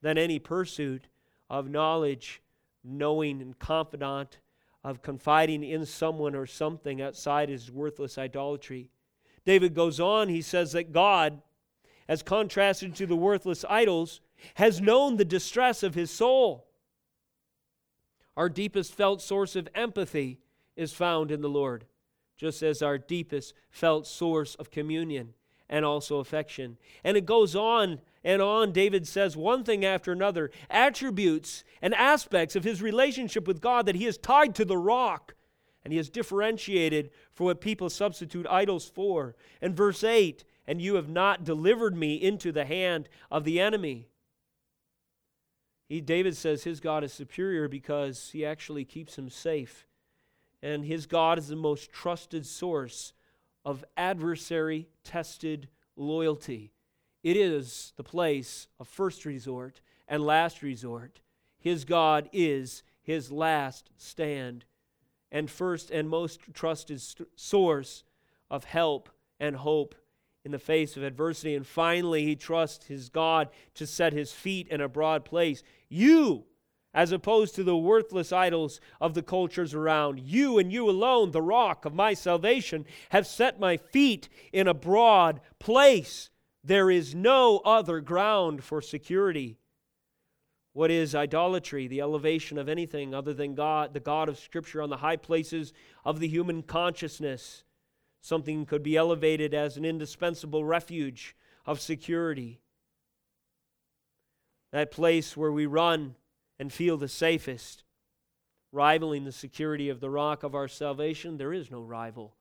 then 0.02 0.18
any 0.18 0.38
pursuit 0.38 1.08
of 1.48 1.70
knowledge, 1.70 2.42
knowing, 2.84 3.40
and 3.40 3.58
confidant, 3.58 4.40
of 4.82 5.02
confiding 5.02 5.62
in 5.62 5.84
someone 5.84 6.34
or 6.34 6.46
something 6.46 7.00
outside 7.02 7.50
is 7.50 7.70
worthless 7.70 8.16
idolatry. 8.16 8.88
David 9.44 9.74
goes 9.74 10.00
on, 10.00 10.28
he 10.28 10.42
says 10.42 10.72
that 10.72 10.92
God, 10.92 11.42
as 12.08 12.22
contrasted 12.22 12.94
to 12.96 13.06
the 13.06 13.16
worthless 13.16 13.64
idols, 13.68 14.20
has 14.54 14.80
known 14.80 15.16
the 15.16 15.24
distress 15.24 15.82
of 15.82 15.94
his 15.94 16.10
soul. 16.10 16.66
Our 18.36 18.48
deepest 18.48 18.94
felt 18.94 19.20
source 19.20 19.54
of 19.56 19.68
empathy 19.74 20.40
is 20.76 20.92
found 20.92 21.30
in 21.30 21.42
the 21.42 21.48
Lord, 21.48 21.84
just 22.36 22.62
as 22.62 22.80
our 22.80 22.96
deepest 22.96 23.52
felt 23.70 24.06
source 24.06 24.54
of 24.54 24.70
communion 24.70 25.34
and 25.70 25.84
also 25.84 26.18
affection. 26.18 26.76
And 27.04 27.16
it 27.16 27.24
goes 27.24 27.56
on 27.56 28.00
and 28.24 28.42
on. 28.42 28.72
David 28.72 29.06
says 29.06 29.36
one 29.36 29.64
thing 29.64 29.84
after 29.84 30.12
another, 30.12 30.50
attributes 30.68 31.64
and 31.80 31.94
aspects 31.94 32.56
of 32.56 32.64
his 32.64 32.82
relationship 32.82 33.46
with 33.46 33.62
God 33.62 33.86
that 33.86 33.94
he 33.94 34.04
has 34.04 34.18
tied 34.18 34.54
to 34.56 34.64
the 34.66 34.76
rock 34.76 35.34
and 35.82 35.92
he 35.92 35.96
has 35.96 36.10
differentiated 36.10 37.10
for 37.32 37.44
what 37.44 37.60
people 37.60 37.88
substitute 37.88 38.46
idols 38.50 38.86
for. 38.86 39.36
And 39.62 39.74
verse 39.74 40.04
8, 40.04 40.44
and 40.66 40.82
you 40.82 40.96
have 40.96 41.08
not 41.08 41.44
delivered 41.44 41.96
me 41.96 42.16
into 42.16 42.52
the 42.52 42.66
hand 42.66 43.08
of 43.30 43.44
the 43.44 43.60
enemy. 43.60 44.08
He, 45.88 46.00
David 46.00 46.36
says 46.36 46.64
his 46.64 46.80
God 46.80 47.02
is 47.02 47.12
superior 47.12 47.68
because 47.68 48.30
he 48.32 48.44
actually 48.44 48.84
keeps 48.84 49.16
him 49.16 49.30
safe. 49.30 49.86
And 50.62 50.84
his 50.84 51.06
God 51.06 51.38
is 51.38 51.48
the 51.48 51.56
most 51.56 51.90
trusted 51.90 52.44
source 52.44 53.14
of 53.64 53.84
adversary 53.96 54.88
tested 55.04 55.68
loyalty. 55.96 56.72
It 57.22 57.36
is 57.36 57.92
the 57.96 58.04
place 58.04 58.68
of 58.78 58.88
first 58.88 59.24
resort 59.24 59.80
and 60.08 60.24
last 60.24 60.62
resort. 60.62 61.20
His 61.58 61.84
God 61.84 62.28
is 62.32 62.82
his 63.02 63.30
last 63.30 63.90
stand 63.96 64.64
and 65.30 65.50
first 65.50 65.90
and 65.90 66.08
most 66.08 66.40
trusted 66.54 67.00
source 67.36 68.04
of 68.50 68.64
help 68.64 69.10
and 69.38 69.56
hope 69.56 69.94
in 70.44 70.52
the 70.52 70.58
face 70.58 70.96
of 70.96 71.02
adversity. 71.02 71.54
And 71.54 71.66
finally, 71.66 72.24
he 72.24 72.36
trusts 72.36 72.86
his 72.86 73.08
God 73.08 73.48
to 73.74 73.86
set 73.86 74.12
his 74.12 74.32
feet 74.32 74.68
in 74.68 74.80
a 74.80 74.88
broad 74.88 75.24
place. 75.24 75.62
You, 75.88 76.46
as 76.92 77.12
opposed 77.12 77.54
to 77.54 77.62
the 77.62 77.76
worthless 77.76 78.32
idols 78.32 78.80
of 79.00 79.14
the 79.14 79.22
cultures 79.22 79.74
around, 79.74 80.18
you 80.20 80.58
and 80.58 80.72
you 80.72 80.90
alone, 80.90 81.30
the 81.30 81.42
rock 81.42 81.84
of 81.84 81.94
my 81.94 82.14
salvation, 82.14 82.84
have 83.10 83.26
set 83.26 83.60
my 83.60 83.76
feet 83.76 84.28
in 84.52 84.66
a 84.66 84.74
broad 84.74 85.40
place. 85.58 86.30
There 86.64 86.90
is 86.90 87.14
no 87.14 87.58
other 87.58 88.00
ground 88.00 88.64
for 88.64 88.82
security. 88.82 89.58
What 90.72 90.90
is 90.90 91.14
idolatry? 91.14 91.86
The 91.86 92.00
elevation 92.00 92.58
of 92.58 92.68
anything 92.68 93.14
other 93.14 93.34
than 93.34 93.54
God, 93.54 93.94
the 93.94 94.00
God 94.00 94.28
of 94.28 94.38
Scripture, 94.38 94.82
on 94.82 94.90
the 94.90 94.98
high 94.98 95.16
places 95.16 95.72
of 96.04 96.20
the 96.20 96.28
human 96.28 96.62
consciousness. 96.62 97.64
Something 98.20 98.66
could 98.66 98.82
be 98.82 98.96
elevated 98.96 99.54
as 99.54 99.76
an 99.76 99.84
indispensable 99.84 100.64
refuge 100.64 101.36
of 101.66 101.80
security. 101.80 102.60
That 104.72 104.90
place 104.90 105.36
where 105.36 105.50
we 105.50 105.66
run 105.66 106.14
and 106.60 106.70
feel 106.70 106.98
the 106.98 107.08
safest, 107.08 107.84
rivaling 108.70 109.24
the 109.24 109.32
security 109.32 109.88
of 109.88 109.98
the 109.98 110.10
rock 110.10 110.42
of 110.42 110.54
our 110.54 110.68
salvation, 110.68 111.38
there 111.38 111.54
is 111.54 111.70
no 111.70 111.80
rival. 111.80 112.36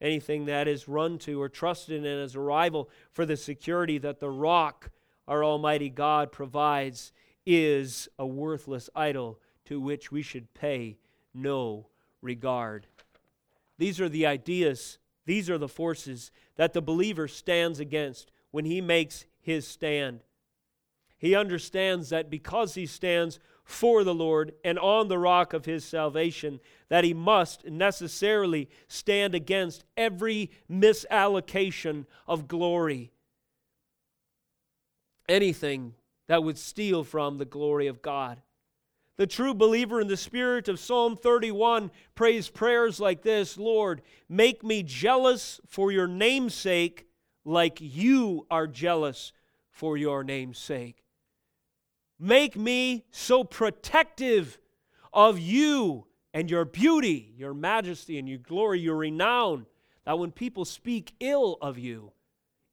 Anything 0.00 0.46
that 0.46 0.66
is 0.66 0.88
run 0.88 1.18
to 1.18 1.40
or 1.40 1.48
trusted 1.48 2.04
in 2.04 2.18
as 2.18 2.34
a 2.34 2.40
rival 2.40 2.90
for 3.12 3.24
the 3.24 3.36
security 3.36 3.96
that 3.98 4.18
the 4.18 4.28
rock, 4.28 4.90
our 5.28 5.44
Almighty 5.44 5.88
God, 5.88 6.32
provides 6.32 7.12
is 7.46 8.08
a 8.18 8.26
worthless 8.26 8.90
idol 8.96 9.38
to 9.66 9.80
which 9.80 10.10
we 10.10 10.20
should 10.20 10.52
pay 10.52 10.98
no 11.32 11.86
regard. 12.22 12.88
These 13.78 14.00
are 14.00 14.08
the 14.08 14.26
ideas, 14.26 14.98
these 15.26 15.48
are 15.48 15.58
the 15.58 15.68
forces 15.68 16.32
that 16.56 16.72
the 16.72 16.82
believer 16.82 17.28
stands 17.28 17.78
against 17.78 18.32
when 18.50 18.64
he 18.64 18.80
makes 18.80 19.26
his 19.40 19.64
stand. 19.64 20.24
He 21.24 21.34
understands 21.34 22.10
that 22.10 22.28
because 22.28 22.74
he 22.74 22.84
stands 22.84 23.38
for 23.64 24.04
the 24.04 24.12
Lord 24.12 24.52
and 24.62 24.78
on 24.78 25.08
the 25.08 25.18
rock 25.18 25.54
of 25.54 25.64
his 25.64 25.82
salvation, 25.82 26.60
that 26.90 27.02
he 27.02 27.14
must 27.14 27.64
necessarily 27.64 28.68
stand 28.88 29.34
against 29.34 29.86
every 29.96 30.50
misallocation 30.70 32.04
of 32.28 32.46
glory. 32.46 33.10
Anything 35.26 35.94
that 36.26 36.44
would 36.44 36.58
steal 36.58 37.04
from 37.04 37.38
the 37.38 37.46
glory 37.46 37.86
of 37.86 38.02
God. 38.02 38.42
The 39.16 39.26
true 39.26 39.54
believer 39.54 40.02
in 40.02 40.08
the 40.08 40.18
spirit 40.18 40.68
of 40.68 40.78
Psalm 40.78 41.16
31 41.16 41.90
prays 42.14 42.50
prayers 42.50 43.00
like 43.00 43.22
this 43.22 43.56
Lord, 43.56 44.02
make 44.28 44.62
me 44.62 44.82
jealous 44.82 45.58
for 45.66 45.90
your 45.90 46.06
name's 46.06 46.52
sake, 46.54 47.06
like 47.46 47.78
you 47.80 48.46
are 48.50 48.66
jealous 48.66 49.32
for 49.70 49.96
your 49.96 50.22
name's 50.22 50.58
sake. 50.58 51.03
Make 52.18 52.56
me 52.56 53.04
so 53.10 53.44
protective 53.44 54.58
of 55.12 55.38
you 55.38 56.06
and 56.32 56.50
your 56.50 56.64
beauty, 56.64 57.32
your 57.36 57.54
majesty, 57.54 58.18
and 58.18 58.28
your 58.28 58.38
glory, 58.38 58.80
your 58.80 58.96
renown, 58.96 59.66
that 60.04 60.18
when 60.18 60.32
people 60.32 60.64
speak 60.64 61.14
ill 61.20 61.58
of 61.60 61.78
you, 61.78 62.12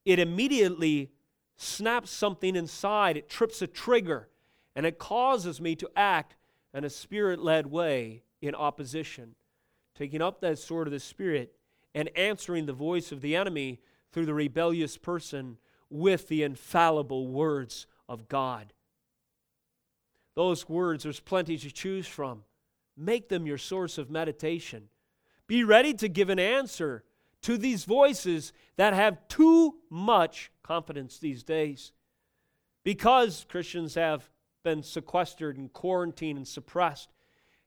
it 0.04 0.18
immediately 0.18 1.12
snaps 1.56 2.10
something 2.10 2.56
inside, 2.56 3.16
it 3.16 3.28
trips 3.28 3.62
a 3.62 3.66
trigger, 3.66 4.28
and 4.74 4.84
it 4.84 4.98
causes 4.98 5.60
me 5.60 5.76
to 5.76 5.90
act 5.96 6.36
in 6.74 6.84
a 6.84 6.90
spirit 6.90 7.38
led 7.40 7.66
way 7.66 8.22
in 8.40 8.54
opposition. 8.54 9.34
Taking 9.94 10.22
up 10.22 10.40
that 10.40 10.58
sword 10.58 10.88
of 10.88 10.92
the 10.92 11.00
Spirit 11.00 11.54
and 11.94 12.10
answering 12.16 12.66
the 12.66 12.72
voice 12.72 13.12
of 13.12 13.20
the 13.20 13.36
enemy 13.36 13.80
through 14.10 14.26
the 14.26 14.34
rebellious 14.34 14.96
person 14.96 15.58
with 15.90 16.28
the 16.28 16.42
infallible 16.42 17.28
words 17.28 17.86
of 18.08 18.28
God. 18.28 18.72
Those 20.34 20.68
words, 20.68 21.02
there's 21.02 21.20
plenty 21.20 21.58
to 21.58 21.70
choose 21.70 22.06
from. 22.06 22.44
Make 22.96 23.28
them 23.28 23.46
your 23.46 23.58
source 23.58 23.98
of 23.98 24.10
meditation. 24.10 24.88
Be 25.46 25.64
ready 25.64 25.92
to 25.94 26.08
give 26.08 26.30
an 26.30 26.38
answer 26.38 27.04
to 27.42 27.58
these 27.58 27.84
voices 27.84 28.52
that 28.76 28.94
have 28.94 29.26
too 29.28 29.76
much 29.90 30.50
confidence 30.62 31.18
these 31.18 31.42
days. 31.42 31.92
Because 32.84 33.44
Christians 33.48 33.94
have 33.94 34.30
been 34.64 34.82
sequestered 34.82 35.56
and 35.56 35.72
quarantined 35.72 36.38
and 36.38 36.48
suppressed, 36.48 37.12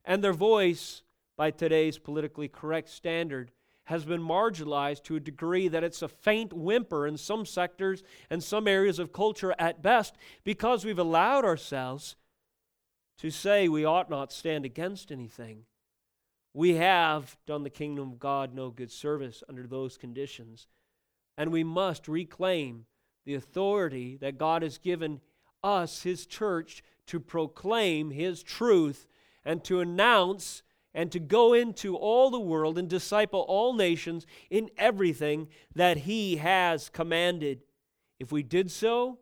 and 0.04 0.24
their 0.24 0.34
voice, 0.34 1.04
by 1.38 1.52
today's 1.52 1.98
politically 1.98 2.48
correct 2.48 2.90
standard, 2.90 3.52
has 3.86 4.06
been 4.06 4.22
marginalized 4.22 5.04
to 5.04 5.16
a 5.16 5.20
degree 5.20 5.68
that 5.68 5.84
it's 5.84 6.02
a 6.02 6.08
faint 6.08 6.52
whimper 6.54 7.06
in 7.06 7.18
some 7.18 7.46
sectors 7.46 8.04
and 8.30 8.44
some 8.44 8.68
areas 8.68 8.98
of 8.98 9.14
culture 9.14 9.54
at 9.60 9.84
best 9.84 10.16
because 10.44 10.84
we've 10.84 11.00
allowed 11.00 11.46
ourselves 11.46 12.16
to 13.18 13.30
say 13.30 13.68
we 13.68 13.86
ought 13.86 14.10
not 14.10 14.32
stand 14.32 14.66
against 14.66 15.12
anything 15.12 15.66
We 16.54 16.76
have 16.76 17.36
done 17.46 17.64
the 17.64 17.70
kingdom 17.70 18.14
of 18.14 18.20
God 18.20 18.54
no 18.54 18.70
good 18.70 18.90
service 18.90 19.44
under 19.50 19.68
those 19.68 19.98
conditions. 19.98 20.68
And 21.38 21.52
we 21.52 21.66
must 21.66 22.08
reclaim 22.08 22.86
the 23.26 23.34
authority 23.34 24.16
that 24.22 24.38
God 24.38 24.62
has 24.62 24.78
given 24.78 25.20
us, 25.62 26.04
His 26.04 26.26
church, 26.26 26.82
to 27.08 27.20
proclaim 27.20 28.12
His 28.12 28.42
truth 28.42 29.06
and 29.44 29.66
to 29.66 29.82
announce 29.82 30.64
and 30.94 31.12
to 31.12 31.20
go 31.20 31.52
into 31.52 31.98
all 31.98 32.32
the 32.32 32.40
world 32.40 32.78
and 32.78 32.90
disciple 32.90 33.42
all 33.50 33.74
nations 33.74 34.26
in 34.50 34.70
everything 34.78 35.50
that 35.76 35.98
He 35.98 36.38
has 36.38 36.88
commanded. 36.88 37.64
If 38.18 38.32
we 38.32 38.44
did 38.44 38.72
so, 38.72 39.20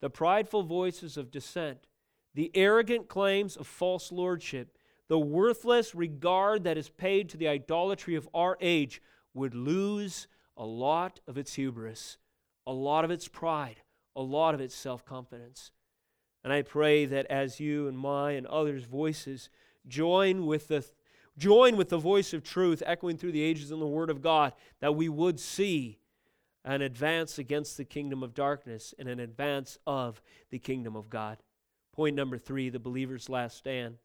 the 0.00 0.08
prideful 0.08 0.62
voices 0.62 1.16
of 1.16 1.32
dissent, 1.32 1.88
the 2.34 2.50
arrogant 2.54 3.08
claims 3.08 3.56
of 3.56 3.66
false 3.66 4.10
lordship, 4.10 4.76
the 5.08 5.18
worthless 5.18 5.94
regard 5.94 6.64
that 6.64 6.78
is 6.78 6.88
paid 6.88 7.28
to 7.28 7.36
the 7.36 7.48
idolatry 7.48 8.14
of 8.16 8.28
our 8.34 8.56
age 8.60 9.02
would 9.34 9.54
lose 9.54 10.26
a 10.56 10.64
lot 10.64 11.20
of 11.26 11.36
its 11.36 11.54
hubris, 11.54 12.18
a 12.66 12.72
lot 12.72 13.04
of 13.04 13.10
its 13.10 13.28
pride, 13.28 13.82
a 14.16 14.22
lot 14.22 14.54
of 14.54 14.60
its 14.60 14.74
self 14.74 15.04
confidence. 15.04 15.70
And 16.42 16.52
I 16.52 16.62
pray 16.62 17.06
that 17.06 17.26
as 17.26 17.60
you 17.60 17.88
and 17.88 17.98
my 17.98 18.32
and 18.32 18.46
others' 18.46 18.84
voices 18.84 19.48
join 19.86 20.46
with 20.46 20.68
the 20.68 20.84
join 21.36 21.76
with 21.76 21.88
the 21.88 21.98
voice 21.98 22.32
of 22.32 22.44
truth 22.44 22.82
echoing 22.86 23.16
through 23.16 23.32
the 23.32 23.42
ages 23.42 23.70
in 23.70 23.80
the 23.80 23.86
Word 23.86 24.10
of 24.10 24.22
God, 24.22 24.52
that 24.80 24.94
we 24.94 25.08
would 25.08 25.40
see 25.40 25.98
an 26.64 26.80
advance 26.80 27.38
against 27.38 27.76
the 27.76 27.84
kingdom 27.84 28.22
of 28.22 28.34
darkness 28.34 28.94
and 28.98 29.08
an 29.08 29.20
advance 29.20 29.78
of 29.86 30.22
the 30.50 30.58
kingdom 30.58 30.96
of 30.96 31.10
God. 31.10 31.38
Point 31.94 32.16
number 32.16 32.38
three 32.38 32.70
the 32.70 32.80
believer's 32.80 33.28
last 33.28 33.56
stand. 33.56 33.98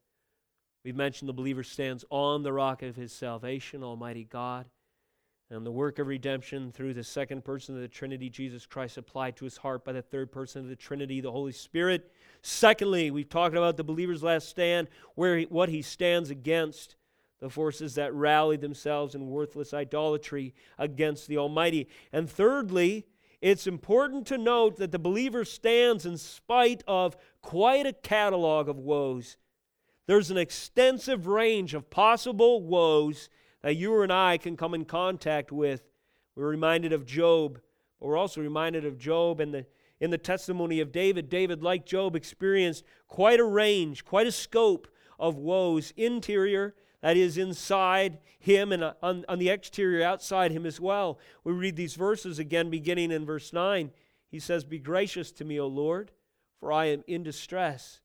We've 0.84 0.94
mentioned 0.94 1.28
the 1.28 1.32
believer 1.32 1.64
stands 1.64 2.04
on 2.08 2.44
the 2.44 2.52
rock 2.52 2.84
of 2.84 2.94
his 2.94 3.12
salvation, 3.12 3.82
Almighty 3.82 4.22
God, 4.22 4.66
and 5.50 5.66
the 5.66 5.72
work 5.72 5.98
of 5.98 6.06
redemption 6.06 6.70
through 6.70 6.94
the 6.94 7.02
second 7.02 7.44
person 7.44 7.74
of 7.74 7.82
the 7.82 7.88
Trinity, 7.88 8.30
Jesus 8.30 8.64
Christ, 8.64 8.96
applied 8.96 9.34
to 9.36 9.44
his 9.44 9.56
heart 9.56 9.84
by 9.84 9.92
the 9.92 10.02
third 10.02 10.30
person 10.30 10.62
of 10.62 10.68
the 10.68 10.76
Trinity, 10.76 11.20
the 11.20 11.32
Holy 11.32 11.50
Spirit. 11.50 12.12
Secondly, 12.42 13.10
we've 13.10 13.28
talked 13.28 13.56
about 13.56 13.76
the 13.76 13.82
believer's 13.82 14.22
last 14.22 14.48
stand, 14.48 14.86
where 15.16 15.38
he, 15.38 15.44
what 15.46 15.68
he 15.68 15.82
stands 15.82 16.30
against 16.30 16.94
the 17.40 17.50
forces 17.50 17.96
that 17.96 18.14
rally 18.14 18.56
themselves 18.56 19.16
in 19.16 19.26
worthless 19.26 19.74
idolatry 19.74 20.54
against 20.78 21.26
the 21.26 21.38
Almighty. 21.38 21.88
And 22.12 22.30
thirdly, 22.30 23.06
it's 23.40 23.66
important 23.66 24.26
to 24.26 24.36
note 24.36 24.76
that 24.76 24.92
the 24.92 24.98
believer 24.98 25.44
stands 25.46 26.04
in 26.04 26.18
spite 26.18 26.84
of 26.86 27.16
quite 27.42 27.86
a 27.86 27.92
catalog 27.92 28.68
of 28.68 28.78
woes. 28.78 29.36
There's 30.06 30.30
an 30.30 30.36
extensive 30.36 31.26
range 31.26 31.74
of 31.74 31.90
possible 31.90 32.62
woes 32.62 33.28
that 33.62 33.76
you 33.76 34.02
and 34.02 34.12
I 34.12 34.38
can 34.38 34.56
come 34.56 34.74
in 34.74 34.84
contact 34.84 35.52
with. 35.52 35.82
We're 36.34 36.48
reminded 36.48 36.92
of 36.92 37.06
Job, 37.06 37.60
but 37.98 38.06
we're 38.06 38.16
also 38.16 38.40
reminded 38.40 38.84
of 38.84 38.98
Job 38.98 39.40
and 39.40 39.52
the 39.52 39.66
in 40.00 40.10
the 40.10 40.18
testimony 40.18 40.80
of 40.80 40.92
David. 40.92 41.28
David, 41.28 41.62
like 41.62 41.84
Job, 41.84 42.16
experienced 42.16 42.84
quite 43.06 43.38
a 43.38 43.44
range, 43.44 44.04
quite 44.04 44.26
a 44.26 44.32
scope 44.32 44.88
of 45.18 45.36
woes, 45.36 45.92
interior 45.96 46.74
that 47.02 47.16
is 47.16 47.38
inside 47.38 48.18
him 48.38 48.72
and 48.72 48.92
on, 49.02 49.24
on 49.28 49.38
the 49.38 49.50
exterior 49.50 50.04
outside 50.04 50.50
him 50.50 50.66
as 50.66 50.80
well. 50.80 51.18
We 51.44 51.52
read 51.52 51.76
these 51.76 51.94
verses 51.94 52.38
again 52.38 52.70
beginning 52.70 53.10
in 53.12 53.24
verse 53.24 53.52
9. 53.52 53.90
He 54.30 54.38
says, 54.38 54.64
Be 54.64 54.78
gracious 54.78 55.30
to 55.32 55.44
me, 55.44 55.60
O 55.60 55.66
Lord, 55.66 56.10
for 56.60 56.70
I 56.70 56.86
am 56.86 57.02
in 57.06 57.22
distress. 57.22 58.00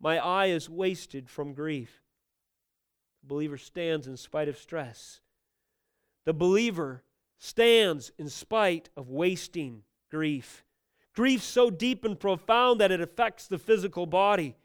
My 0.00 0.18
eye 0.18 0.46
is 0.46 0.68
wasted 0.68 1.28
from 1.28 1.52
grief. 1.52 2.02
The 3.22 3.28
believer 3.28 3.58
stands 3.58 4.06
in 4.06 4.16
spite 4.16 4.48
of 4.48 4.56
stress. 4.56 5.20
The 6.24 6.32
believer 6.32 7.04
stands 7.38 8.10
in 8.18 8.28
spite 8.28 8.88
of 8.96 9.10
wasting 9.10 9.82
grief. 10.10 10.64
Grief 11.14 11.42
so 11.42 11.70
deep 11.70 12.04
and 12.04 12.18
profound 12.18 12.80
that 12.80 12.90
it 12.90 13.00
affects 13.00 13.46
the 13.46 13.58
physical 13.58 14.06
body, 14.06 14.56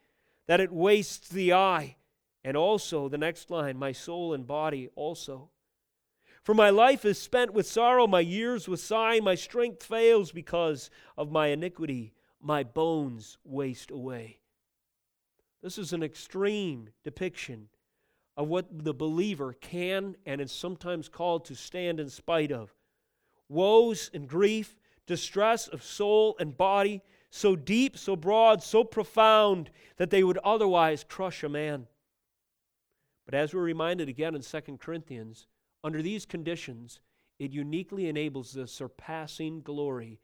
that 0.46 0.60
it 0.60 0.72
wastes 0.72 1.28
the 1.28 1.52
eye, 1.52 1.96
and 2.44 2.56
also, 2.56 3.08
the 3.08 3.18
next 3.18 3.50
line, 3.50 3.76
my 3.76 3.92
soul 3.92 4.32
and 4.32 4.46
body 4.46 4.88
also. 4.94 5.50
For 6.44 6.54
my 6.54 6.70
life 6.70 7.04
is 7.04 7.20
spent 7.20 7.52
with 7.52 7.66
sorrow, 7.66 8.06
my 8.06 8.20
years 8.20 8.68
with 8.68 8.78
sighing, 8.78 9.24
my 9.24 9.34
strength 9.34 9.82
fails 9.82 10.30
because 10.30 10.90
of 11.16 11.32
my 11.32 11.48
iniquity, 11.48 12.14
my 12.40 12.62
bones 12.62 13.38
waste 13.44 13.90
away. 13.90 14.40
This 15.62 15.78
is 15.78 15.92
an 15.92 16.02
extreme 16.02 16.90
depiction 17.02 17.68
of 18.36 18.48
what 18.48 18.84
the 18.84 18.94
believer 18.94 19.54
can 19.54 20.16
and 20.26 20.40
is 20.40 20.52
sometimes 20.52 21.08
called 21.08 21.44
to 21.46 21.54
stand 21.54 21.98
in 21.98 22.10
spite 22.10 22.52
of. 22.52 22.74
Woes 23.48 24.10
and 24.12 24.28
grief, 24.28 24.76
distress 25.06 25.68
of 25.68 25.82
soul 25.82 26.36
and 26.38 26.56
body, 26.56 27.02
so 27.30 27.56
deep, 27.56 27.96
so 27.96 28.16
broad, 28.16 28.62
so 28.62 28.84
profound 28.84 29.70
that 29.96 30.10
they 30.10 30.22
would 30.22 30.38
otherwise 30.38 31.04
crush 31.04 31.42
a 31.42 31.48
man. 31.48 31.86
But 33.24 33.34
as 33.34 33.52
we're 33.52 33.62
reminded 33.62 34.08
again 34.08 34.34
in 34.34 34.42
2 34.42 34.60
Corinthians, 34.78 35.46
under 35.82 36.02
these 36.02 36.26
conditions, 36.26 37.00
it 37.38 37.52
uniquely 37.52 38.08
enables 38.08 38.52
the 38.52 38.66
surpassing 38.66 39.60
glory 39.60 40.20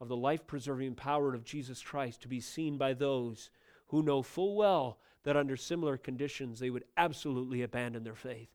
of 0.00 0.08
the 0.08 0.16
life 0.16 0.46
preserving 0.46 0.94
power 0.94 1.34
of 1.34 1.44
Jesus 1.44 1.82
Christ 1.82 2.22
to 2.22 2.28
be 2.28 2.40
seen 2.40 2.76
by 2.76 2.94
those 2.94 3.50
who 3.88 4.02
know 4.02 4.22
full 4.22 4.56
well 4.56 4.98
that 5.22 5.36
under 5.36 5.56
similar 5.56 5.96
conditions 5.96 6.58
they 6.58 6.70
would 6.70 6.84
absolutely 6.96 7.62
abandon 7.62 8.04
their 8.04 8.14
faith. 8.14 8.50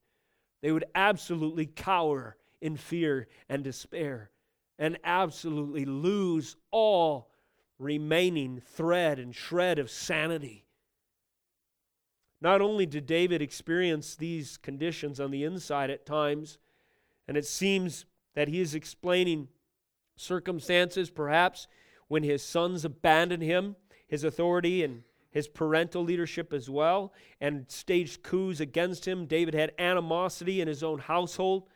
They 0.61 0.71
would 0.71 0.85
absolutely 0.93 1.65
cower 1.65 2.37
in 2.61 2.77
fear 2.77 3.27
and 3.49 3.63
despair 3.63 4.29
and 4.77 4.97
absolutely 5.03 5.85
lose 5.85 6.55
all 6.69 7.31
remaining 7.79 8.61
thread 8.65 9.19
and 9.19 9.33
shred 9.33 9.79
of 9.79 9.89
sanity 9.89 10.65
not 12.41 12.59
only 12.59 12.87
did 12.87 13.05
David 13.05 13.41
experience 13.41 14.15
these 14.15 14.57
conditions 14.57 15.19
on 15.19 15.29
the 15.29 15.43
inside 15.43 15.91
at 15.91 16.07
times, 16.07 16.57
and 17.27 17.37
it 17.37 17.45
seems 17.45 18.05
that 18.33 18.47
he 18.47 18.59
is 18.59 18.73
explaining 18.73 19.47
circumstances 20.21 21.09
perhaps 21.09 21.67
when 22.07 22.23
his 22.23 22.43
sons 22.43 22.85
abandoned 22.85 23.43
him, 23.43 23.75
his 24.07 24.23
authority 24.23 24.83
and 24.83 25.03
his 25.29 25.47
parental 25.47 26.03
leadership 26.03 26.51
as 26.51 26.69
well, 26.69 27.13
and 27.39 27.65
staged 27.69 28.21
coups 28.21 28.59
against 28.59 29.07
him. 29.07 29.25
David 29.25 29.53
had 29.53 29.71
animosity 29.79 30.59
in 30.59 30.67
his 30.67 30.83
own 30.83 30.99
household. 30.99 31.69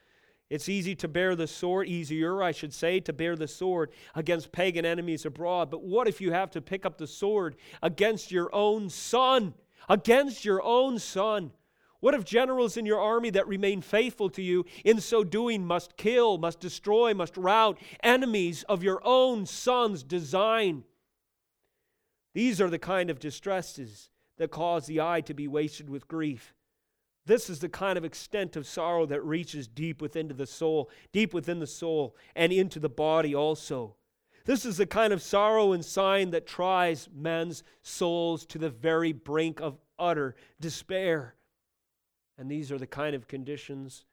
It's 0.49 0.67
easy 0.69 0.93
to 0.95 1.07
bear 1.07 1.35
the 1.35 1.47
sword, 1.47 1.87
easier, 1.87 2.43
I 2.43 2.51
should 2.51 2.73
say, 2.73 2.99
to 3.01 3.13
bear 3.13 3.35
the 3.35 3.47
sword 3.47 3.91
against 4.13 4.51
pagan 4.51 4.85
enemies 4.85 5.25
abroad. 5.25 5.71
But 5.71 5.83
what 5.83 6.07
if 6.07 6.19
you 6.19 6.31
have 6.33 6.51
to 6.51 6.61
pick 6.61 6.85
up 6.85 6.97
the 6.97 7.07
sword 7.07 7.55
against 7.81 8.31
your 8.31 8.53
own 8.53 8.89
son? 8.89 9.53
against 9.89 10.45
your 10.45 10.61
own 10.63 10.99
son? 10.99 11.51
What 11.99 12.13
if 12.13 12.23
generals 12.23 12.77
in 12.77 12.85
your 12.85 12.99
army 12.99 13.29
that 13.31 13.47
remain 13.47 13.81
faithful 13.81 14.29
to 14.31 14.41
you 14.41 14.65
in 14.83 14.99
so 14.99 15.23
doing 15.23 15.65
must 15.65 15.97
kill, 15.97 16.37
must 16.37 16.59
destroy, 16.59 17.13
must 17.13 17.37
rout 17.37 17.79
enemies 18.03 18.63
of 18.69 18.83
your 18.83 19.01
own 19.03 19.45
son's 19.45 20.03
design? 20.03 20.83
These 22.33 22.59
are 22.59 22.69
the 22.69 22.79
kind 22.79 23.09
of 23.09 23.19
distresses 23.19 24.09
that 24.37 24.51
cause 24.51 24.85
the 24.85 25.01
eye 25.01 25.21
to 25.21 25.33
be 25.33 25.47
wasted 25.47 25.89
with 25.89 26.07
grief. 26.07 26.53
This 27.25 27.49
is 27.49 27.59
the 27.59 27.69
kind 27.69 27.97
of 27.97 28.05
extent 28.05 28.55
of 28.55 28.67
sorrow 28.67 29.05
that 29.07 29.23
reaches 29.23 29.67
deep 29.67 30.01
within 30.01 30.27
the 30.27 30.45
soul, 30.45 30.91
deep 31.11 31.33
within 31.33 31.59
the 31.59 31.65
soul, 31.65 32.15
and 32.35 32.51
into 32.53 32.79
the 32.79 32.89
body 32.89 33.33
also. 33.33 33.95
This 34.45 34.63
is 34.63 34.77
the 34.77 34.85
kind 34.85 35.11
of 35.11 35.23
sorrow 35.23 35.71
and 35.71 35.83
sign 35.83 36.29
that 36.31 36.45
tries 36.45 37.09
men's 37.11 37.63
souls 37.81 38.45
to 38.47 38.59
the 38.59 38.69
very 38.69 39.11
brink 39.11 39.59
of 39.59 39.79
utter 39.97 40.35
despair. 40.59 41.33
And 42.37 42.49
these 42.49 42.71
are 42.71 42.77
the 42.77 42.87
kind 42.87 43.15
of 43.15 43.27
conditions 43.27 44.05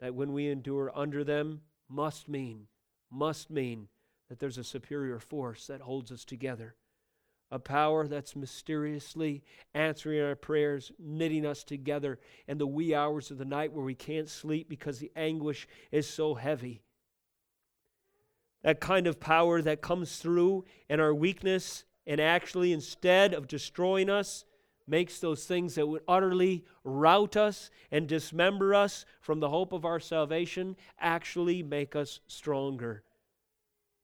that 0.00 0.14
when 0.14 0.32
we 0.32 0.48
endure 0.48 0.90
under 0.94 1.24
them 1.24 1.62
must 1.88 2.28
mean, 2.28 2.66
must 3.10 3.50
mean 3.50 3.88
that 4.28 4.38
there's 4.38 4.58
a 4.58 4.64
superior 4.64 5.18
force 5.18 5.66
that 5.66 5.80
holds 5.82 6.10
us 6.10 6.24
together. 6.24 6.74
A 7.50 7.58
power 7.58 8.08
that's 8.08 8.34
mysteriously 8.34 9.44
answering 9.72 10.20
our 10.20 10.34
prayers, 10.34 10.90
knitting 10.98 11.46
us 11.46 11.62
together 11.62 12.18
in 12.48 12.58
the 12.58 12.66
wee 12.66 12.94
hours 12.94 13.30
of 13.30 13.38
the 13.38 13.44
night 13.44 13.72
where 13.72 13.84
we 13.84 13.94
can't 13.94 14.28
sleep 14.28 14.68
because 14.68 14.98
the 14.98 15.12
anguish 15.14 15.68
is 15.92 16.08
so 16.08 16.34
heavy 16.34 16.82
that 18.66 18.80
kind 18.80 19.06
of 19.06 19.20
power 19.20 19.62
that 19.62 19.80
comes 19.80 20.16
through 20.16 20.64
in 20.88 20.98
our 20.98 21.14
weakness 21.14 21.84
and 22.04 22.20
actually, 22.20 22.72
instead 22.72 23.32
of 23.32 23.46
destroying 23.46 24.10
us, 24.10 24.44
makes 24.86 25.18
those 25.18 25.44
things 25.44 25.74
that 25.74 25.86
would 25.86 26.02
utterly 26.06 26.64
rout 26.84 27.36
us 27.36 27.70
and 27.90 28.06
dismember 28.06 28.74
us 28.74 29.04
from 29.20 29.40
the 29.40 29.48
hope 29.48 29.72
of 29.72 29.84
our 29.84 30.00
salvation 30.00 30.76
actually 31.00 31.62
make 31.62 31.96
us 31.96 32.20
stronger. 32.26 33.02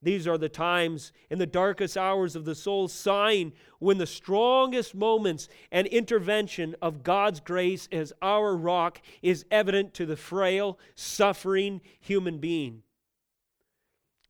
These 0.03 0.27
are 0.27 0.39
the 0.39 0.49
times 0.49 1.13
in 1.31 1.39
the 1.39 1.47
darkest 1.47 1.97
hours 1.97 2.35
of 2.35 2.45
the 2.45 2.57
soul's 2.57 2.93
sign 2.93 3.53
when 3.79 3.99
the 3.99 4.07
strongest 4.07 4.97
moments 4.97 5.49
and 5.71 5.87
intervention 5.87 6.75
of 6.83 7.05
God's 7.05 7.39
grace 7.39 7.89
as 7.93 8.13
our 8.21 8.57
rock 8.57 9.01
is 9.23 9.45
evident 9.53 9.95
to 9.95 10.07
the 10.07 10.17
frail, 10.17 10.77
suffering 10.97 11.81
human 12.01 12.39
being. 12.39 12.83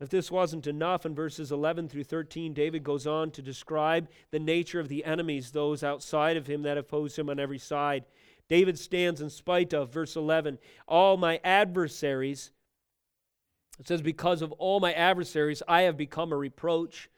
If 0.02 0.10
this 0.10 0.30
wasn't 0.30 0.66
enough, 0.66 1.06
in 1.06 1.14
verses 1.14 1.52
11 1.52 1.88
through 1.88 2.04
13, 2.04 2.52
David 2.52 2.82
goes 2.82 3.06
on 3.06 3.30
to 3.30 3.40
describe 3.40 4.08
the 4.30 4.38
nature 4.38 4.80
of 4.80 4.88
the 4.88 5.04
enemies, 5.04 5.52
those 5.52 5.82
outside 5.82 6.36
of 6.36 6.46
him 6.46 6.62
that 6.62 6.76
oppose 6.76 7.16
him 7.16 7.30
on 7.30 7.38
every 7.38 7.58
side. 7.58 8.04
David 8.48 8.78
stands 8.78 9.20
in 9.20 9.30
spite 9.30 9.72
of, 9.72 9.92
verse 9.92 10.16
11, 10.16 10.58
all 10.86 11.16
my 11.16 11.40
adversaries 11.44 12.50
it 13.78 13.88
says, 13.88 14.02
Because 14.02 14.42
of 14.42 14.52
all 14.52 14.80
my 14.80 14.92
adversaries, 14.92 15.62
I 15.66 15.82
have 15.82 15.96
become 15.96 16.32
a 16.32 16.36
reproach. 16.36 17.10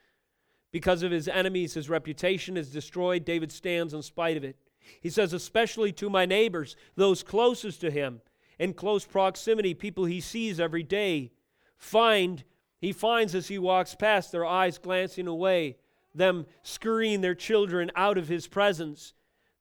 Because 0.71 1.03
of 1.03 1.11
his 1.11 1.27
enemies, 1.27 1.75
his 1.75 1.89
reputation 1.89 2.57
is 2.57 2.71
destroyed. 2.71 3.23
David 3.23 3.51
stands 3.51 3.93
in 3.93 4.01
spite 4.01 4.35
of 4.35 4.43
it. 4.43 4.57
He 5.01 5.09
says, 5.09 5.31
Especially 5.31 5.91
to 5.93 6.09
my 6.09 6.25
neighbors, 6.25 6.75
those 6.95 7.21
closest 7.23 7.81
to 7.81 7.91
him, 7.91 8.21
in 8.57 8.73
close 8.73 9.05
proximity, 9.05 9.73
people 9.73 10.05
he 10.05 10.21
sees 10.21 10.59
every 10.59 10.83
day, 10.83 11.31
find, 11.77 12.43
he 12.85 12.93
finds 12.93 13.35
as 13.35 13.47
he 13.47 13.57
walks 13.57 13.95
past, 13.95 14.31
their 14.31 14.45
eyes 14.45 14.77
glancing 14.77 15.27
away, 15.27 15.77
them 16.13 16.45
scurrying 16.63 17.21
their 17.21 17.35
children 17.35 17.91
out 17.95 18.17
of 18.17 18.27
his 18.27 18.47
presence. 18.47 19.13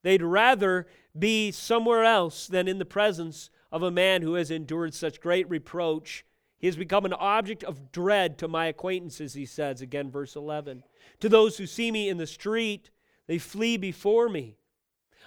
They'd 0.03 0.23
rather 0.23 0.87
be 1.19 1.51
somewhere 1.51 2.05
else 2.05 2.47
than 2.47 2.69
in 2.69 2.79
the 2.79 2.85
presence 2.85 3.51
of 3.73 3.83
a 3.83 3.91
man 3.91 4.23
who 4.23 4.35
has 4.35 4.51
endured 4.51 4.95
such 4.95 5.21
great 5.21 5.49
reproach 5.49 6.25
he 6.65 6.67
has 6.67 6.77
become 6.77 7.05
an 7.05 7.13
object 7.13 7.63
of 7.63 7.93
dread 7.93 8.39
to 8.39 8.49
my 8.49 8.69
acquaintances, 8.69 9.35
he 9.35 9.45
says, 9.45 9.83
again, 9.83 10.11
verse 10.11 10.35
11. 10.35 10.83
To 11.21 11.29
those 11.29 11.59
who 11.59 11.67
see 11.67 11.91
me 11.91 12.09
in 12.09 12.17
the 12.17 12.27
street, 12.27 12.89
they 13.27 13.37
flee 13.37 13.77
before 13.77 14.31
me. 14.31 14.57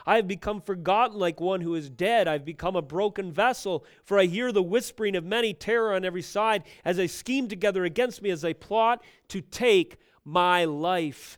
I 0.08 0.16
have 0.16 0.28
become 0.28 0.62
forgotten 0.62 1.20
like 1.20 1.42
one 1.42 1.60
who 1.60 1.76
is 1.76 1.90
dead. 1.90 2.30
I've 2.30 2.46
become 2.46 2.78
a 2.78 2.82
broken 2.82 3.30
vessel, 3.30 3.86
for 4.06 4.18
I 4.18 4.26
hear 4.26 4.54
the 4.54 4.64
whispering 4.64 5.18
of 5.18 5.26
many 5.26 5.54
terror 5.54 5.94
on 5.94 6.06
every 6.06 6.22
side 6.22 6.64
as 6.86 6.96
they 6.96 7.08
scheme 7.08 7.50
together 7.50 7.84
against 7.84 8.22
me, 8.22 8.30
as 8.30 8.42
they 8.42 8.54
plot 8.54 9.04
to 9.28 9.42
take 9.42 9.98
my 10.24 10.64
life. 10.64 11.38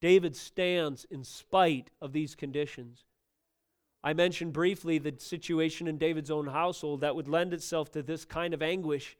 David 0.00 0.36
stands 0.36 1.04
in 1.10 1.24
spite 1.24 1.90
of 2.00 2.12
these 2.12 2.36
conditions. 2.36 3.04
I 4.04 4.12
mentioned 4.12 4.52
briefly 4.52 4.98
the 4.98 5.14
situation 5.18 5.88
in 5.88 5.98
David's 5.98 6.30
own 6.30 6.46
household 6.46 7.00
that 7.00 7.16
would 7.16 7.28
lend 7.28 7.52
itself 7.52 7.90
to 7.92 8.02
this 8.02 8.24
kind 8.24 8.54
of 8.54 8.62
anguish. 8.62 9.16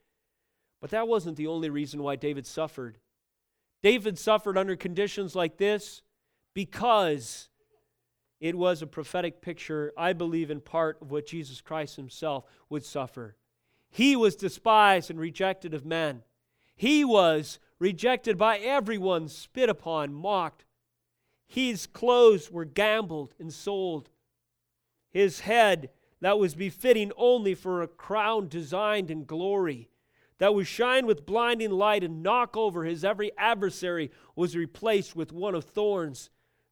But 0.79 0.91
that 0.91 1.07
wasn't 1.09 1.35
the 1.35 1.47
only 1.47 1.69
reason 1.69 2.01
why 2.01 2.15
David 2.15 2.45
suffered. 2.45 2.97
David 3.81 4.17
suffered 4.17 4.57
under 4.57 4.77
conditions 4.77 5.35
like 5.35 5.57
this 5.57 6.01
because 6.53 7.49
it 8.43 8.57
was 8.57 8.81
a 8.81 8.87
prophetic 8.87 9.39
picture, 9.41 9.93
I 9.97 10.11
believe, 10.11 10.51
in 10.51 10.59
part 10.59 11.01
of 11.01 11.11
what 11.11 11.25
Jesus 11.27 11.61
Christ 11.61 11.95
himself 11.95 12.43
would 12.69 12.83
suffer. 12.83 13.37
He 13.89 14.17
was 14.17 14.35
despised 14.35 15.09
and 15.09 15.17
rejected 15.17 15.73
of 15.73 15.85
men. 15.85 16.23
He 16.75 17.05
was 17.05 17.57
rejected 17.79 18.37
by 18.37 18.57
everyone, 18.57 19.29
spit 19.29 19.69
upon, 19.69 20.13
mocked. 20.13 20.65
His 21.47 21.87
clothes 21.87 22.51
were 22.51 22.65
gambled 22.65 23.33
and 23.39 23.53
sold 23.53 24.09
his 25.09 25.39
head 25.39 25.91
that 26.19 26.37
was 26.37 26.53
befitting 26.53 27.13
only 27.15 27.55
for 27.55 27.81
a 27.81 27.87
crown 27.87 28.49
designed 28.49 29.09
in 29.09 29.23
glory, 29.23 29.89
that 30.39 30.53
would 30.53 30.67
shine 30.67 31.05
with 31.05 31.25
blinding 31.25 31.71
light 31.71 32.03
and 32.03 32.21
knock 32.21 32.57
over 32.57 32.83
his 32.83 33.05
every 33.05 33.31
adversary, 33.37 34.11
was 34.35 34.53
replaced 34.53 35.15
with 35.15 35.31
one 35.31 35.55
of 35.55 35.63
thorns 35.63 36.29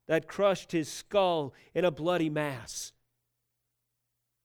that 0.08 0.28
crushed 0.28 0.72
his 0.72 0.89
skull 0.89 1.54
in 1.74 1.86
a 1.86 1.91
bloody 1.91 2.30
mass. 2.30 2.93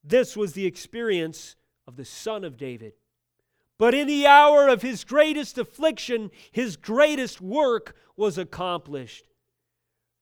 This 0.04 0.36
was 0.36 0.52
the 0.52 0.66
experience 0.66 1.56
of 1.86 1.96
the 1.96 2.04
Son 2.04 2.44
of 2.44 2.56
David. 2.56 2.94
But 3.78 3.94
in 3.94 4.06
the 4.06 4.26
hour 4.26 4.68
of 4.68 4.82
his 4.82 5.04
greatest 5.04 5.58
affliction, 5.58 6.30
his 6.50 6.76
greatest 6.76 7.40
work 7.40 7.96
was 8.16 8.38
accomplished. 8.38 9.26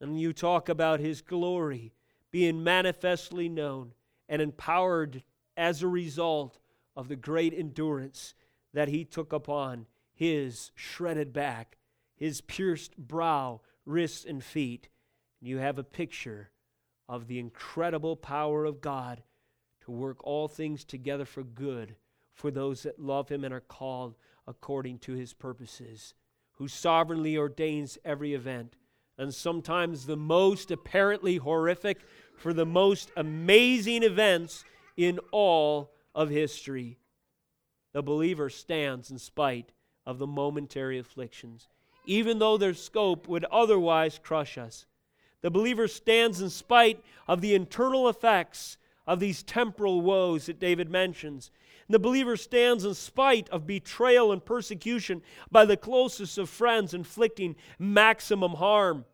And 0.01 0.18
you 0.18 0.32
talk 0.32 0.68
about 0.68 1.01
his 1.01 1.20
glory 1.20 1.93
being 2.30 2.64
manifestly 2.64 3.49
known 3.49 3.93
and 4.28 4.43
empowered 4.43 5.22
as 5.57 5.82
a 5.82 5.89
result 5.89 6.59
of 6.97 7.09
the 7.09 7.16
great 7.16 7.55
endurance 7.55 8.35
that 8.72 8.89
he 8.89 9.05
took 9.05 9.32
upon 9.32 9.87
his 10.12 10.72
shredded 10.74 11.32
back, 11.32 11.76
his 12.16 12.41
pierced 12.41 12.97
brow, 12.97 13.61
wrists, 13.87 14.24
and 14.24 14.43
feet. 14.43 14.89
You 15.45 15.59
have 15.59 15.78
a 15.78 15.84
picture 15.84 16.49
of 17.07 17.26
the 17.26 17.38
incredible 17.38 18.16
power 18.16 18.64
of 18.64 18.80
God 18.80 19.22
to 19.82 19.90
work 19.90 20.24
all 20.24 20.49
things 20.49 20.84
together 20.84 21.26
for 21.26 21.42
good 21.42 21.97
for 22.32 22.51
those 22.51 22.84
that 22.84 22.99
love 22.99 23.28
him 23.28 23.45
and 23.45 23.53
are 23.53 23.61
called 23.61 24.14
according 24.47 25.01
to 25.01 25.12
his 25.12 25.34
purposes, 25.34 26.14
who 26.53 26.66
sovereignly 26.66 27.36
ordains 27.36 27.99
every 28.07 28.32
event. 28.32 28.76
And 29.18 29.34
sometimes 29.34 30.07
the 30.07 30.16
most 30.16 30.70
apparently 30.70 31.36
horrific 31.36 31.99
for 32.38 32.55
the 32.55 32.64
most 32.64 33.11
amazing 33.14 34.03
events 34.03 34.64
in 34.97 35.18
all 35.30 35.92
of 36.14 36.30
history. 36.30 36.97
The 37.92 38.03
believer 38.03 38.49
stands 38.49 39.11
in 39.11 39.18
spite 39.18 39.72
of 40.07 40.18
the 40.18 40.26
momentary 40.26 40.99
afflictions, 40.99 41.68
even 42.07 42.38
though 42.38 42.57
their 42.57 42.72
scope 42.72 43.28
would 43.28 43.45
otherwise 43.53 44.18
crush 44.18 44.57
us. 44.57 44.86
The 45.45 45.51
believer 45.51 45.88
stands 45.88 46.40
in 46.40 46.49
spite 46.49 47.05
of 47.28 47.42
the 47.42 47.55
internal 47.55 48.09
effects 48.09 48.78
of 49.07 49.20
these 49.20 49.42
temporal 49.42 50.01
woes 50.01 50.47
that 50.47 50.59
David 50.59 50.88
mentions. 50.88 51.51
And 51.86 51.95
the 51.95 51.99
believer 51.99 52.38
stands 52.38 52.82
in 52.82 52.95
spite 52.95 53.51
of 53.51 53.66
betrayal 53.66 54.32
and 54.32 54.42
persecution 54.42 55.20
by 55.51 55.66
the 55.66 55.76
closest 55.76 56.38
of 56.38 56.49
friends 56.49 56.95
inflicting 56.95 57.57
maximum 57.78 58.53
harm. 58.53 59.05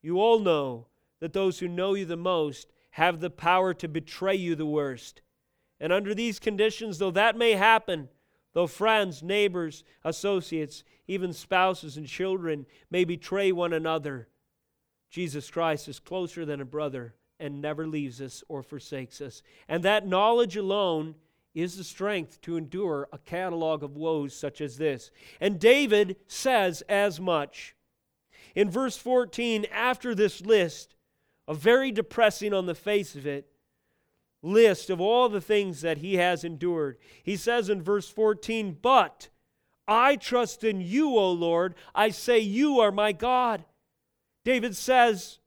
You 0.00 0.22
all 0.22 0.38
know 0.38 0.86
that 1.20 1.34
those 1.34 1.58
who 1.58 1.68
know 1.68 1.92
you 1.92 2.06
the 2.06 2.16
most 2.16 2.72
have 2.92 3.20
the 3.20 3.28
power 3.28 3.74
to 3.74 3.86
betray 3.86 4.36
you 4.36 4.54
the 4.54 4.64
worst. 4.64 5.20
And 5.78 5.92
under 5.92 6.14
these 6.14 6.38
conditions, 6.38 6.96
though 6.96 7.10
that 7.10 7.36
may 7.36 7.52
happen, 7.52 8.08
though 8.54 8.68
friends, 8.68 9.22
neighbors, 9.22 9.84
associates, 10.02 10.82
even 11.06 11.34
spouses 11.34 11.98
and 11.98 12.06
children 12.06 12.64
may 12.90 13.04
betray 13.04 13.52
one 13.52 13.74
another, 13.74 14.28
Jesus 15.14 15.48
Christ 15.48 15.86
is 15.86 16.00
closer 16.00 16.44
than 16.44 16.60
a 16.60 16.64
brother 16.64 17.14
and 17.38 17.62
never 17.62 17.86
leaves 17.86 18.20
us 18.20 18.42
or 18.48 18.64
forsakes 18.64 19.20
us. 19.20 19.44
And 19.68 19.84
that 19.84 20.08
knowledge 20.08 20.56
alone 20.56 21.14
is 21.54 21.76
the 21.76 21.84
strength 21.84 22.40
to 22.40 22.56
endure 22.56 23.08
a 23.12 23.18
catalog 23.18 23.84
of 23.84 23.96
woes 23.96 24.34
such 24.34 24.60
as 24.60 24.76
this. 24.76 25.12
And 25.40 25.60
David 25.60 26.16
says 26.26 26.82
as 26.88 27.20
much. 27.20 27.76
In 28.56 28.68
verse 28.68 28.96
14, 28.96 29.66
after 29.72 30.16
this 30.16 30.40
list, 30.40 30.96
a 31.46 31.54
very 31.54 31.92
depressing 31.92 32.52
on 32.52 32.66
the 32.66 32.74
face 32.74 33.14
of 33.14 33.24
it 33.24 33.46
list 34.42 34.90
of 34.90 35.00
all 35.00 35.28
the 35.28 35.40
things 35.40 35.82
that 35.82 35.98
he 35.98 36.16
has 36.16 36.42
endured, 36.42 36.98
he 37.22 37.36
says 37.36 37.70
in 37.70 37.82
verse 37.82 38.08
14, 38.08 38.78
But 38.82 39.28
I 39.86 40.16
trust 40.16 40.64
in 40.64 40.80
you, 40.80 41.10
O 41.10 41.30
Lord. 41.30 41.76
I 41.94 42.08
say, 42.08 42.40
You 42.40 42.80
are 42.80 42.90
my 42.90 43.12
God. 43.12 43.64
David 44.44 44.76
says, 44.76 45.38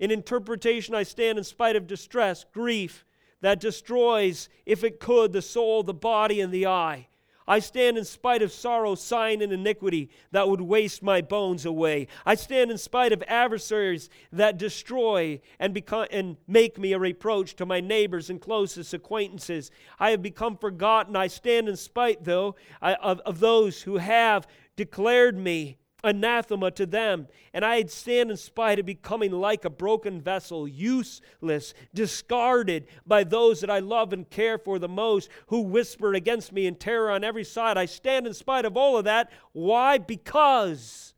in 0.00 0.10
interpretation, 0.10 0.94
I 0.94 1.02
stand 1.02 1.38
in 1.38 1.44
spite 1.44 1.76
of 1.76 1.86
distress, 1.86 2.44
grief 2.52 3.04
that 3.40 3.60
destroys, 3.60 4.48
if 4.66 4.82
it 4.84 5.00
could, 5.00 5.32
the 5.32 5.42
soul, 5.42 5.82
the 5.82 5.94
body, 5.94 6.40
and 6.40 6.52
the 6.52 6.66
eye. 6.66 7.08
I 7.48 7.60
stand 7.60 7.96
in 7.96 8.04
spite 8.04 8.42
of 8.42 8.52
sorrow, 8.52 8.94
sign, 8.94 9.40
and 9.40 9.52
iniquity 9.52 10.10
that 10.32 10.48
would 10.48 10.60
waste 10.60 11.02
my 11.02 11.22
bones 11.22 11.64
away. 11.64 12.08
I 12.26 12.34
stand 12.34 12.70
in 12.70 12.76
spite 12.76 13.10
of 13.10 13.24
adversaries 13.26 14.10
that 14.32 14.58
destroy 14.58 15.40
and, 15.58 15.72
become, 15.72 16.06
and 16.10 16.36
make 16.46 16.78
me 16.78 16.92
a 16.92 16.98
reproach 16.98 17.56
to 17.56 17.64
my 17.64 17.80
neighbors 17.80 18.28
and 18.28 18.38
closest 18.38 18.92
acquaintances. 18.92 19.70
I 19.98 20.10
have 20.10 20.20
become 20.20 20.58
forgotten. 20.58 21.16
I 21.16 21.28
stand 21.28 21.70
in 21.70 21.76
spite, 21.76 22.24
though, 22.24 22.54
of, 22.82 23.20
of 23.20 23.40
those 23.40 23.80
who 23.82 23.96
have 23.96 24.46
declared 24.76 25.38
me 25.38 25.78
anathema 26.04 26.70
to 26.72 26.86
them, 26.86 27.28
and 27.52 27.64
I'd 27.64 27.90
stand 27.90 28.30
in 28.30 28.36
spite 28.36 28.78
of 28.78 28.86
becoming 28.86 29.32
like 29.32 29.64
a 29.64 29.70
broken 29.70 30.20
vessel, 30.20 30.68
useless, 30.68 31.74
discarded 31.92 32.86
by 33.06 33.24
those 33.24 33.60
that 33.60 33.70
I 33.70 33.80
love 33.80 34.12
and 34.12 34.28
care 34.28 34.58
for 34.58 34.78
the 34.78 34.88
most, 34.88 35.28
who 35.48 35.60
whisper 35.62 36.14
against 36.14 36.52
me 36.52 36.66
in 36.66 36.76
terror 36.76 37.10
on 37.10 37.24
every 37.24 37.44
side. 37.44 37.76
I 37.76 37.86
stand 37.86 38.26
in 38.26 38.34
spite 38.34 38.64
of 38.64 38.76
all 38.76 38.96
of 38.96 39.04
that. 39.04 39.30
Why? 39.52 39.98
Because 39.98 41.14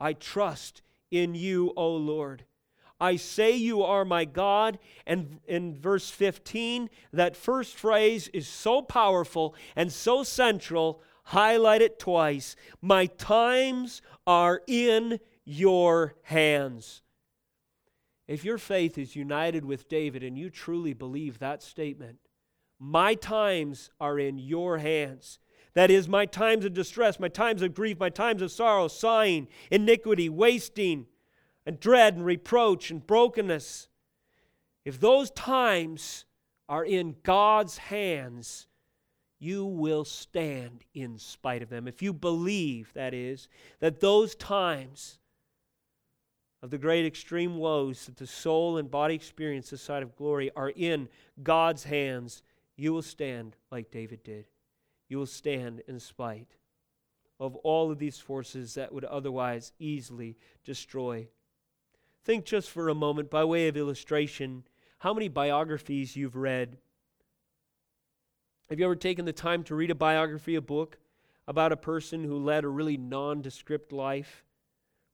I 0.00 0.12
trust 0.12 0.82
in 1.10 1.34
you, 1.34 1.72
O 1.76 1.94
Lord. 1.94 2.44
I 2.98 3.16
say 3.16 3.54
you 3.54 3.82
are 3.82 4.04
my 4.04 4.24
God. 4.24 4.78
And 5.06 5.40
in 5.46 5.78
verse 5.78 6.10
15, 6.10 6.88
that 7.12 7.36
first 7.36 7.76
phrase 7.76 8.28
is 8.28 8.48
so 8.48 8.82
powerful 8.82 9.54
and 9.76 9.92
so 9.92 10.22
central 10.22 11.02
highlight 11.24 11.82
it 11.82 11.98
twice. 11.98 12.56
My 12.80 13.06
times 13.06 14.00
are 14.26 14.62
in 14.66 15.20
your 15.44 16.14
hands. 16.22 17.02
If 18.26 18.44
your 18.44 18.58
faith 18.58 18.98
is 18.98 19.14
united 19.14 19.64
with 19.64 19.88
David 19.88 20.22
and 20.22 20.36
you 20.36 20.50
truly 20.50 20.92
believe 20.92 21.38
that 21.38 21.62
statement, 21.62 22.18
my 22.78 23.14
times 23.14 23.90
are 24.00 24.18
in 24.18 24.38
your 24.38 24.78
hands. 24.78 25.38
That 25.74 25.90
is, 25.90 26.08
my 26.08 26.26
times 26.26 26.64
of 26.64 26.72
distress, 26.72 27.20
my 27.20 27.28
times 27.28 27.62
of 27.62 27.74
grief, 27.74 28.00
my 28.00 28.08
times 28.08 28.42
of 28.42 28.50
sorrow, 28.50 28.88
sighing, 28.88 29.48
iniquity, 29.70 30.28
wasting, 30.28 31.06
and 31.64 31.78
dread, 31.78 32.16
and 32.16 32.24
reproach, 32.24 32.90
and 32.90 33.06
brokenness. 33.06 33.88
If 34.84 34.98
those 34.98 35.30
times 35.30 36.24
are 36.68 36.84
in 36.84 37.16
God's 37.22 37.78
hands, 37.78 38.66
you 39.46 39.64
will 39.64 40.04
stand 40.04 40.84
in 40.92 41.18
spite 41.18 41.62
of 41.62 41.68
them. 41.68 41.86
If 41.86 42.02
you 42.02 42.12
believe, 42.12 42.92
that 42.94 43.14
is, 43.14 43.48
that 43.78 44.00
those 44.00 44.34
times 44.34 45.18
of 46.62 46.70
the 46.70 46.78
great 46.78 47.06
extreme 47.06 47.56
woes 47.56 48.06
that 48.06 48.16
the 48.16 48.26
soul 48.26 48.76
and 48.76 48.90
body 48.90 49.14
experience 49.14 49.70
this 49.70 49.82
side 49.82 50.02
of 50.02 50.16
glory 50.16 50.50
are 50.56 50.70
in 50.70 51.08
God's 51.42 51.84
hands, 51.84 52.42
you 52.76 52.92
will 52.92 53.02
stand 53.02 53.54
like 53.70 53.92
David 53.92 54.24
did. 54.24 54.46
You 55.08 55.18
will 55.18 55.26
stand 55.26 55.82
in 55.86 56.00
spite 56.00 56.56
of 57.38 57.54
all 57.56 57.92
of 57.92 57.98
these 57.98 58.18
forces 58.18 58.74
that 58.74 58.92
would 58.92 59.04
otherwise 59.04 59.72
easily 59.78 60.36
destroy. 60.64 61.28
Think 62.24 62.44
just 62.44 62.68
for 62.70 62.88
a 62.88 62.94
moment, 62.94 63.30
by 63.30 63.44
way 63.44 63.68
of 63.68 63.76
illustration, 63.76 64.64
how 64.98 65.14
many 65.14 65.28
biographies 65.28 66.16
you've 66.16 66.34
read. 66.34 66.78
Have 68.68 68.80
you 68.80 68.84
ever 68.84 68.96
taken 68.96 69.24
the 69.24 69.32
time 69.32 69.62
to 69.64 69.76
read 69.76 69.92
a 69.92 69.94
biography, 69.94 70.56
a 70.56 70.60
book 70.60 70.98
about 71.46 71.70
a 71.70 71.76
person 71.76 72.24
who 72.24 72.36
led 72.36 72.64
a 72.64 72.68
really 72.68 72.96
nondescript 72.96 73.92
life, 73.92 74.44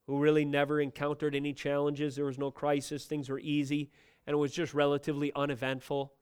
who 0.07 0.19
really 0.19 0.47
never 0.47 0.81
encountered 0.81 1.35
any 1.35 1.53
challenges? 1.53 2.17
There 2.17 2.25
was 2.25 2.39
no 2.39 2.51
crisis, 2.51 3.05
things 3.05 3.29
were 3.29 3.41
easy, 3.41 3.91
and 4.27 4.33
it 4.33 4.39
was 4.39 4.53
just 4.53 4.73
relatively 4.73 5.35
uneventful. 5.37 6.15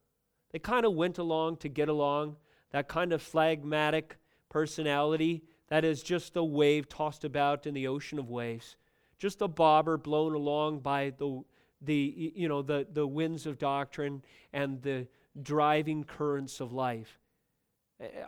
They 0.51 0.59
kind 0.59 0.85
of 0.85 0.95
went 0.95 1.18
along 1.18 1.59
to 1.59 1.68
get 1.68 1.89
along, 1.89 2.35
that 2.72 2.89
kind 2.89 3.12
of 3.12 3.22
phlegmatic 3.22 4.16
personality 4.49 5.45
that 5.68 5.85
is 5.85 6.03
just 6.03 6.35
a 6.35 6.43
wave 6.43 6.89
tossed 6.89 7.22
about 7.22 7.64
in 7.64 7.74
the 7.74 7.87
ocean 7.87 8.18
of 8.18 8.28
waves, 8.28 8.74
just 9.20 9.41
a 9.41 9.47
bobber 9.47 9.97
blown 9.97 10.35
along 10.35 10.81
by 10.81 11.12
the, 11.16 11.45
the, 11.81 12.33
you 12.35 12.49
know, 12.49 12.61
the, 12.61 12.89
the 12.93 13.07
winds 13.07 13.47
of 13.47 13.57
doctrine 13.57 14.24
and 14.53 14.83
the 14.83 15.07
driving 15.41 16.03
currents 16.03 16.59
of 16.59 16.72
life. 16.72 17.19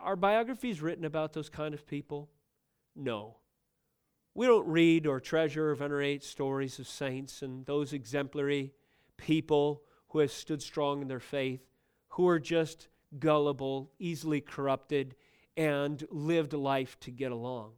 Are 0.00 0.16
biographies 0.16 0.82
written 0.82 1.04
about 1.04 1.32
those 1.32 1.48
kind 1.48 1.72
of 1.72 1.86
people? 1.86 2.28
No. 2.94 3.36
We 4.34 4.46
don't 4.46 4.66
read 4.66 5.06
or 5.06 5.20
treasure 5.20 5.70
or 5.70 5.74
venerate 5.74 6.22
stories 6.22 6.78
of 6.78 6.88
saints 6.88 7.42
and 7.42 7.64
those 7.66 7.92
exemplary 7.92 8.72
people 9.16 9.82
who 10.08 10.18
have 10.18 10.30
stood 10.30 10.62
strong 10.62 11.02
in 11.02 11.08
their 11.08 11.20
faith, 11.20 11.66
who 12.10 12.28
are 12.28 12.38
just 12.38 12.88
gullible, 13.18 13.90
easily 13.98 14.40
corrupted, 14.40 15.14
and 15.56 16.06
lived 16.10 16.52
life 16.52 16.98
to 17.00 17.10
get 17.10 17.32
along. 17.32 17.72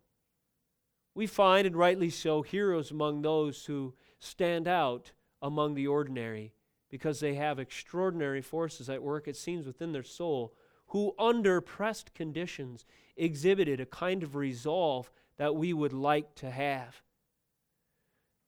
We 1.14 1.26
find, 1.26 1.66
and 1.66 1.76
rightly 1.76 2.10
so, 2.10 2.42
heroes 2.42 2.90
among 2.90 3.22
those 3.22 3.66
who 3.66 3.94
stand 4.18 4.66
out 4.66 5.12
among 5.40 5.74
the 5.74 5.86
ordinary 5.86 6.54
because 6.90 7.20
they 7.20 7.34
have 7.34 7.58
extraordinary 7.58 8.40
forces 8.40 8.88
at 8.88 9.02
work, 9.02 9.28
it 9.28 9.36
seems, 9.36 9.66
within 9.66 9.92
their 9.92 10.02
soul, 10.02 10.54
who, 10.94 11.12
under 11.18 11.60
pressed 11.60 12.14
conditions, 12.14 12.84
exhibited 13.16 13.80
a 13.80 13.84
kind 13.84 14.22
of 14.22 14.36
resolve 14.36 15.10
that 15.38 15.56
we 15.56 15.72
would 15.72 15.92
like 15.92 16.36
to 16.36 16.48
have. 16.48 17.02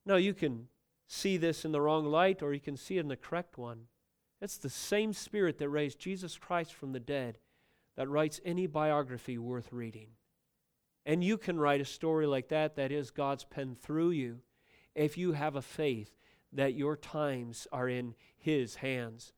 Now, 0.06 0.14
you 0.14 0.32
can 0.32 0.68
see 1.08 1.38
this 1.38 1.64
in 1.64 1.72
the 1.72 1.80
wrong 1.80 2.06
light 2.06 2.42
or 2.42 2.52
you 2.52 2.60
can 2.60 2.76
see 2.76 2.98
it 2.98 3.00
in 3.00 3.08
the 3.08 3.16
correct 3.16 3.58
one. 3.58 3.88
It's 4.40 4.58
the 4.58 4.70
same 4.70 5.12
Spirit 5.12 5.58
that 5.58 5.68
raised 5.68 5.98
Jesus 5.98 6.38
Christ 6.38 6.72
from 6.72 6.92
the 6.92 7.00
dead 7.00 7.38
that 7.96 8.08
writes 8.08 8.40
any 8.44 8.68
biography 8.68 9.38
worth 9.38 9.72
reading. 9.72 10.10
And 11.04 11.24
you 11.24 11.38
can 11.38 11.58
write 11.58 11.80
a 11.80 11.84
story 11.84 12.28
like 12.28 12.46
that, 12.50 12.76
that 12.76 12.92
is 12.92 13.10
God's 13.10 13.42
pen 13.42 13.74
through 13.74 14.10
you, 14.10 14.38
if 14.94 15.18
you 15.18 15.32
have 15.32 15.56
a 15.56 15.62
faith 15.62 16.16
that 16.52 16.74
your 16.74 16.96
times 16.96 17.66
are 17.72 17.88
in 17.88 18.14
His 18.36 18.76
hands. 18.76 19.32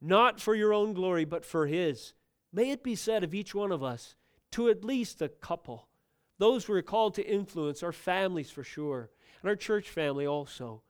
Not 0.00 0.40
for 0.40 0.56
your 0.56 0.72
own 0.74 0.94
glory, 0.94 1.24
but 1.24 1.44
for 1.44 1.68
His. 1.68 2.12
May 2.54 2.70
it 2.70 2.84
be 2.84 2.94
said 2.94 3.24
of 3.24 3.34
each 3.34 3.52
one 3.52 3.72
of 3.72 3.82
us, 3.82 4.14
to 4.52 4.68
at 4.68 4.84
least 4.84 5.20
a 5.20 5.28
couple, 5.28 5.88
those 6.38 6.64
who 6.64 6.74
are 6.74 6.82
called 6.82 7.14
to 7.14 7.28
influence, 7.28 7.82
our 7.82 7.90
families 7.90 8.48
for 8.52 8.62
sure, 8.62 9.10
and 9.42 9.48
our 9.48 9.56
church 9.56 9.90
family 9.90 10.24
also, 10.24 10.82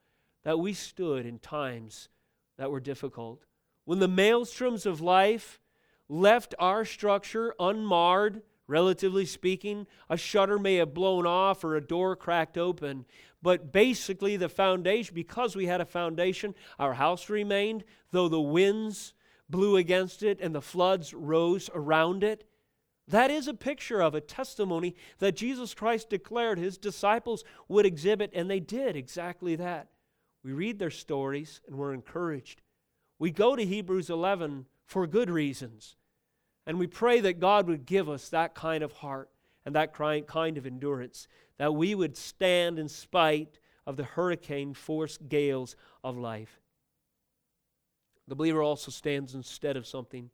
that 0.43 0.59
we 0.59 0.75
stood 0.75 1.25
in 1.25 1.39
times 1.39 2.11
that 2.59 2.71
were 2.71 2.81
difficult. 2.81 3.47
When 3.87 3.99
the 3.99 4.09
maelstroms 4.09 4.85
of 4.85 5.01
life 5.01 5.59
left 6.07 6.55
our 6.59 6.85
structure 6.85 7.55
unmarred, 7.59 8.43
relatively 8.67 9.25
speaking, 9.25 9.87
a 10.11 10.19
shutter 10.19 10.59
may 10.59 10.75
have 10.75 10.93
blown 10.93 11.27
off 11.27 11.65
or 11.65 11.77
a 11.77 11.81
door 11.81 12.15
cracked 12.15 12.59
open, 12.59 13.07
but 13.41 13.73
basically 13.73 14.37
the 14.37 14.51
foundation, 14.51 15.15
because 15.15 15.57
we 15.57 15.65
had 15.65 15.81
a 15.81 15.87
foundation, 15.87 16.55
our 16.79 16.93
house 16.93 17.31
remained, 17.31 17.85
though 18.11 18.29
the 18.29 18.39
winds 18.39 19.15
blew 19.49 19.77
against 19.77 20.23
it 20.23 20.41
and 20.41 20.55
the 20.55 20.63
floods 20.63 21.13
rose 21.15 21.71
around 21.75 22.25
it. 22.25 22.45
That 23.07 23.31
is 23.31 23.49
a 23.49 23.55
picture 23.55 24.01
of 24.01 24.15
a 24.15 24.21
testimony 24.21 24.97
that 25.19 25.37
Jesus 25.37 25.75
Christ 25.75 26.09
declared 26.09 26.59
his 26.59 26.79
disciples 26.79 27.45
would 27.69 27.85
exhibit, 27.85 28.31
and 28.33 28.51
they 28.51 28.61
did 28.61 28.97
exactly 28.97 29.57
that. 29.57 29.89
We 30.43 30.53
read 30.53 30.79
their 30.79 30.91
stories 30.91 31.61
and 31.67 31.77
we're 31.77 31.93
encouraged. 31.93 32.63
We 33.19 33.31
go 33.31 33.57
to 33.57 33.65
Hebrews 33.65 34.11
11 34.11 34.67
for 34.87 35.07
good 35.07 35.31
reasons. 35.31 35.97
And 36.67 36.79
we 36.79 36.87
pray 36.87 37.21
that 37.21 37.41
God 37.41 37.67
would 37.69 37.87
give 37.87 38.09
us 38.09 38.31
that 38.31 38.55
kind 38.55 38.83
of 38.83 38.93
heart 38.93 39.31
and 39.67 39.75
that 39.75 39.93
kind 39.93 40.59
of 40.59 40.67
endurance, 40.67 41.29
that 41.59 41.75
we 41.75 41.95
would 41.95 42.17
stand 42.17 42.79
in 42.79 42.89
spite 42.89 43.59
of 43.87 43.97
the 43.97 44.05
hurricane 44.05 44.75
force 44.75 45.17
gales 45.17 45.77
of 46.03 46.17
life. 46.17 46.61
The 48.29 48.35
believer 48.35 48.63
also 48.63 48.91
stands 48.91 49.35
instead 49.35 49.77
of 49.77 49.87
something 49.87 50.31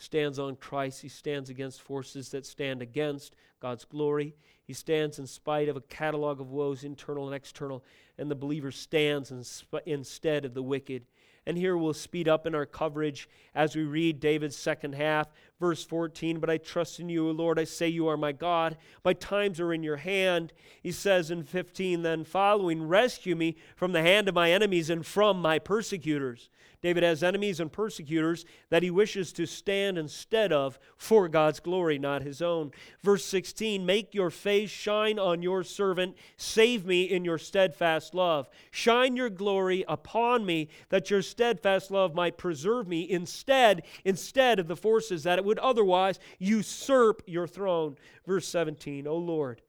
stands 0.00 0.38
on 0.38 0.56
Christ. 0.56 1.02
He 1.02 1.08
stands 1.08 1.50
against 1.50 1.82
forces 1.82 2.30
that 2.30 2.46
stand 2.46 2.80
against 2.82 3.36
God's 3.60 3.84
glory. 3.84 4.34
He 4.66 4.72
stands 4.72 5.18
in 5.18 5.26
spite 5.26 5.68
of 5.68 5.76
a 5.76 5.82
catalog 5.82 6.40
of 6.40 6.50
woes, 6.50 6.84
internal 6.84 7.26
and 7.26 7.34
external, 7.34 7.84
and 8.16 8.30
the 8.30 8.34
believer 8.34 8.70
stands 8.70 9.30
in 9.30 9.44
sp- 9.44 9.84
instead 9.84 10.44
of 10.44 10.54
the 10.54 10.62
wicked. 10.62 11.04
And 11.46 11.56
here 11.56 11.76
we'll 11.76 11.94
speed 11.94 12.28
up 12.28 12.46
in 12.46 12.54
our 12.54 12.66
coverage 12.66 13.28
as 13.54 13.74
we 13.74 13.82
read 13.82 14.20
David's 14.20 14.56
second 14.56 14.94
half, 14.94 15.28
verse 15.58 15.82
14. 15.84 16.38
But 16.38 16.50
I 16.50 16.58
trust 16.58 17.00
in 17.00 17.08
you, 17.08 17.28
O 17.28 17.32
Lord. 17.32 17.58
I 17.58 17.64
say 17.64 17.88
you 17.88 18.08
are 18.08 18.16
my 18.16 18.32
God. 18.32 18.76
My 19.04 19.14
times 19.14 19.58
are 19.58 19.72
in 19.72 19.82
your 19.82 19.96
hand. 19.96 20.52
He 20.82 20.92
says 20.92 21.30
in 21.30 21.42
15, 21.42 22.02
then 22.02 22.24
following, 22.24 22.86
rescue 22.86 23.34
me 23.34 23.56
from 23.74 23.92
the 23.92 24.02
hand 24.02 24.28
of 24.28 24.34
my 24.34 24.52
enemies 24.52 24.90
and 24.90 25.04
from 25.04 25.40
my 25.40 25.58
persecutors. 25.58 26.50
David 26.82 27.02
has 27.02 27.22
enemies 27.22 27.60
and 27.60 27.70
persecutors 27.70 28.46
that 28.70 28.82
he 28.82 28.90
wishes 28.90 29.32
to 29.34 29.46
stand 29.46 29.98
instead 29.98 30.50
of 30.50 30.78
for 30.96 31.28
God's 31.28 31.60
glory, 31.60 31.98
not 31.98 32.22
his 32.22 32.40
own. 32.40 32.70
Verse 33.02 33.24
16 33.26 33.84
Make 33.84 34.14
your 34.14 34.30
face 34.30 34.70
shine 34.70 35.18
on 35.18 35.42
your 35.42 35.62
servant, 35.62 36.16
save 36.38 36.86
me 36.86 37.02
in 37.02 37.24
your 37.24 37.36
steadfast 37.36 38.14
love. 38.14 38.48
Shine 38.70 39.14
your 39.14 39.28
glory 39.28 39.84
upon 39.88 40.46
me, 40.46 40.68
that 40.88 41.10
your 41.10 41.20
steadfast 41.20 41.90
love 41.90 42.14
might 42.14 42.38
preserve 42.38 42.88
me 42.88 43.08
instead, 43.08 43.82
instead 44.04 44.58
of 44.58 44.66
the 44.66 44.76
forces 44.76 45.22
that 45.24 45.38
it 45.38 45.44
would 45.44 45.58
otherwise 45.58 46.18
usurp 46.38 47.22
your 47.26 47.46
throne. 47.46 47.96
Verse 48.26 48.48
17 48.48 49.06
O 49.06 49.16
Lord, 49.16 49.60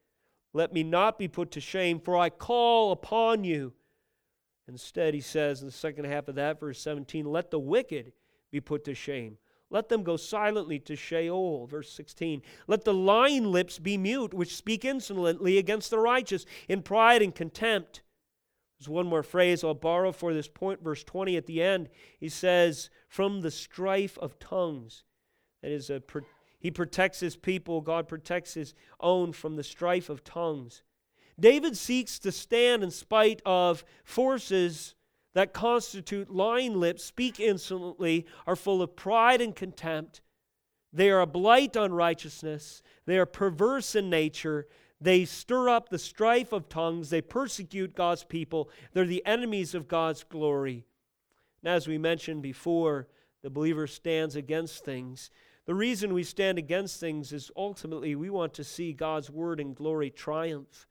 let 0.54 0.72
me 0.72 0.84
not 0.84 1.20
be 1.20 1.28
put 1.28 1.52
to 1.52 1.62
shame, 1.62 2.00
for 2.00 2.18
I 2.18 2.30
call 2.30 2.94
upon 2.94 3.44
you. 3.44 3.74
Instead, 4.72 5.14
he 5.14 5.22
says 5.22 5.60
in 5.60 5.68
the 5.68 5.72
second 5.72 6.06
half 6.06 6.28
of 6.28 6.36
that, 6.36 6.60
verse 6.60 6.80
17, 6.80 7.26
let 7.26 7.52
the 7.52 7.60
wicked 7.60 8.14
be 8.52 8.62
put 8.62 8.86
to 8.86 8.96
shame. 8.96 9.38
Let 9.70 9.90
them 9.90 10.04
go 10.04 10.18
silently 10.18 10.80
to 10.80 10.96
Sheol. 10.96 11.68
Verse 11.68 11.92
16. 11.92 12.42
Let 12.68 12.84
the 12.84 12.94
lying 12.94 13.52
lips 13.52 13.80
be 13.80 13.98
mute, 13.98 14.34
which 14.34 14.56
speak 14.56 14.84
insolently 14.84 15.58
against 15.58 15.90
the 15.90 15.98
righteous 16.00 16.46
in 16.68 16.84
pride 16.84 17.22
and 17.22 17.34
contempt. 17.34 18.02
There's 18.80 18.90
one 18.90 19.08
more 19.08 19.24
phrase 19.24 19.64
I'll 19.64 19.74
borrow 19.74 20.12
for 20.12 20.34
this 20.34 20.48
point, 20.48 20.84
verse 20.84 21.04
20 21.04 21.38
at 21.38 21.46
the 21.46 21.62
end. 21.62 21.90
He 22.20 22.30
says, 22.30 22.90
From 23.08 23.42
the 23.42 23.52
strife 23.52 24.18
of 24.18 24.40
tongues. 24.40 25.04
That 25.62 25.72
is, 25.72 25.90
a, 25.90 26.02
he 26.60 26.72
protects 26.72 27.20
his 27.20 27.36
people, 27.36 27.82
God 27.82 28.08
protects 28.08 28.54
his 28.54 28.74
own 29.00 29.34
from 29.34 29.56
the 29.56 29.64
strife 29.64 30.10
of 30.10 30.24
tongues. 30.24 30.82
David 31.40 31.78
seeks 31.78 32.20
to 32.20 32.32
stand 32.32 32.84
in 32.84 32.92
spite 32.92 33.42
of 33.46 33.84
forces 34.04 34.96
that 35.34 35.54
constitute 35.54 36.30
lying 36.30 36.80
lips, 36.80 37.04
speak 37.04 37.40
insolently, 37.40 38.26
are 38.46 38.56
full 38.56 38.82
of 38.82 38.96
pride 38.96 39.42
and 39.42 39.56
contempt. 39.56 40.22
They 40.94 41.10
are 41.10 41.22
a 41.22 41.28
blight 41.28 41.78
on 41.78 41.94
righteousness. 41.94 42.84
They 43.06 43.18
are 43.18 43.26
perverse 43.26 43.96
in 43.96 44.10
nature. 44.10 44.68
They 45.00 45.26
stir 45.26 45.70
up 45.70 45.90
the 45.90 45.98
strife 45.98 46.52
of 46.52 46.68
tongues. 46.68 47.10
They 47.10 47.22
persecute 47.22 47.96
God's 47.96 48.24
people. 48.24 48.70
They're 48.94 49.06
the 49.06 49.26
enemies 49.26 49.74
of 49.74 49.88
God's 49.88 50.24
glory. 50.24 50.86
And 51.64 51.74
as 51.74 51.88
we 51.88 51.98
mentioned 51.98 52.42
before, 52.42 53.08
the 53.42 53.50
believer 53.50 53.88
stands 53.88 54.36
against 54.36 54.84
things. 54.84 55.32
The 55.66 55.76
reason 55.76 56.14
we 56.14 56.24
stand 56.24 56.58
against 56.58 57.00
things 57.00 57.32
is 57.32 57.52
ultimately 57.56 58.16
we 58.16 58.30
want 58.30 58.54
to 58.56 58.64
see 58.64 58.94
God's 58.94 59.30
word 59.30 59.60
and 59.60 59.76
glory 59.76 60.10
triumph. 60.10 60.88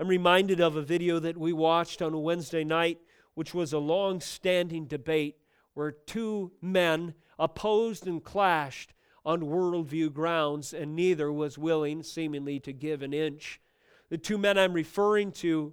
I'm 0.00 0.06
reminded 0.06 0.60
of 0.60 0.76
a 0.76 0.82
video 0.82 1.18
that 1.18 1.36
we 1.36 1.52
watched 1.52 2.02
on 2.02 2.14
a 2.14 2.20
Wednesday 2.20 2.62
night, 2.62 3.00
which 3.34 3.52
was 3.52 3.72
a 3.72 3.80
long 3.80 4.20
standing 4.20 4.86
debate 4.86 5.38
where 5.74 5.90
two 5.90 6.52
men 6.62 7.14
opposed 7.36 8.06
and 8.06 8.22
clashed 8.22 8.94
on 9.24 9.40
worldview 9.40 10.12
grounds, 10.12 10.72
and 10.72 10.94
neither 10.94 11.32
was 11.32 11.58
willing, 11.58 12.04
seemingly, 12.04 12.60
to 12.60 12.72
give 12.72 13.02
an 13.02 13.12
inch. 13.12 13.60
The 14.08 14.18
two 14.18 14.38
men 14.38 14.56
I'm 14.56 14.72
referring 14.72 15.32
to 15.32 15.72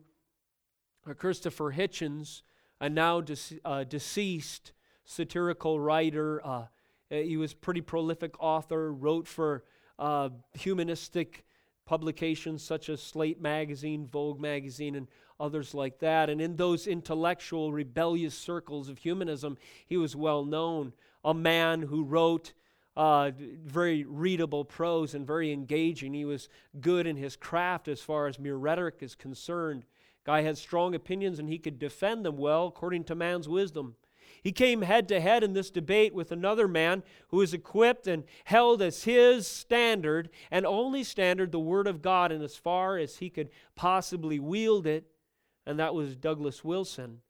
are 1.05 1.13
Christopher 1.13 1.71
Hitchens, 1.71 2.41
a 2.81 2.89
now 2.89 3.23
uh, 3.63 3.83
deceased 3.83 4.73
satirical 5.03 5.79
writer. 5.79 6.43
Uh, 6.43 6.65
he 7.09 7.37
was 7.37 7.53
pretty 7.53 7.81
prolific 7.81 8.33
author, 8.39 8.91
wrote 8.91 9.27
for 9.27 9.65
uh, 9.99 10.29
humanistic 10.55 11.45
publications 11.85 12.63
such 12.63 12.89
as 12.89 13.01
Slate 13.01 13.41
Magazine, 13.41 14.05
Vogue 14.05 14.39
Magazine, 14.39 14.95
and 14.95 15.07
others 15.39 15.73
like 15.73 15.99
that. 15.99 16.29
And 16.29 16.41
in 16.41 16.55
those 16.55 16.87
intellectual, 16.87 17.71
rebellious 17.71 18.35
circles 18.35 18.89
of 18.89 18.97
humanism, 18.97 19.57
he 19.85 19.97
was 19.97 20.15
well 20.15 20.43
known. 20.43 20.93
A 21.23 21.33
man 21.33 21.83
who 21.83 22.03
wrote 22.03 22.53
uh, 22.97 23.31
very 23.37 24.03
readable 24.05 24.63
prose 24.63 25.13
and 25.13 25.27
very 25.27 25.51
engaging. 25.51 26.13
He 26.13 26.25
was 26.25 26.47
good 26.79 27.07
in 27.07 27.17
his 27.17 27.35
craft 27.35 27.87
as 27.87 28.01
far 28.01 28.27
as 28.27 28.39
mere 28.39 28.55
rhetoric 28.55 28.95
is 29.01 29.15
concerned. 29.15 29.85
Guy 30.23 30.41
had 30.41 30.57
strong 30.57 30.95
opinions 30.95 31.39
and 31.39 31.49
he 31.49 31.59
could 31.59 31.77
defend 31.77 32.25
them 32.25 32.37
well 32.37 32.67
according 32.67 33.03
to 33.05 33.15
man's 33.15 33.49
wisdom. 33.49 33.95
He 34.45 34.51
came 34.51 34.83
head 34.83 35.07
to 35.07 35.19
head 35.19 35.43
in 35.43 35.53
this 35.53 35.71
debate 35.71 36.13
with 36.13 36.31
another 36.31 36.67
man 36.67 37.01
who 37.29 37.37
was 37.37 37.51
equipped 37.51 38.05
and 38.05 38.25
held 38.43 38.79
as 38.79 39.03
his 39.03 39.47
standard 39.47 40.29
and 40.51 40.67
only 40.67 41.03
standard 41.03 41.51
the 41.51 41.59
Word 41.59 41.87
of 41.87 42.03
God, 42.03 42.31
and 42.31 42.43
as 42.43 42.55
far 42.55 42.95
as 42.99 43.17
he 43.17 43.31
could 43.31 43.49
possibly 43.75 44.39
wield 44.39 44.85
it, 44.85 45.07
and 45.65 45.79
that 45.79 45.95
was 45.95 46.15
Douglas 46.15 46.63
Wilson. 46.63 47.21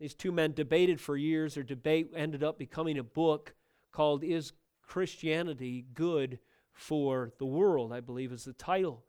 These 0.00 0.14
two 0.14 0.32
men 0.32 0.54
debated 0.54 0.98
for 0.98 1.14
years. 1.14 1.56
Their 1.56 1.62
debate 1.62 2.10
ended 2.16 2.42
up 2.42 2.58
becoming 2.58 2.96
a 2.96 3.04
book 3.04 3.52
called 3.90 4.24
Is 4.24 4.54
Christianity 4.80 5.84
Good 5.92 6.38
for 6.72 7.34
the 7.36 7.44
World? 7.44 7.92
I 7.92 8.00
believe 8.00 8.32
is 8.32 8.46
the 8.46 8.54
title. 8.54 9.04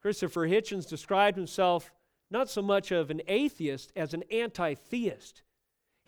Christopher 0.00 0.48
Hitchens 0.48 0.88
described 0.88 1.36
himself 1.36 1.92
not 2.30 2.48
so 2.48 2.62
much 2.62 2.92
of 2.92 3.10
an 3.10 3.20
atheist 3.28 3.92
as 3.94 4.14
an 4.14 4.24
anti 4.30 4.72
theist. 4.72 5.42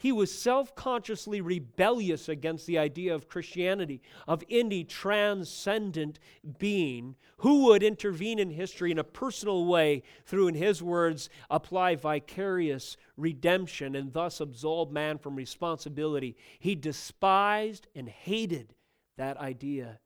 He 0.03 0.11
was 0.11 0.36
self 0.36 0.74
consciously 0.74 1.40
rebellious 1.40 2.28
against 2.28 2.66
the 2.66 2.76
idea 2.76 3.14
of 3.14 3.28
Christianity, 3.28 4.03
of 4.26 4.42
any 4.50 4.82
transcendent 4.82 6.18
being 6.59 7.14
who 7.36 7.66
would 7.66 7.84
intervene 7.84 8.40
in 8.40 8.50
history 8.50 8.90
in 8.90 8.98
a 8.98 9.05
personal 9.05 9.64
way 9.64 10.03
through, 10.26 10.48
in 10.48 10.57
his 10.57 10.82
words, 10.82 11.30
apply 11.48 11.94
vicarious 11.94 12.96
redemption 13.16 13.94
and 13.94 14.12
thus 14.12 14.40
absolve 14.40 14.90
man 14.90 15.18
from 15.18 15.36
responsibility. 15.36 16.36
He 16.59 16.74
despised 16.74 17.86
and 17.94 18.09
hated 18.09 18.74
that 19.18 19.36
idea. 19.36 20.00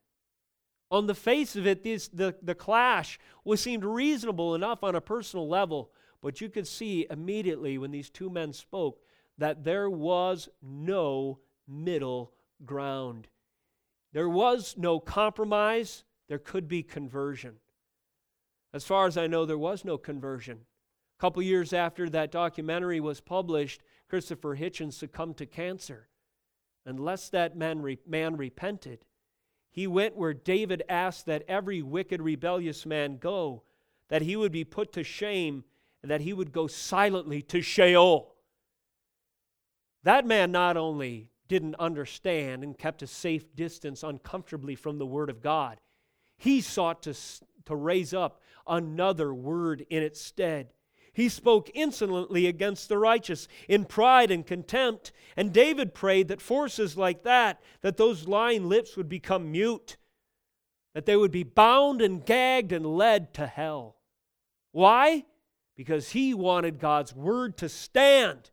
On 0.91 1.07
the 1.07 1.15
face 1.15 1.57
of 1.57 1.67
it, 1.67 1.85
this, 1.85 2.09
the, 2.09 2.37
the 2.43 2.55
clash 2.55 3.19
was 3.47 3.63
seemed 3.63 3.83
reasonable 3.83 4.55
enough 4.55 4.85
on 4.85 4.95
a 4.95 5.01
personal 5.01 5.49
level, 5.49 5.91
but 6.21 6.43
you 6.43 6.51
could 6.51 6.67
see 6.67 7.07
immediately 7.09 7.79
when 7.79 7.93
these 7.93 8.11
two 8.11 8.29
men 8.29 8.53
spoke 8.53 9.01
that 9.39 9.65
there 9.65 9.91
was 9.91 10.49
no 10.63 11.41
middle 11.67 12.33
ground. 12.65 13.29
There 14.13 14.29
was 14.29 14.77
no 14.79 14.99
compromise, 14.99 16.05
there 16.29 16.39
could 16.39 16.69
be 16.69 16.83
conversion. 16.83 17.57
As 18.73 18.85
far 18.85 19.07
as 19.07 19.17
I 19.17 19.27
know, 19.27 19.45
there 19.45 19.59
was 19.59 19.85
no 19.85 19.99
conversion. 19.99 20.61
A 21.19 21.21
couple 21.21 21.43
years 21.43 21.73
after 21.73 22.09
that 22.11 22.31
documentary 22.31 23.01
was 23.01 23.21
published, 23.21 23.83
Christopher 24.09 24.57
Hitchens 24.57 24.95
succumbed 24.95 25.37
to 25.39 25.47
cancer. 25.47 26.09
Unless 26.85 27.31
that 27.31 27.57
man, 27.57 27.83
re- 27.83 27.99
man 28.07 28.37
repented, 28.37 29.05
he 29.71 29.87
went 29.87 30.17
where 30.17 30.35
David 30.35 30.83
asked 30.89 31.27
that 31.27 31.45
every 31.49 31.83
wicked, 31.83 32.23
rebellious 32.23 32.87
man 32.87 33.19
go, 33.19 33.65
that 34.09 34.23
he 34.23 34.37
would 34.37 34.53
be 34.53 34.65
put 34.65 34.93
to 34.93 35.03
shame, 35.03 35.65
and 36.03 36.11
that 36.11 36.21
he 36.21 36.33
would 36.33 36.53
go 36.53 36.67
silently 36.67 37.43
to 37.43 37.61
Sheol. 37.61 38.36
That 40.07 40.25
man 40.25 40.53
not 40.53 40.77
only 40.77 41.31
didn't 41.49 41.75
understand 41.81 42.63
and 42.63 42.79
kept 42.79 43.03
a 43.03 43.09
safe 43.09 43.57
distance 43.57 44.05
uncomfortably 44.05 44.77
from 44.77 44.99
the 44.99 45.07
Word 45.07 45.29
of 45.29 45.43
God, 45.43 45.81
he 46.39 46.61
sought 46.61 47.03
to, 47.03 47.15
to 47.65 47.75
raise 47.75 48.15
up 48.15 48.41
another 48.69 49.35
word 49.35 49.85
in 49.91 50.05
its 50.05 50.21
stead. 50.21 50.69
He 51.13 51.29
spoke 51.29 51.73
insolently 51.75 52.47
against 52.47 52.89
the 52.89 52.99
righteous 52.99 53.49
in 53.69 53.85
pride 53.85 54.31
and 54.31 54.47
contempt. 54.47 55.11
And 55.37 55.53
David 55.53 55.93
prayed 55.93 56.29
that 56.29 56.41
forces 56.41 56.97
like 56.97 57.25
that, 57.25 57.61
that 57.81 57.97
those 57.97 58.29
lying 58.29 58.69
lips 58.69 58.97
would 58.97 59.09
become 59.09 59.51
mute, 59.51 59.97
that 60.95 61.07
they 61.07 61.17
would 61.17 61.33
be 61.33 61.43
bound 61.43 62.01
and 62.01 62.25
gagged 62.25 62.71
and 62.71 62.87
led 62.87 63.35
to 63.35 63.49
hell. 63.49 63.97
Why? 64.71 65.25
Because 65.75 66.11
he 66.11 66.33
wanted 66.33 66.79
God's 66.79 67.13
word 67.13 67.57
to 67.57 67.69
stand 67.69 68.53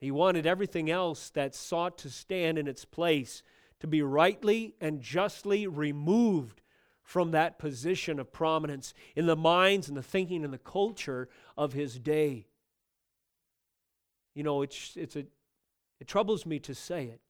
he 0.00 0.10
wanted 0.10 0.46
everything 0.46 0.90
else 0.90 1.28
that 1.30 1.54
sought 1.54 1.98
to 1.98 2.10
stand 2.10 2.58
in 2.58 2.66
its 2.66 2.84
place 2.84 3.42
to 3.80 3.86
be 3.86 4.02
rightly 4.02 4.74
and 4.80 5.02
justly 5.02 5.66
removed 5.66 6.62
from 7.02 7.32
that 7.32 7.58
position 7.58 8.18
of 8.18 8.32
prominence 8.32 8.94
in 9.14 9.26
the 9.26 9.36
minds 9.36 9.88
and 9.88 9.96
the 9.96 10.02
thinking 10.02 10.44
and 10.44 10.52
the 10.52 10.58
culture 10.58 11.28
of 11.56 11.72
his 11.72 11.98
day. 11.98 12.46
You 14.34 14.42
know, 14.42 14.62
it's, 14.62 14.96
it's 14.96 15.16
a, 15.16 15.26
it 15.98 16.06
troubles 16.06 16.46
me 16.46 16.60
to 16.60 16.74
say 16.74 17.06
it, 17.06 17.20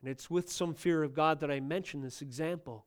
and 0.00 0.10
it's 0.10 0.28
with 0.28 0.50
some 0.50 0.74
fear 0.74 1.02
of 1.02 1.14
God 1.14 1.40
that 1.40 1.50
I 1.50 1.60
mention 1.60 2.02
this 2.02 2.20
example. 2.20 2.86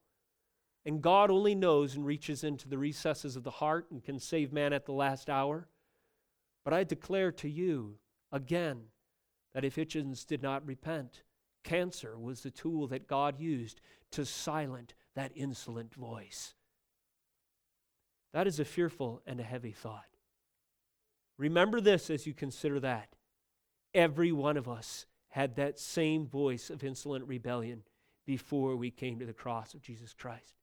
And 0.86 1.02
God 1.02 1.32
only 1.32 1.56
knows 1.56 1.96
and 1.96 2.06
reaches 2.06 2.44
into 2.44 2.68
the 2.70 2.78
recesses 2.78 3.36
of 3.36 3.44
the 3.44 3.52
heart 3.52 3.88
and 3.90 4.04
can 4.04 4.20
save 4.20 4.54
man 4.54 4.74
at 4.74 4.86
the 4.86 4.94
last 4.94 5.30
hour. 5.30 5.68
But 6.64 6.74
I 6.74 6.84
declare 6.84 7.32
to 7.34 7.50
you 7.50 7.96
again, 8.32 8.84
that 9.58 9.66
if 9.66 9.76
Hitchens 9.76 10.24
did 10.24 10.44
not 10.44 10.68
repent, 10.68 11.24
cancer 11.64 12.16
was 12.16 12.42
the 12.42 12.52
tool 12.52 12.86
that 12.90 13.08
God 13.08 13.40
used 13.40 13.82
to 14.12 14.24
silence 14.24 14.94
that 15.16 15.32
insolent 15.34 15.96
voice. 15.96 16.54
That 18.34 18.46
is 18.46 18.60
a 18.60 18.66
fearful 18.66 19.24
and 19.26 19.40
a 19.40 19.44
heavy 19.44 19.72
thought. 19.72 20.06
Remember 21.40 21.82
this 21.82 22.12
as 22.12 22.28
you 22.28 22.36
consider 22.36 22.80
that. 22.82 23.16
Every 23.96 24.32
one 24.32 24.58
of 24.58 24.70
us 24.70 25.08
had 25.30 25.56
that 25.56 25.80
same 25.80 26.28
voice 26.28 26.70
of 26.70 26.84
insolent 26.84 27.26
rebellion 27.26 27.82
before 28.28 28.76
we 28.76 28.92
came 28.92 29.18
to 29.18 29.26
the 29.26 29.34
cross 29.34 29.74
of 29.74 29.82
Jesus 29.82 30.14
Christ. 30.14 30.54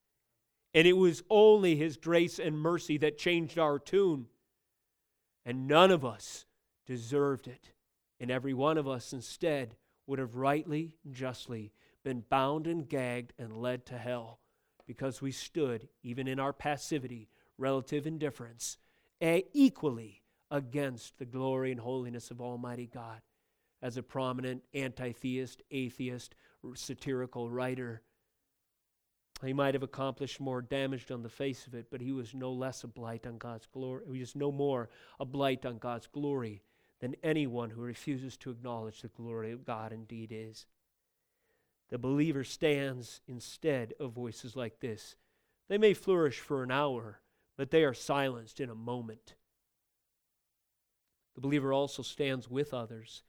And 0.73 0.87
it 0.87 0.97
was 0.97 1.25
only 1.29 1.75
His 1.75 1.97
grace 1.97 2.39
and 2.39 2.57
mercy 2.57 2.97
that 2.99 3.19
changed 3.19 3.59
our 3.59 3.81
tune. 3.81 4.27
And 5.45 5.67
none 5.67 5.91
of 5.91 6.05
us 6.05 6.47
deserved 6.87 7.49
it. 7.49 7.74
And 8.25 8.31
every 8.31 8.55
one 8.55 8.79
of 8.79 8.89
us 8.89 9.13
instead 9.13 9.77
would 10.07 10.19
have 10.19 10.35
rightly 10.35 10.95
justly 11.11 11.75
been 12.03 12.25
bound 12.31 12.67
and 12.67 12.89
gagged 12.89 13.35
and 13.39 13.55
led 13.55 13.85
to 13.85 13.99
hell 13.99 14.41
because 14.87 15.21
we 15.21 15.31
stood, 15.31 15.91
even 16.03 16.27
in 16.27 16.41
our 16.41 16.55
passivity, 16.55 17.29
relative 17.59 18.07
indifference, 18.07 18.79
equally 19.21 20.23
against 20.51 21.19
the 21.19 21.27
glory 21.27 21.71
and 21.71 21.81
holiness 21.81 22.31
of 22.31 22.41
Almighty 22.41 22.87
God. 22.87 23.21
As 23.83 23.99
a 23.99 24.03
prominent 24.03 24.63
anti 24.73 25.13
theist, 25.13 25.61
atheist, 25.71 26.35
satirical 26.77 27.51
writer, 27.51 28.01
he 29.45 29.53
might 29.53 29.75
have 29.75 29.83
accomplished 29.83 30.41
more 30.41 30.63
damage 30.63 31.11
on 31.11 31.23
the 31.23 31.29
face 31.29 31.67
of 31.67 31.75
it, 31.75 31.89
but 31.91 32.01
he 32.01 32.13
was 32.13 32.35
no 32.35 32.51
less 32.53 32.85
a 32.85 32.89
blight 32.89 33.27
on 33.27 33.37
God's 33.37 33.67
glory. 33.67 34.03
He 34.11 34.21
was 34.21 34.35
no 34.35 34.51
more 34.51 34.89
a 35.21 35.27
blight 35.27 35.67
on 35.67 35.77
God's 35.77 36.07
glory 36.07 36.63
than 37.05 37.17
anyone 37.23 37.69
who 37.69 37.83
refuses 37.83 38.35
to 38.39 38.51
acknowledge 38.51 39.03
the 39.03 39.09
glory 39.09 39.53
of 39.53 39.67
God 39.67 39.93
indeed 39.93 40.33
is. 40.33 40.65
The 41.91 41.99
believer 41.99 42.45
stands 42.45 43.21
instead 43.29 43.93
of 44.01 44.13
voices 44.13 44.57
like 44.57 44.81
this. 44.81 45.15
They 45.69 45.77
may 45.77 45.93
flourish 45.93 46.41
for 46.41 46.63
an 46.63 46.71
hour, 46.71 47.21
but 47.59 47.71
they 47.71 47.85
are 47.85 47.93
silenced 47.93 48.59
in 48.59 48.71
a 48.71 48.75
moment. 48.75 49.35
The 51.35 51.43
believer 51.43 51.75
also 51.75 52.03
stands 52.03 52.49
with 52.49 52.73
others. 52.73 53.23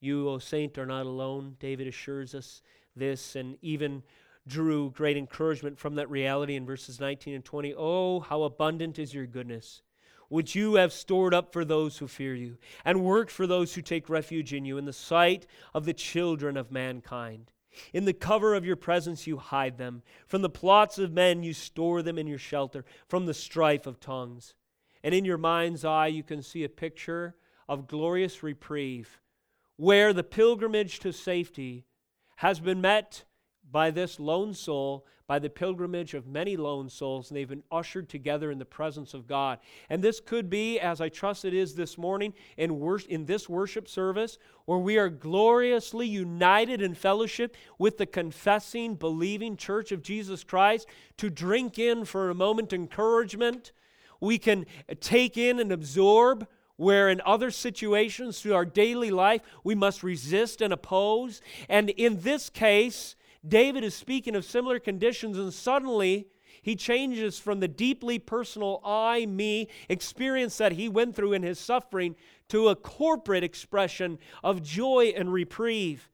You, 0.00 0.28
O 0.28 0.38
saint, 0.40 0.76
are 0.76 0.84
not 0.84 1.06
alone. 1.06 1.54
David 1.60 1.86
assures 1.86 2.34
us 2.34 2.60
this 2.96 3.36
and 3.36 3.56
even 3.62 4.02
drew 4.48 4.90
great 4.90 5.16
encouragement 5.16 5.78
from 5.78 5.94
that 5.94 6.10
reality 6.10 6.56
in 6.56 6.66
verses 6.66 6.98
19 6.98 7.36
and 7.36 7.44
20. 7.44 7.72
Oh, 7.78 8.18
how 8.18 8.42
abundant 8.42 8.98
is 8.98 9.14
your 9.14 9.26
goodness, 9.26 9.82
which 10.28 10.54
you 10.54 10.74
have 10.74 10.92
stored 10.92 11.34
up 11.34 11.52
for 11.52 11.64
those 11.64 11.98
who 11.98 12.08
fear 12.08 12.34
you, 12.34 12.58
and 12.84 13.04
worked 13.04 13.30
for 13.30 13.46
those 13.46 13.74
who 13.74 13.82
take 13.82 14.08
refuge 14.08 14.52
in 14.52 14.64
you, 14.64 14.78
in 14.78 14.84
the 14.84 14.92
sight 14.92 15.46
of 15.74 15.84
the 15.84 15.94
children 15.94 16.56
of 16.56 16.72
mankind. 16.72 17.52
In 17.92 18.04
the 18.04 18.12
cover 18.12 18.54
of 18.54 18.64
your 18.64 18.76
presence 18.76 19.26
you 19.26 19.36
hide 19.36 19.76
them. 19.78 20.02
From 20.26 20.42
the 20.42 20.48
plots 20.48 20.98
of 20.98 21.12
men 21.12 21.42
you 21.42 21.52
store 21.52 22.02
them 22.02 22.18
in 22.18 22.26
your 22.26 22.38
shelter, 22.38 22.84
from 23.08 23.26
the 23.26 23.34
strife 23.34 23.86
of 23.86 24.00
tongues. 24.00 24.54
And 25.04 25.14
in 25.14 25.24
your 25.24 25.38
mind's 25.38 25.84
eye 25.84 26.06
you 26.06 26.22
can 26.22 26.42
see 26.42 26.64
a 26.64 26.68
picture 26.68 27.36
of 27.68 27.86
glorious 27.86 28.42
reprieve, 28.42 29.20
where 29.76 30.12
the 30.12 30.24
pilgrimage 30.24 30.98
to 31.00 31.12
safety 31.12 31.84
has 32.36 32.60
been 32.60 32.80
met 32.80 33.24
by 33.70 33.90
this 33.90 34.20
lone 34.20 34.54
soul, 34.54 35.06
by 35.26 35.38
the 35.40 35.50
pilgrimage 35.50 36.14
of 36.14 36.26
many 36.26 36.56
lone 36.56 36.88
souls, 36.88 37.30
and 37.30 37.36
they've 37.36 37.48
been 37.48 37.64
ushered 37.70 38.08
together 38.08 38.50
in 38.50 38.58
the 38.58 38.64
presence 38.64 39.12
of 39.12 39.26
God. 39.26 39.58
And 39.90 40.02
this 40.02 40.20
could 40.20 40.48
be, 40.48 40.78
as 40.78 41.00
I 41.00 41.08
trust 41.08 41.44
it 41.44 41.52
is 41.52 41.74
this 41.74 41.98
morning, 41.98 42.32
in, 42.56 42.78
wor- 42.78 43.00
in 43.08 43.26
this 43.26 43.48
worship 43.48 43.88
service, 43.88 44.38
where 44.66 44.78
we 44.78 44.98
are 44.98 45.08
gloriously 45.08 46.06
united 46.06 46.80
in 46.80 46.94
fellowship 46.94 47.56
with 47.78 47.98
the 47.98 48.06
confessing, 48.06 48.94
believing 48.94 49.56
church 49.56 49.90
of 49.90 50.02
Jesus 50.02 50.44
Christ 50.44 50.86
to 51.16 51.28
drink 51.28 51.78
in 51.78 52.04
for 52.04 52.30
a 52.30 52.34
moment 52.34 52.72
encouragement. 52.72 53.72
We 54.20 54.38
can 54.38 54.64
take 55.00 55.36
in 55.36 55.58
and 55.58 55.72
absorb 55.72 56.46
where 56.76 57.08
in 57.08 57.20
other 57.24 57.50
situations 57.50 58.40
through 58.40 58.54
our 58.54 58.64
daily 58.64 59.10
life 59.10 59.40
we 59.64 59.74
must 59.74 60.02
resist 60.02 60.60
and 60.60 60.72
oppose. 60.72 61.40
And 61.68 61.90
in 61.90 62.20
this 62.20 62.48
case, 62.48 63.15
David 63.46 63.84
is 63.84 63.94
speaking 63.94 64.34
of 64.34 64.44
similar 64.44 64.78
conditions, 64.78 65.38
and 65.38 65.52
suddenly 65.52 66.28
he 66.62 66.74
changes 66.74 67.38
from 67.38 67.60
the 67.60 67.68
deeply 67.68 68.18
personal 68.18 68.80
I, 68.84 69.26
me 69.26 69.68
experience 69.88 70.58
that 70.58 70.72
he 70.72 70.88
went 70.88 71.14
through 71.14 71.32
in 71.32 71.42
his 71.42 71.58
suffering 71.58 72.16
to 72.48 72.68
a 72.68 72.76
corporate 72.76 73.44
expression 73.44 74.18
of 74.42 74.62
joy 74.62 75.12
and 75.16 75.32
reprieve. 75.32 76.10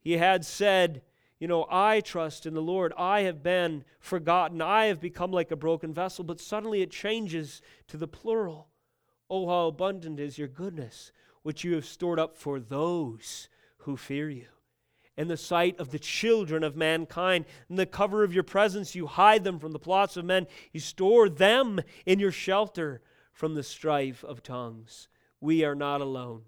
He 0.00 0.16
had 0.16 0.44
said, 0.44 1.02
You 1.38 1.46
know, 1.46 1.66
I 1.70 2.00
trust 2.00 2.46
in 2.46 2.54
the 2.54 2.62
Lord. 2.62 2.92
I 2.96 3.20
have 3.22 3.42
been 3.42 3.84
forgotten. 4.00 4.60
I 4.60 4.86
have 4.86 5.00
become 5.00 5.30
like 5.30 5.50
a 5.50 5.56
broken 5.56 5.92
vessel. 5.92 6.24
But 6.24 6.40
suddenly 6.40 6.82
it 6.82 6.90
changes 6.90 7.62
to 7.88 7.96
the 7.96 8.08
plural. 8.08 8.68
Oh, 9.28 9.46
how 9.46 9.68
abundant 9.68 10.18
is 10.18 10.38
your 10.38 10.48
goodness, 10.48 11.12
which 11.42 11.62
you 11.62 11.74
have 11.74 11.84
stored 11.84 12.18
up 12.18 12.36
for 12.36 12.58
those 12.58 13.48
who 13.78 13.96
fear 13.96 14.28
you 14.28 14.46
in 15.16 15.28
the 15.28 15.36
sight 15.36 15.78
of 15.78 15.90
the 15.90 15.98
children 15.98 16.62
of 16.62 16.76
mankind. 16.76 17.44
In 17.68 17.76
the 17.76 17.86
cover 17.86 18.24
of 18.24 18.32
your 18.32 18.42
presence, 18.42 18.94
you 18.94 19.06
hide 19.06 19.44
them 19.44 19.58
from 19.58 19.72
the 19.72 19.78
plots 19.78 20.16
of 20.16 20.24
men. 20.24 20.46
You 20.72 20.80
store 20.80 21.28
them 21.28 21.80
in 22.06 22.18
your 22.18 22.32
shelter 22.32 23.02
from 23.32 23.54
the 23.54 23.62
strife 23.62 24.24
of 24.24 24.42
tongues. 24.42 25.08
We 25.40 25.64
are 25.64 25.74
not 25.74 26.00
alone. 26.00 26.42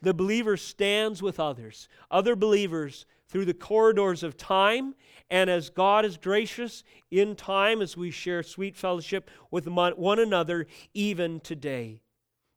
The 0.00 0.14
believer 0.14 0.56
stands 0.56 1.22
with 1.22 1.40
others, 1.40 1.88
other 2.10 2.36
believers, 2.36 3.06
through 3.28 3.44
the 3.44 3.54
corridors 3.54 4.22
of 4.22 4.36
time. 4.36 4.94
And 5.30 5.50
as 5.50 5.70
God 5.70 6.04
is 6.04 6.16
gracious 6.16 6.84
in 7.10 7.34
time, 7.34 7.82
as 7.82 7.96
we 7.96 8.10
share 8.10 8.42
sweet 8.42 8.76
fellowship 8.76 9.30
with 9.50 9.66
one 9.66 10.18
another, 10.18 10.66
even 10.94 11.40
today. 11.40 12.02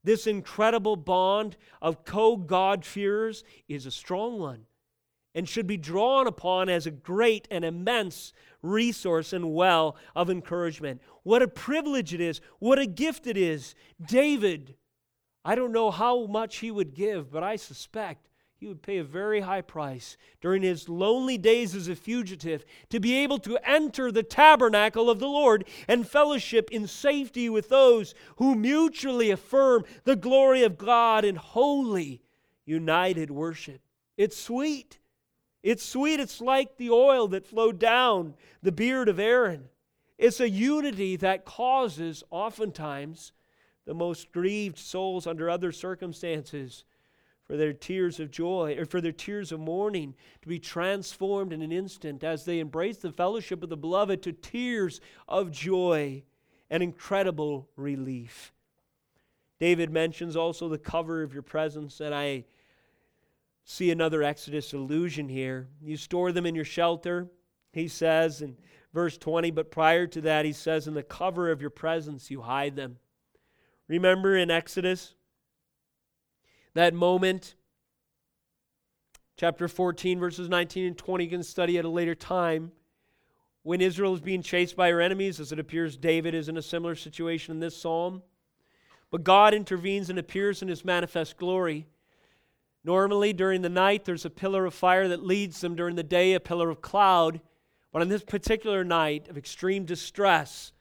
This 0.03 0.27
incredible 0.27 0.95
bond 0.95 1.57
of 1.81 2.05
co 2.05 2.37
God-fearers 2.37 3.43
is 3.67 3.85
a 3.85 3.91
strong 3.91 4.39
one 4.39 4.65
and 5.35 5.47
should 5.47 5.67
be 5.67 5.77
drawn 5.77 6.27
upon 6.27 6.69
as 6.69 6.85
a 6.85 6.91
great 6.91 7.47
and 7.51 7.63
immense 7.63 8.33
resource 8.61 9.31
and 9.33 9.53
well 9.53 9.95
of 10.15 10.29
encouragement. 10.29 11.01
What 11.23 11.41
a 11.41 11.47
privilege 11.47 12.13
it 12.13 12.21
is. 12.21 12.41
What 12.59 12.79
a 12.79 12.85
gift 12.85 13.27
it 13.27 13.37
is. 13.37 13.75
David, 14.03 14.75
I 15.45 15.55
don't 15.55 15.71
know 15.71 15.91
how 15.91 16.25
much 16.25 16.57
he 16.57 16.71
would 16.71 16.93
give, 16.93 17.31
but 17.31 17.43
I 17.43 17.55
suspect 17.55 18.29
he 18.59 18.67
would 18.67 18.81
pay 18.81 18.97
a 18.97 19.03
very 19.05 19.39
high 19.39 19.61
price 19.61 20.17
during 20.41 20.63
his 20.63 20.89
lonely 20.89 21.37
days 21.37 21.73
as 21.73 21.87
a 21.87 21.95
fugitive 21.95 22.65
to 22.89 22.99
be 22.99 23.15
able 23.15 23.39
to 23.39 23.57
enter 23.63 24.11
the 24.11 24.23
tabernacle 24.23 25.09
of 25.09 25.19
the 25.19 25.29
Lord 25.29 25.65
and 25.87 26.07
fellowship 26.07 26.69
in 26.69 26.85
safety 26.85 27.49
with 27.49 27.69
those 27.69 28.13
who 28.35 28.55
mutually 28.55 29.31
affirm 29.31 29.85
the 30.03 30.17
glory 30.17 30.63
of 30.63 30.77
God 30.77 31.23
in 31.23 31.37
holy, 31.37 32.21
united 32.65 33.31
worship. 33.31 33.79
It's 34.17 34.37
sweet. 34.37 34.98
It's 35.61 35.85
sweet. 35.85 36.19
It's 36.19 36.41
like 36.41 36.77
the 36.77 36.89
oil 36.89 37.27
that 37.29 37.45
flowed 37.45 37.79
down 37.79 38.35
the 38.61 38.71
beard 38.71 39.09
of 39.09 39.19
Aaron. 39.19 39.69
It's 40.17 40.39
a 40.39 40.49
unity 40.49 41.15
that 41.17 41.45
causes, 41.45 42.23
oftentimes, 42.29 43.31
the 43.85 43.93
most 43.93 44.31
grieved 44.31 44.77
souls 44.77 45.25
under 45.25 45.49
other 45.49 45.71
circumstances 45.71 46.83
for 47.45 47.57
their 47.57 47.73
tears 47.73 48.19
of 48.19 48.29
joy 48.29 48.75
or 48.77 48.85
for 48.85 49.01
their 49.01 49.11
tears 49.11 49.51
of 49.51 49.59
mourning 49.59 50.13
to 50.41 50.47
be 50.47 50.59
transformed 50.59 51.51
in 51.51 51.61
an 51.61 51.71
instant 51.71 52.23
as 52.23 52.45
they 52.45 52.59
embrace 52.59 52.97
the 52.97 53.11
fellowship 53.11 53.63
of 53.63 53.69
the 53.69 53.77
beloved 53.77 54.21
to 54.21 54.31
tears 54.31 55.01
of 55.27 55.51
joy 55.51 56.21
and 56.69 56.83
incredible 56.83 57.67
relief. 57.75 58.53
David 59.59 59.89
mentions 59.89 60.35
also 60.35 60.69
the 60.69 60.77
cover 60.77 61.23
of 61.23 61.33
your 61.33 61.41
presence, 61.41 61.99
and 61.99 62.13
I 62.13 62.45
see 63.63 63.91
another 63.91 64.23
Exodus 64.23 64.73
allusion 64.73 65.29
here. 65.29 65.67
You 65.81 65.97
store 65.97 66.31
them 66.31 66.45
in 66.45 66.55
your 66.55 66.65
shelter, 66.65 67.27
he 67.71 67.87
says 67.87 68.41
in 68.41 68.57
verse 68.93 69.17
20, 69.17 69.51
but 69.51 69.71
prior 69.71 70.07
to 70.07 70.21
that, 70.21 70.45
he 70.45 70.53
says, 70.53 70.87
In 70.87 70.93
the 70.93 71.03
cover 71.03 71.51
of 71.51 71.61
your 71.61 71.69
presence, 71.69 72.31
you 72.31 72.41
hide 72.41 72.75
them. 72.75 72.97
Remember 73.87 74.35
in 74.35 74.51
Exodus, 74.51 75.15
that 76.73 76.93
moment, 76.93 77.55
chapter 79.37 79.67
14, 79.67 80.19
verses 80.19 80.49
19 80.49 80.85
and 80.85 80.97
20, 80.97 81.23
you 81.23 81.29
can 81.29 81.43
study 81.43 81.77
at 81.77 81.85
a 81.85 81.89
later 81.89 82.15
time. 82.15 82.71
When 83.63 83.81
Israel 83.81 84.13
is 84.13 84.21
being 84.21 84.41
chased 84.41 84.75
by 84.75 84.89
her 84.89 85.01
enemies, 85.01 85.39
as 85.39 85.51
it 85.51 85.59
appears 85.59 85.97
David 85.97 86.33
is 86.33 86.49
in 86.49 86.57
a 86.57 86.61
similar 86.61 86.95
situation 86.95 87.53
in 87.53 87.59
this 87.59 87.75
psalm. 87.75 88.23
But 89.11 89.23
God 89.23 89.53
intervenes 89.53 90.09
and 90.09 90.17
appears 90.17 90.61
in 90.61 90.67
his 90.67 90.85
manifest 90.85 91.37
glory 91.37 91.87
Normally, 92.83 93.33
during 93.33 93.61
the 93.61 93.69
night, 93.69 94.05
there's 94.05 94.25
a 94.25 94.29
pillar 94.29 94.65
of 94.65 94.73
fire 94.73 95.07
that 95.09 95.25
leads 95.25 95.59
them. 95.61 95.75
During 95.75 95.95
the 95.95 96.03
day, 96.03 96.33
a 96.33 96.39
pillar 96.39 96.69
of 96.69 96.81
cloud. 96.81 97.41
But 97.91 98.01
on 98.01 98.09
this 98.09 98.23
particular 98.23 98.83
night 98.83 99.27
of 99.27 99.37
extreme 99.37 99.85
distress, 99.85 100.71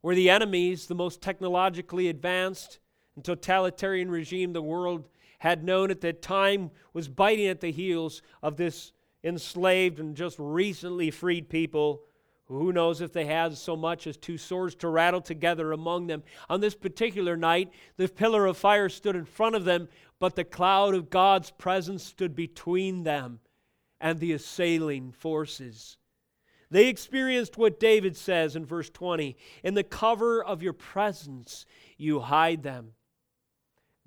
where 0.00 0.14
the 0.14 0.30
enemies, 0.30 0.86
the 0.86 0.94
most 0.94 1.22
technologically 1.22 2.08
advanced 2.08 2.78
and 3.14 3.24
totalitarian 3.24 4.10
regime 4.10 4.52
the 4.52 4.62
world 4.62 5.08
had 5.38 5.62
known 5.62 5.90
at 5.90 6.00
that 6.00 6.22
time, 6.22 6.70
was 6.92 7.08
biting 7.08 7.46
at 7.46 7.60
the 7.60 7.70
heels 7.70 8.22
of 8.42 8.56
this 8.56 8.92
enslaved 9.22 10.00
and 10.00 10.16
just 10.16 10.36
recently 10.38 11.10
freed 11.10 11.48
people. 11.48 12.02
Who 12.46 12.72
knows 12.72 13.00
if 13.00 13.12
they 13.12 13.24
had 13.24 13.56
so 13.56 13.74
much 13.74 14.06
as 14.06 14.18
two 14.18 14.36
swords 14.36 14.74
to 14.76 14.88
rattle 14.88 15.22
together 15.22 15.72
among 15.72 16.08
them? 16.08 16.22
On 16.50 16.60
this 16.60 16.74
particular 16.74 17.36
night, 17.36 17.70
the 17.96 18.08
pillar 18.08 18.44
of 18.44 18.58
fire 18.58 18.90
stood 18.90 19.16
in 19.16 19.24
front 19.24 19.54
of 19.54 19.64
them, 19.64 19.88
but 20.18 20.36
the 20.36 20.44
cloud 20.44 20.94
of 20.94 21.10
God's 21.10 21.50
presence 21.50 22.02
stood 22.02 22.34
between 22.34 23.02
them 23.02 23.40
and 24.00 24.18
the 24.18 24.32
assailing 24.32 25.12
forces. 25.12 25.96
They 26.70 26.88
experienced 26.88 27.56
what 27.56 27.78
David 27.78 28.16
says 28.16 28.56
in 28.56 28.66
verse 28.66 28.90
20 28.90 29.36
In 29.62 29.74
the 29.74 29.84
cover 29.84 30.42
of 30.42 30.62
your 30.62 30.72
presence, 30.72 31.66
you 31.96 32.20
hide 32.20 32.62
them. 32.62 32.92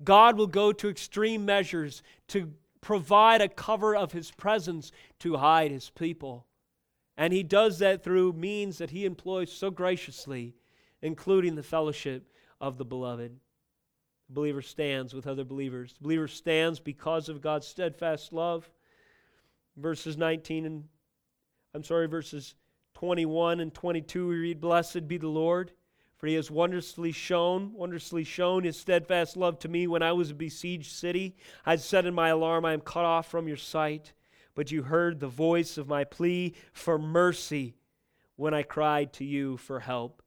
God 0.04 0.36
will 0.36 0.46
go 0.46 0.72
to 0.72 0.88
extreme 0.88 1.44
measures 1.44 2.02
to 2.28 2.52
provide 2.80 3.40
a 3.40 3.48
cover 3.48 3.96
of 3.96 4.12
his 4.12 4.30
presence 4.30 4.92
to 5.20 5.36
hide 5.36 5.70
his 5.70 5.90
people. 5.90 6.46
And 7.16 7.32
he 7.32 7.42
does 7.42 7.80
that 7.80 8.04
through 8.04 8.34
means 8.34 8.78
that 8.78 8.90
he 8.90 9.04
employs 9.04 9.52
so 9.52 9.70
graciously, 9.70 10.54
including 11.02 11.56
the 11.56 11.62
fellowship 11.62 12.30
of 12.60 12.78
the 12.78 12.84
beloved. 12.84 13.40
The 14.28 14.34
believer 14.34 14.62
stands 14.62 15.14
with 15.14 15.26
other 15.26 15.44
believers. 15.44 15.94
The 15.94 16.04
believer 16.04 16.28
stands 16.28 16.80
because 16.80 17.28
of 17.28 17.40
God's 17.40 17.66
steadfast 17.66 18.32
love. 18.32 18.70
Verses 19.76 20.16
19 20.16 20.66
and 20.66 20.84
I'm 21.74 21.84
sorry, 21.84 22.08
verses 22.08 22.54
21 22.94 23.60
and 23.60 23.72
22 23.72 24.28
we 24.28 24.36
read, 24.36 24.60
Blessed 24.60 25.06
be 25.06 25.18
the 25.18 25.28
Lord, 25.28 25.70
for 26.16 26.26
he 26.26 26.34
has 26.34 26.50
wondrously 26.50 27.12
shown, 27.12 27.72
wondrously 27.74 28.24
shown 28.24 28.64
his 28.64 28.76
steadfast 28.76 29.36
love 29.36 29.58
to 29.60 29.68
me 29.68 29.86
when 29.86 30.02
I 30.02 30.12
was 30.12 30.30
a 30.30 30.34
besieged 30.34 30.90
city. 30.90 31.36
I 31.64 31.76
said 31.76 32.06
in 32.06 32.14
my 32.14 32.30
alarm, 32.30 32.64
I 32.64 32.72
am 32.72 32.80
cut 32.80 33.04
off 33.04 33.30
from 33.30 33.46
your 33.46 33.56
sight, 33.56 34.12
but 34.54 34.72
you 34.72 34.82
heard 34.82 35.20
the 35.20 35.28
voice 35.28 35.78
of 35.78 35.88
my 35.88 36.04
plea 36.04 36.54
for 36.72 36.98
mercy 36.98 37.76
when 38.36 38.54
I 38.54 38.62
cried 38.62 39.12
to 39.14 39.24
you 39.24 39.58
for 39.58 39.80
help. 39.80 40.22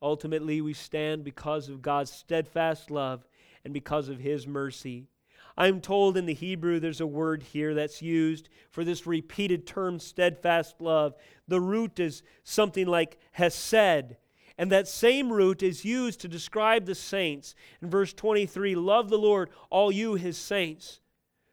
Ultimately, 0.00 0.60
we 0.60 0.72
stand 0.72 1.24
because 1.24 1.68
of 1.68 1.82
God's 1.82 2.12
steadfast 2.12 2.90
love 2.90 3.26
and 3.66 3.74
because 3.74 4.08
of 4.08 4.20
His 4.20 4.46
mercy. 4.46 5.08
I'm 5.58 5.80
told 5.80 6.16
in 6.16 6.26
the 6.26 6.34
Hebrew 6.34 6.78
there's 6.78 7.00
a 7.00 7.06
word 7.06 7.42
here 7.42 7.74
that's 7.74 8.00
used 8.00 8.48
for 8.70 8.84
this 8.84 9.06
repeated 9.06 9.66
term, 9.66 9.98
steadfast 9.98 10.80
love. 10.80 11.14
The 11.48 11.60
root 11.60 11.98
is 11.98 12.22
something 12.44 12.86
like 12.86 13.18
hesed. 13.32 14.16
And 14.58 14.72
that 14.72 14.88
same 14.88 15.32
root 15.32 15.62
is 15.62 15.84
used 15.84 16.20
to 16.20 16.28
describe 16.28 16.86
the 16.86 16.94
saints. 16.94 17.54
In 17.82 17.90
verse 17.90 18.12
23, 18.12 18.74
love 18.74 19.10
the 19.10 19.18
Lord, 19.18 19.50
all 19.68 19.92
you, 19.92 20.14
his 20.14 20.38
saints. 20.38 21.00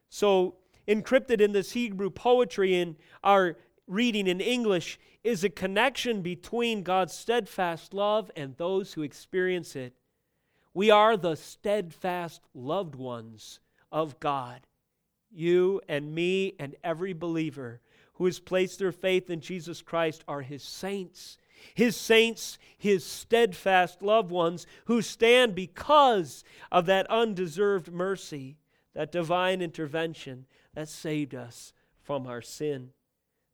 So, 0.10 0.56
encrypted 0.88 1.42
in 1.42 1.52
this 1.52 1.72
Hebrew 1.72 2.10
poetry 2.10 2.76
in 2.76 2.96
our 3.24 3.58
reading 3.88 4.28
in 4.28 4.40
English 4.40 5.00
is 5.24 5.44
a 5.44 5.50
connection 5.50 6.22
between 6.22 6.84
God's 6.84 7.14
steadfast 7.14 7.94
love 7.94 8.30
and 8.36 8.56
those 8.58 8.94
who 8.94 9.02
experience 9.02 9.76
it. 9.76 9.94
We 10.74 10.90
are 10.90 11.16
the 11.16 11.36
steadfast 11.36 12.42
loved 12.54 12.96
ones 12.96 13.60
of 13.92 14.20
God. 14.20 14.62
You 15.32 15.82
and 15.88 16.14
me 16.14 16.56
and 16.60 16.76
every 16.84 17.14
believer 17.14 17.82
who 18.14 18.26
has 18.26 18.40
placed 18.40 18.80
their 18.80 18.92
faith 18.92 19.30
in 19.30 19.40
Jesus 19.40 19.82
Christ 19.82 20.24
are 20.28 20.42
his 20.42 20.64
saints. 20.64 21.38
His 21.76 21.96
saints, 21.96 22.58
his 22.78 23.06
steadfast 23.06 24.02
loved 24.02 24.32
ones 24.32 24.68
who 24.86 25.02
stand 25.02 25.56
because 25.56 26.44
of 26.72 26.86
that 26.88 27.10
undeserved 27.10 27.92
mercy, 27.92 28.58
that 28.94 29.12
divine 29.12 29.62
intervention 29.62 30.46
that 30.74 30.90
saved 30.90 31.34
us 31.34 31.74
from 32.02 32.28
our 32.28 32.42
sin. 32.42 32.90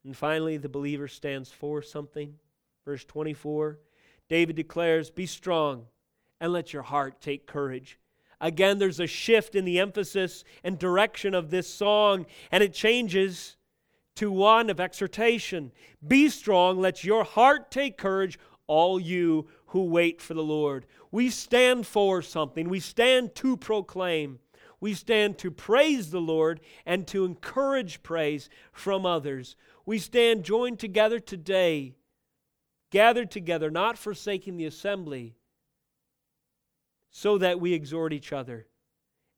And 0.03 0.15
finally, 0.15 0.57
the 0.57 0.69
believer 0.69 1.07
stands 1.07 1.51
for 1.51 1.81
something. 1.81 2.35
Verse 2.85 3.03
24 3.05 3.79
David 4.27 4.55
declares, 4.55 5.09
Be 5.09 5.25
strong 5.25 5.85
and 6.39 6.53
let 6.53 6.73
your 6.73 6.83
heart 6.83 7.21
take 7.21 7.47
courage. 7.47 7.99
Again, 8.41 8.77
there's 8.79 8.99
a 8.99 9.07
shift 9.07 9.55
in 9.55 9.65
the 9.65 9.79
emphasis 9.79 10.43
and 10.63 10.79
direction 10.79 11.33
of 11.33 11.49
this 11.49 11.67
song, 11.67 12.25
and 12.51 12.63
it 12.63 12.73
changes 12.73 13.57
to 14.15 14.31
one 14.31 14.69
of 14.69 14.79
exhortation. 14.79 15.71
Be 16.05 16.29
strong, 16.29 16.79
let 16.79 17.03
your 17.03 17.23
heart 17.23 17.71
take 17.71 17.97
courage, 17.97 18.39
all 18.67 18.99
you 18.99 19.47
who 19.67 19.85
wait 19.85 20.21
for 20.21 20.33
the 20.33 20.43
Lord. 20.43 20.85
We 21.11 21.29
stand 21.29 21.85
for 21.85 22.21
something, 22.21 22.69
we 22.69 22.79
stand 22.79 23.35
to 23.35 23.57
proclaim. 23.57 24.39
We 24.81 24.93
stand 24.93 25.37
to 25.39 25.51
praise 25.51 26.09
the 26.09 26.21
Lord 26.21 26.61
and 26.85 27.05
to 27.07 27.25
encourage 27.25 28.01
praise 28.01 28.49
from 28.71 29.05
others. 29.05 29.57
We 29.85 29.99
stand 29.99 30.45
joined 30.45 30.79
together 30.79 31.19
today, 31.19 31.95
gathered 32.89 33.29
together, 33.29 33.69
not 33.69 33.97
forsaking 33.97 34.55
the 34.55 34.65
assembly, 34.65 35.35
so 37.11 37.37
that 37.37 37.59
we 37.59 37.73
exhort 37.73 38.13
each 38.13 38.31
other 38.31 38.67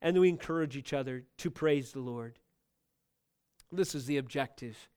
and 0.02 0.20
we 0.20 0.30
encourage 0.30 0.76
each 0.76 0.94
other 0.94 1.24
to 1.38 1.52
praise 1.52 1.92
the 1.92 2.00
Lord. 2.00 2.40
This 3.72 3.96
is 3.96 4.06
the 4.06 4.18
objective. 4.18 4.90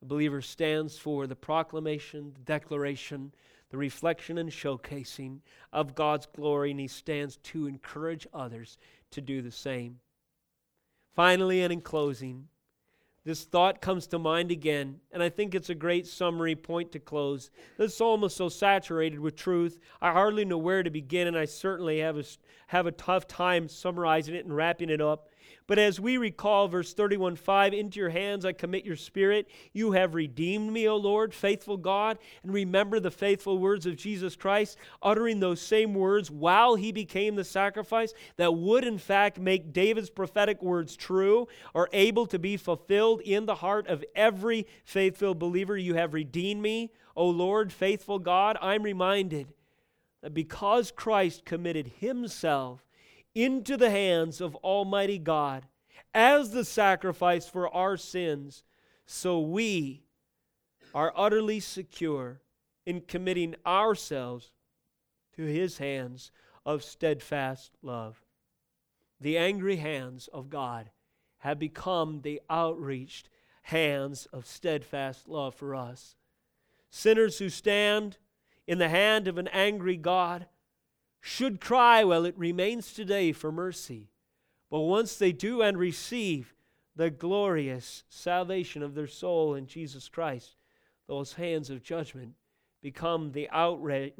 The 0.00 0.06
believer 0.06 0.42
stands 0.42 0.98
for 0.98 1.26
the 1.26 1.36
proclamation, 1.36 2.32
the 2.34 2.40
declaration, 2.40 3.32
the 3.70 3.78
reflection 3.78 4.36
and 4.36 4.50
showcasing 4.50 5.38
of 5.72 5.94
God's 5.94 6.26
glory, 6.26 6.72
and 6.72 6.80
he 6.80 6.88
stands 6.88 7.36
to 7.38 7.66
encourage 7.66 8.26
others 8.34 8.76
to 9.12 9.20
do 9.20 9.40
the 9.40 9.50
same. 9.50 10.00
Finally, 11.14 11.62
and 11.62 11.72
in 11.72 11.80
closing, 11.80 12.48
this 13.24 13.44
thought 13.44 13.80
comes 13.80 14.08
to 14.08 14.18
mind 14.18 14.50
again, 14.50 14.98
and 15.12 15.22
I 15.22 15.28
think 15.28 15.54
it's 15.54 15.70
a 15.70 15.74
great 15.74 16.06
summary 16.06 16.56
point 16.56 16.90
to 16.92 16.98
close. 16.98 17.50
This 17.78 17.96
psalm 17.96 18.24
is 18.24 18.34
so 18.34 18.48
saturated 18.48 19.20
with 19.20 19.36
truth, 19.36 19.78
I 20.00 20.12
hardly 20.12 20.44
know 20.44 20.58
where 20.58 20.82
to 20.82 20.90
begin, 20.90 21.28
and 21.28 21.38
I 21.38 21.44
certainly 21.44 22.00
have 22.00 22.18
a, 22.18 22.24
have 22.66 22.86
a 22.86 22.92
tough 22.92 23.28
time 23.28 23.68
summarizing 23.68 24.34
it 24.34 24.44
and 24.44 24.54
wrapping 24.54 24.90
it 24.90 25.00
up. 25.00 25.28
But 25.72 25.78
as 25.78 25.98
we 25.98 26.18
recall 26.18 26.68
verse 26.68 26.92
31 26.92 27.36
5, 27.36 27.72
into 27.72 27.98
your 27.98 28.10
hands 28.10 28.44
I 28.44 28.52
commit 28.52 28.84
your 28.84 28.94
spirit. 28.94 29.48
You 29.72 29.92
have 29.92 30.14
redeemed 30.14 30.70
me, 30.70 30.86
O 30.86 30.98
Lord, 30.98 31.32
faithful 31.32 31.78
God. 31.78 32.18
And 32.42 32.52
remember 32.52 33.00
the 33.00 33.10
faithful 33.10 33.56
words 33.56 33.86
of 33.86 33.96
Jesus 33.96 34.36
Christ, 34.36 34.76
uttering 35.02 35.40
those 35.40 35.62
same 35.62 35.94
words 35.94 36.30
while 36.30 36.74
he 36.74 36.92
became 36.92 37.36
the 37.36 37.42
sacrifice 37.42 38.12
that 38.36 38.54
would, 38.54 38.84
in 38.84 38.98
fact, 38.98 39.40
make 39.40 39.72
David's 39.72 40.10
prophetic 40.10 40.62
words 40.62 40.94
true 40.94 41.48
or 41.72 41.88
able 41.94 42.26
to 42.26 42.38
be 42.38 42.58
fulfilled 42.58 43.22
in 43.22 43.46
the 43.46 43.54
heart 43.54 43.86
of 43.86 44.04
every 44.14 44.66
faithful 44.84 45.34
believer. 45.34 45.78
You 45.78 45.94
have 45.94 46.12
redeemed 46.12 46.60
me, 46.60 46.92
O 47.16 47.26
Lord, 47.26 47.72
faithful 47.72 48.18
God. 48.18 48.58
I'm 48.60 48.82
reminded 48.82 49.54
that 50.20 50.34
because 50.34 50.90
Christ 50.90 51.46
committed 51.46 51.92
himself 51.98 52.84
into 53.34 53.76
the 53.76 53.90
hands 53.90 54.40
of 54.40 54.54
Almighty 54.56 55.18
God 55.18 55.66
as 56.14 56.50
the 56.50 56.64
sacrifice 56.64 57.48
for 57.48 57.72
our 57.74 57.96
sins, 57.96 58.64
so 59.06 59.40
we 59.40 60.02
are 60.94 61.12
utterly 61.16 61.60
secure 61.60 62.42
in 62.84 63.00
committing 63.00 63.54
ourselves 63.66 64.52
to 65.36 65.42
His 65.42 65.78
hands 65.78 66.30
of 66.66 66.84
steadfast 66.84 67.72
love. 67.82 68.22
The 69.20 69.38
angry 69.38 69.76
hands 69.76 70.28
of 70.32 70.50
God 70.50 70.90
have 71.38 71.58
become 71.58 72.20
the 72.22 72.40
outreached 72.50 73.28
hands 73.62 74.26
of 74.32 74.46
steadfast 74.46 75.28
love 75.28 75.54
for 75.54 75.74
us. 75.74 76.16
Sinners 76.90 77.38
who 77.38 77.48
stand 77.48 78.18
in 78.66 78.78
the 78.78 78.88
hand 78.88 79.28
of 79.28 79.38
an 79.38 79.48
angry 79.48 79.96
God 79.96 80.46
should 81.24 81.60
cry 81.60 82.02
while 82.02 82.24
it 82.24 82.36
remains 82.36 82.92
today 82.92 83.30
for 83.30 83.52
mercy. 83.52 84.10
But 84.68 84.80
once 84.80 85.16
they 85.16 85.30
do 85.30 85.62
and 85.62 85.78
receive 85.78 86.52
the 86.96 87.10
glorious 87.10 88.02
salvation 88.08 88.82
of 88.82 88.94
their 88.94 89.06
soul 89.06 89.54
in 89.54 89.66
Jesus 89.66 90.08
Christ, 90.08 90.56
those 91.06 91.34
hands 91.34 91.70
of 91.70 91.84
judgment 91.84 92.34
become 92.82 93.30
the, 93.30 93.48
outre- 93.52 94.10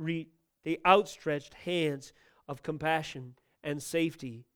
the 0.62 0.80
outstretched 0.86 1.54
hands 1.54 2.12
of 2.46 2.62
compassion 2.62 3.34
and 3.64 3.82
safety, 3.82 4.46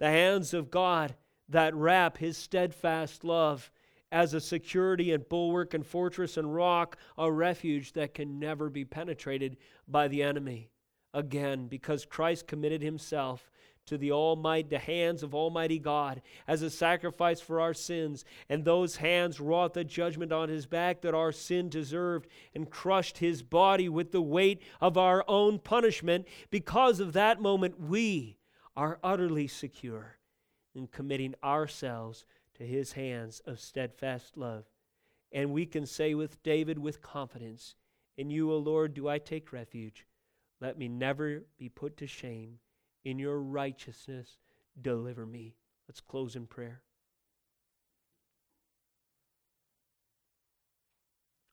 the 0.00 0.10
hands 0.10 0.52
of 0.52 0.72
God 0.72 1.14
that 1.48 1.76
wrap 1.76 2.18
His 2.18 2.36
steadfast 2.36 3.22
love 3.22 3.70
as 4.10 4.34
a 4.34 4.40
security 4.40 5.12
and 5.12 5.28
bulwark 5.28 5.74
and 5.74 5.86
fortress 5.86 6.36
and 6.36 6.52
rock, 6.52 6.96
a 7.16 7.30
refuge 7.30 7.92
that 7.92 8.14
can 8.14 8.40
never 8.40 8.68
be 8.68 8.84
penetrated 8.84 9.58
by 9.86 10.08
the 10.08 10.24
enemy 10.24 10.70
again 11.14 11.68
because 11.68 12.04
Christ 12.04 12.46
committed 12.46 12.82
himself 12.82 13.50
to 13.86 13.98
the 13.98 14.12
almighty 14.12 14.68
the 14.68 14.78
hands 14.78 15.22
of 15.22 15.34
almighty 15.34 15.78
God 15.78 16.22
as 16.48 16.62
a 16.62 16.70
sacrifice 16.70 17.40
for 17.40 17.60
our 17.60 17.74
sins. 17.74 18.24
And 18.48 18.64
those 18.64 18.96
hands 18.96 19.40
wrought 19.40 19.74
the 19.74 19.84
judgment 19.84 20.32
on 20.32 20.48
his 20.48 20.66
back 20.66 21.02
that 21.02 21.14
our 21.14 21.32
sin 21.32 21.68
deserved 21.68 22.28
and 22.54 22.70
crushed 22.70 23.18
his 23.18 23.42
body 23.42 23.88
with 23.88 24.10
the 24.10 24.22
weight 24.22 24.62
of 24.80 24.96
our 24.96 25.24
own 25.28 25.58
punishment. 25.58 26.26
Because 26.50 27.00
of 27.00 27.12
that 27.12 27.40
moment 27.40 27.78
we 27.78 28.38
are 28.76 28.98
utterly 29.02 29.46
secure 29.46 30.18
in 30.74 30.88
committing 30.88 31.34
ourselves 31.44 32.24
to 32.54 32.64
his 32.64 32.92
hands 32.92 33.40
of 33.46 33.60
steadfast 33.60 34.36
love. 34.36 34.64
And 35.30 35.52
we 35.52 35.66
can 35.66 35.86
say 35.86 36.14
with 36.14 36.42
David 36.42 36.78
with 36.78 37.02
confidence 37.02 37.76
in 38.16 38.30
you 38.30 38.52
o 38.52 38.58
Lord 38.58 38.94
do 38.94 39.08
I 39.08 39.18
take 39.18 39.52
refuge 39.52 40.06
let 40.64 40.78
me 40.78 40.88
never 40.88 41.42
be 41.58 41.68
put 41.68 41.98
to 41.98 42.06
shame. 42.06 42.58
In 43.04 43.18
your 43.18 43.38
righteousness, 43.38 44.38
deliver 44.80 45.26
me. 45.26 45.56
Let's 45.86 46.00
close 46.00 46.36
in 46.36 46.46
prayer. 46.46 46.80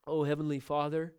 Oh, 0.08 0.24
Heavenly 0.24 0.62
Father, 0.62 1.14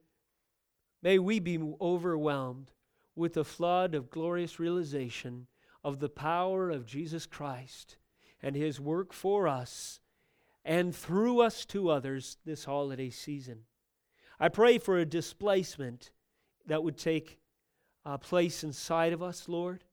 may 1.03 1.19
we 1.19 1.39
be 1.39 1.59
overwhelmed 1.83 2.71
with 3.15 3.37
a 3.37 3.45
flood 3.45 3.95
of 3.95 4.09
glorious 4.09 4.59
realization 4.59 5.47
of 5.85 5.99
the 5.99 6.09
power 6.09 6.71
of 6.71 6.87
Jesus 6.87 7.27
Christ 7.27 7.99
and 8.43 8.57
His 8.57 8.81
work 8.81 9.13
for 9.13 9.47
us 9.47 10.01
and 10.65 10.97
through 10.97 11.43
us 11.43 11.67
to 11.67 11.91
others 11.91 12.39
this 12.47 12.65
holiday 12.65 13.11
season. 13.11 13.65
I 14.41 14.49
pray 14.49 14.79
for 14.79 14.99
a 14.99 15.05
displacement 15.05 16.11
that 16.67 16.83
would 16.83 16.97
take 16.97 17.39
uh, 18.05 18.19
place 18.19 18.65
inside 18.65 19.13
of 19.13 19.23
us, 19.23 19.49
Lord. 19.49 19.85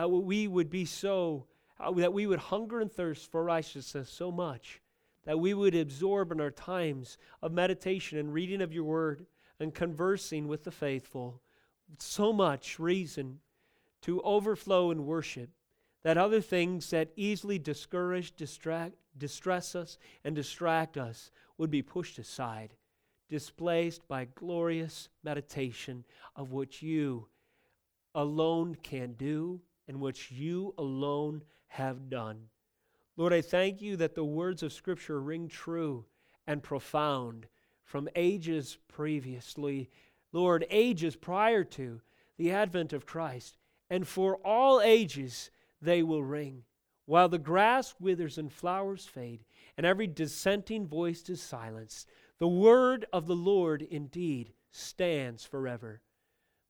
Uh, 0.00 0.08
we 0.08 0.46
would 0.46 0.70
be 0.70 0.84
so, 0.84 1.46
uh, 1.78 1.90
that 1.92 2.12
we 2.12 2.26
would 2.26 2.38
hunger 2.38 2.80
and 2.80 2.90
thirst 2.90 3.30
for 3.30 3.44
righteousness 3.44 4.08
so 4.08 4.30
much 4.30 4.80
that 5.24 5.38
we 5.38 5.54
would 5.54 5.74
absorb 5.74 6.32
in 6.32 6.40
our 6.40 6.50
times 6.50 7.18
of 7.42 7.52
meditation 7.52 8.18
and 8.18 8.32
reading 8.32 8.62
of 8.62 8.72
your 8.72 8.84
word 8.84 9.26
and 9.58 9.74
conversing 9.74 10.48
with 10.48 10.64
the 10.64 10.70
faithful 10.70 11.42
so 11.98 12.32
much 12.32 12.78
reason 12.78 13.40
to 14.02 14.22
overflow 14.22 14.90
in 14.90 15.06
worship 15.06 15.50
that 16.02 16.16
other 16.16 16.40
things 16.40 16.90
that 16.90 17.10
easily 17.16 17.58
discourage, 17.58 18.34
distract, 18.34 18.94
distress 19.18 19.74
us, 19.74 19.98
and 20.24 20.34
distract 20.34 20.96
us 20.96 21.30
would 21.58 21.70
be 21.70 21.82
pushed 21.82 22.18
aside, 22.18 22.74
displaced 23.28 24.08
by 24.08 24.26
glorious 24.34 25.10
meditation 25.22 26.04
of 26.34 26.52
which 26.52 26.80
you 26.80 27.26
alone 28.14 28.76
can 28.82 29.12
do 29.14 29.60
and 29.88 30.00
which 30.00 30.30
you 30.30 30.74
alone 30.78 31.42
have 31.68 32.08
done. 32.08 32.48
Lord, 33.16 33.32
I 33.32 33.40
thank 33.40 33.82
you 33.82 33.96
that 33.96 34.14
the 34.14 34.24
words 34.24 34.62
of 34.62 34.72
Scripture 34.72 35.20
ring 35.20 35.48
true 35.48 36.04
and 36.46 36.62
profound 36.62 37.46
from 37.84 38.08
ages 38.14 38.78
previously, 38.88 39.90
Lord, 40.32 40.64
ages 40.70 41.16
prior 41.16 41.64
to 41.64 42.00
the 42.36 42.52
advent 42.52 42.92
of 42.92 43.04
Christ, 43.04 43.58
and 43.90 44.06
for 44.06 44.36
all 44.44 44.80
ages 44.80 45.50
they 45.82 46.02
will 46.02 46.22
ring. 46.22 46.62
While 47.06 47.28
the 47.28 47.38
grass 47.38 47.94
withers 47.98 48.38
and 48.38 48.52
flowers 48.52 49.04
fade, 49.06 49.44
and 49.76 49.84
every 49.84 50.06
dissenting 50.06 50.86
voice 50.86 51.28
is 51.28 51.42
silenced, 51.42 52.08
the 52.38 52.48
word 52.48 53.06
of 53.12 53.26
the 53.26 53.34
Lord 53.34 53.82
indeed 53.82 54.52
stands 54.70 55.44
forever. 55.44 56.00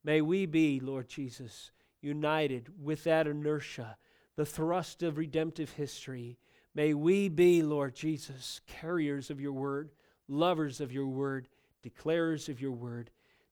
May 0.03 0.21
we 0.21 0.47
be, 0.47 0.81
Lord 0.81 1.09
Jesus, 1.09 1.71
united 2.01 2.69
with 2.83 3.05
that 3.05 3.27
inertia, 3.27 3.97
the 4.37 4.47
thrust 4.47 5.03
of 5.03 5.19
redemptive 5.19 5.73
history. 5.73 6.39
May 6.75 6.95
we 6.95 7.29
be, 7.29 7.63
Lord 7.63 7.95
Jesus, 7.95 8.61
carriers 8.67 9.31
of 9.31 9.41
your 9.41 9.53
word, 9.53 9.91
lovers 10.29 10.81
of 10.81 10.93
your 10.93 11.07
word, 11.07 11.49
declarers 11.85 12.49
of 12.49 12.61
your 12.61 12.73
word, 12.73 13.11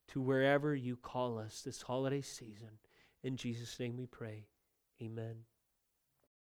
to 0.09 0.21
wherever 0.21 0.75
you 0.75 0.97
call 0.97 1.39
us 1.39 1.61
this 1.63 1.83
holiday 1.83 2.23
season. 2.23 2.71
In 3.23 3.37
Jesus' 3.37 3.79
name 3.79 3.97
we 3.97 4.07
pray. 4.07 4.47
Amen. 5.03 5.45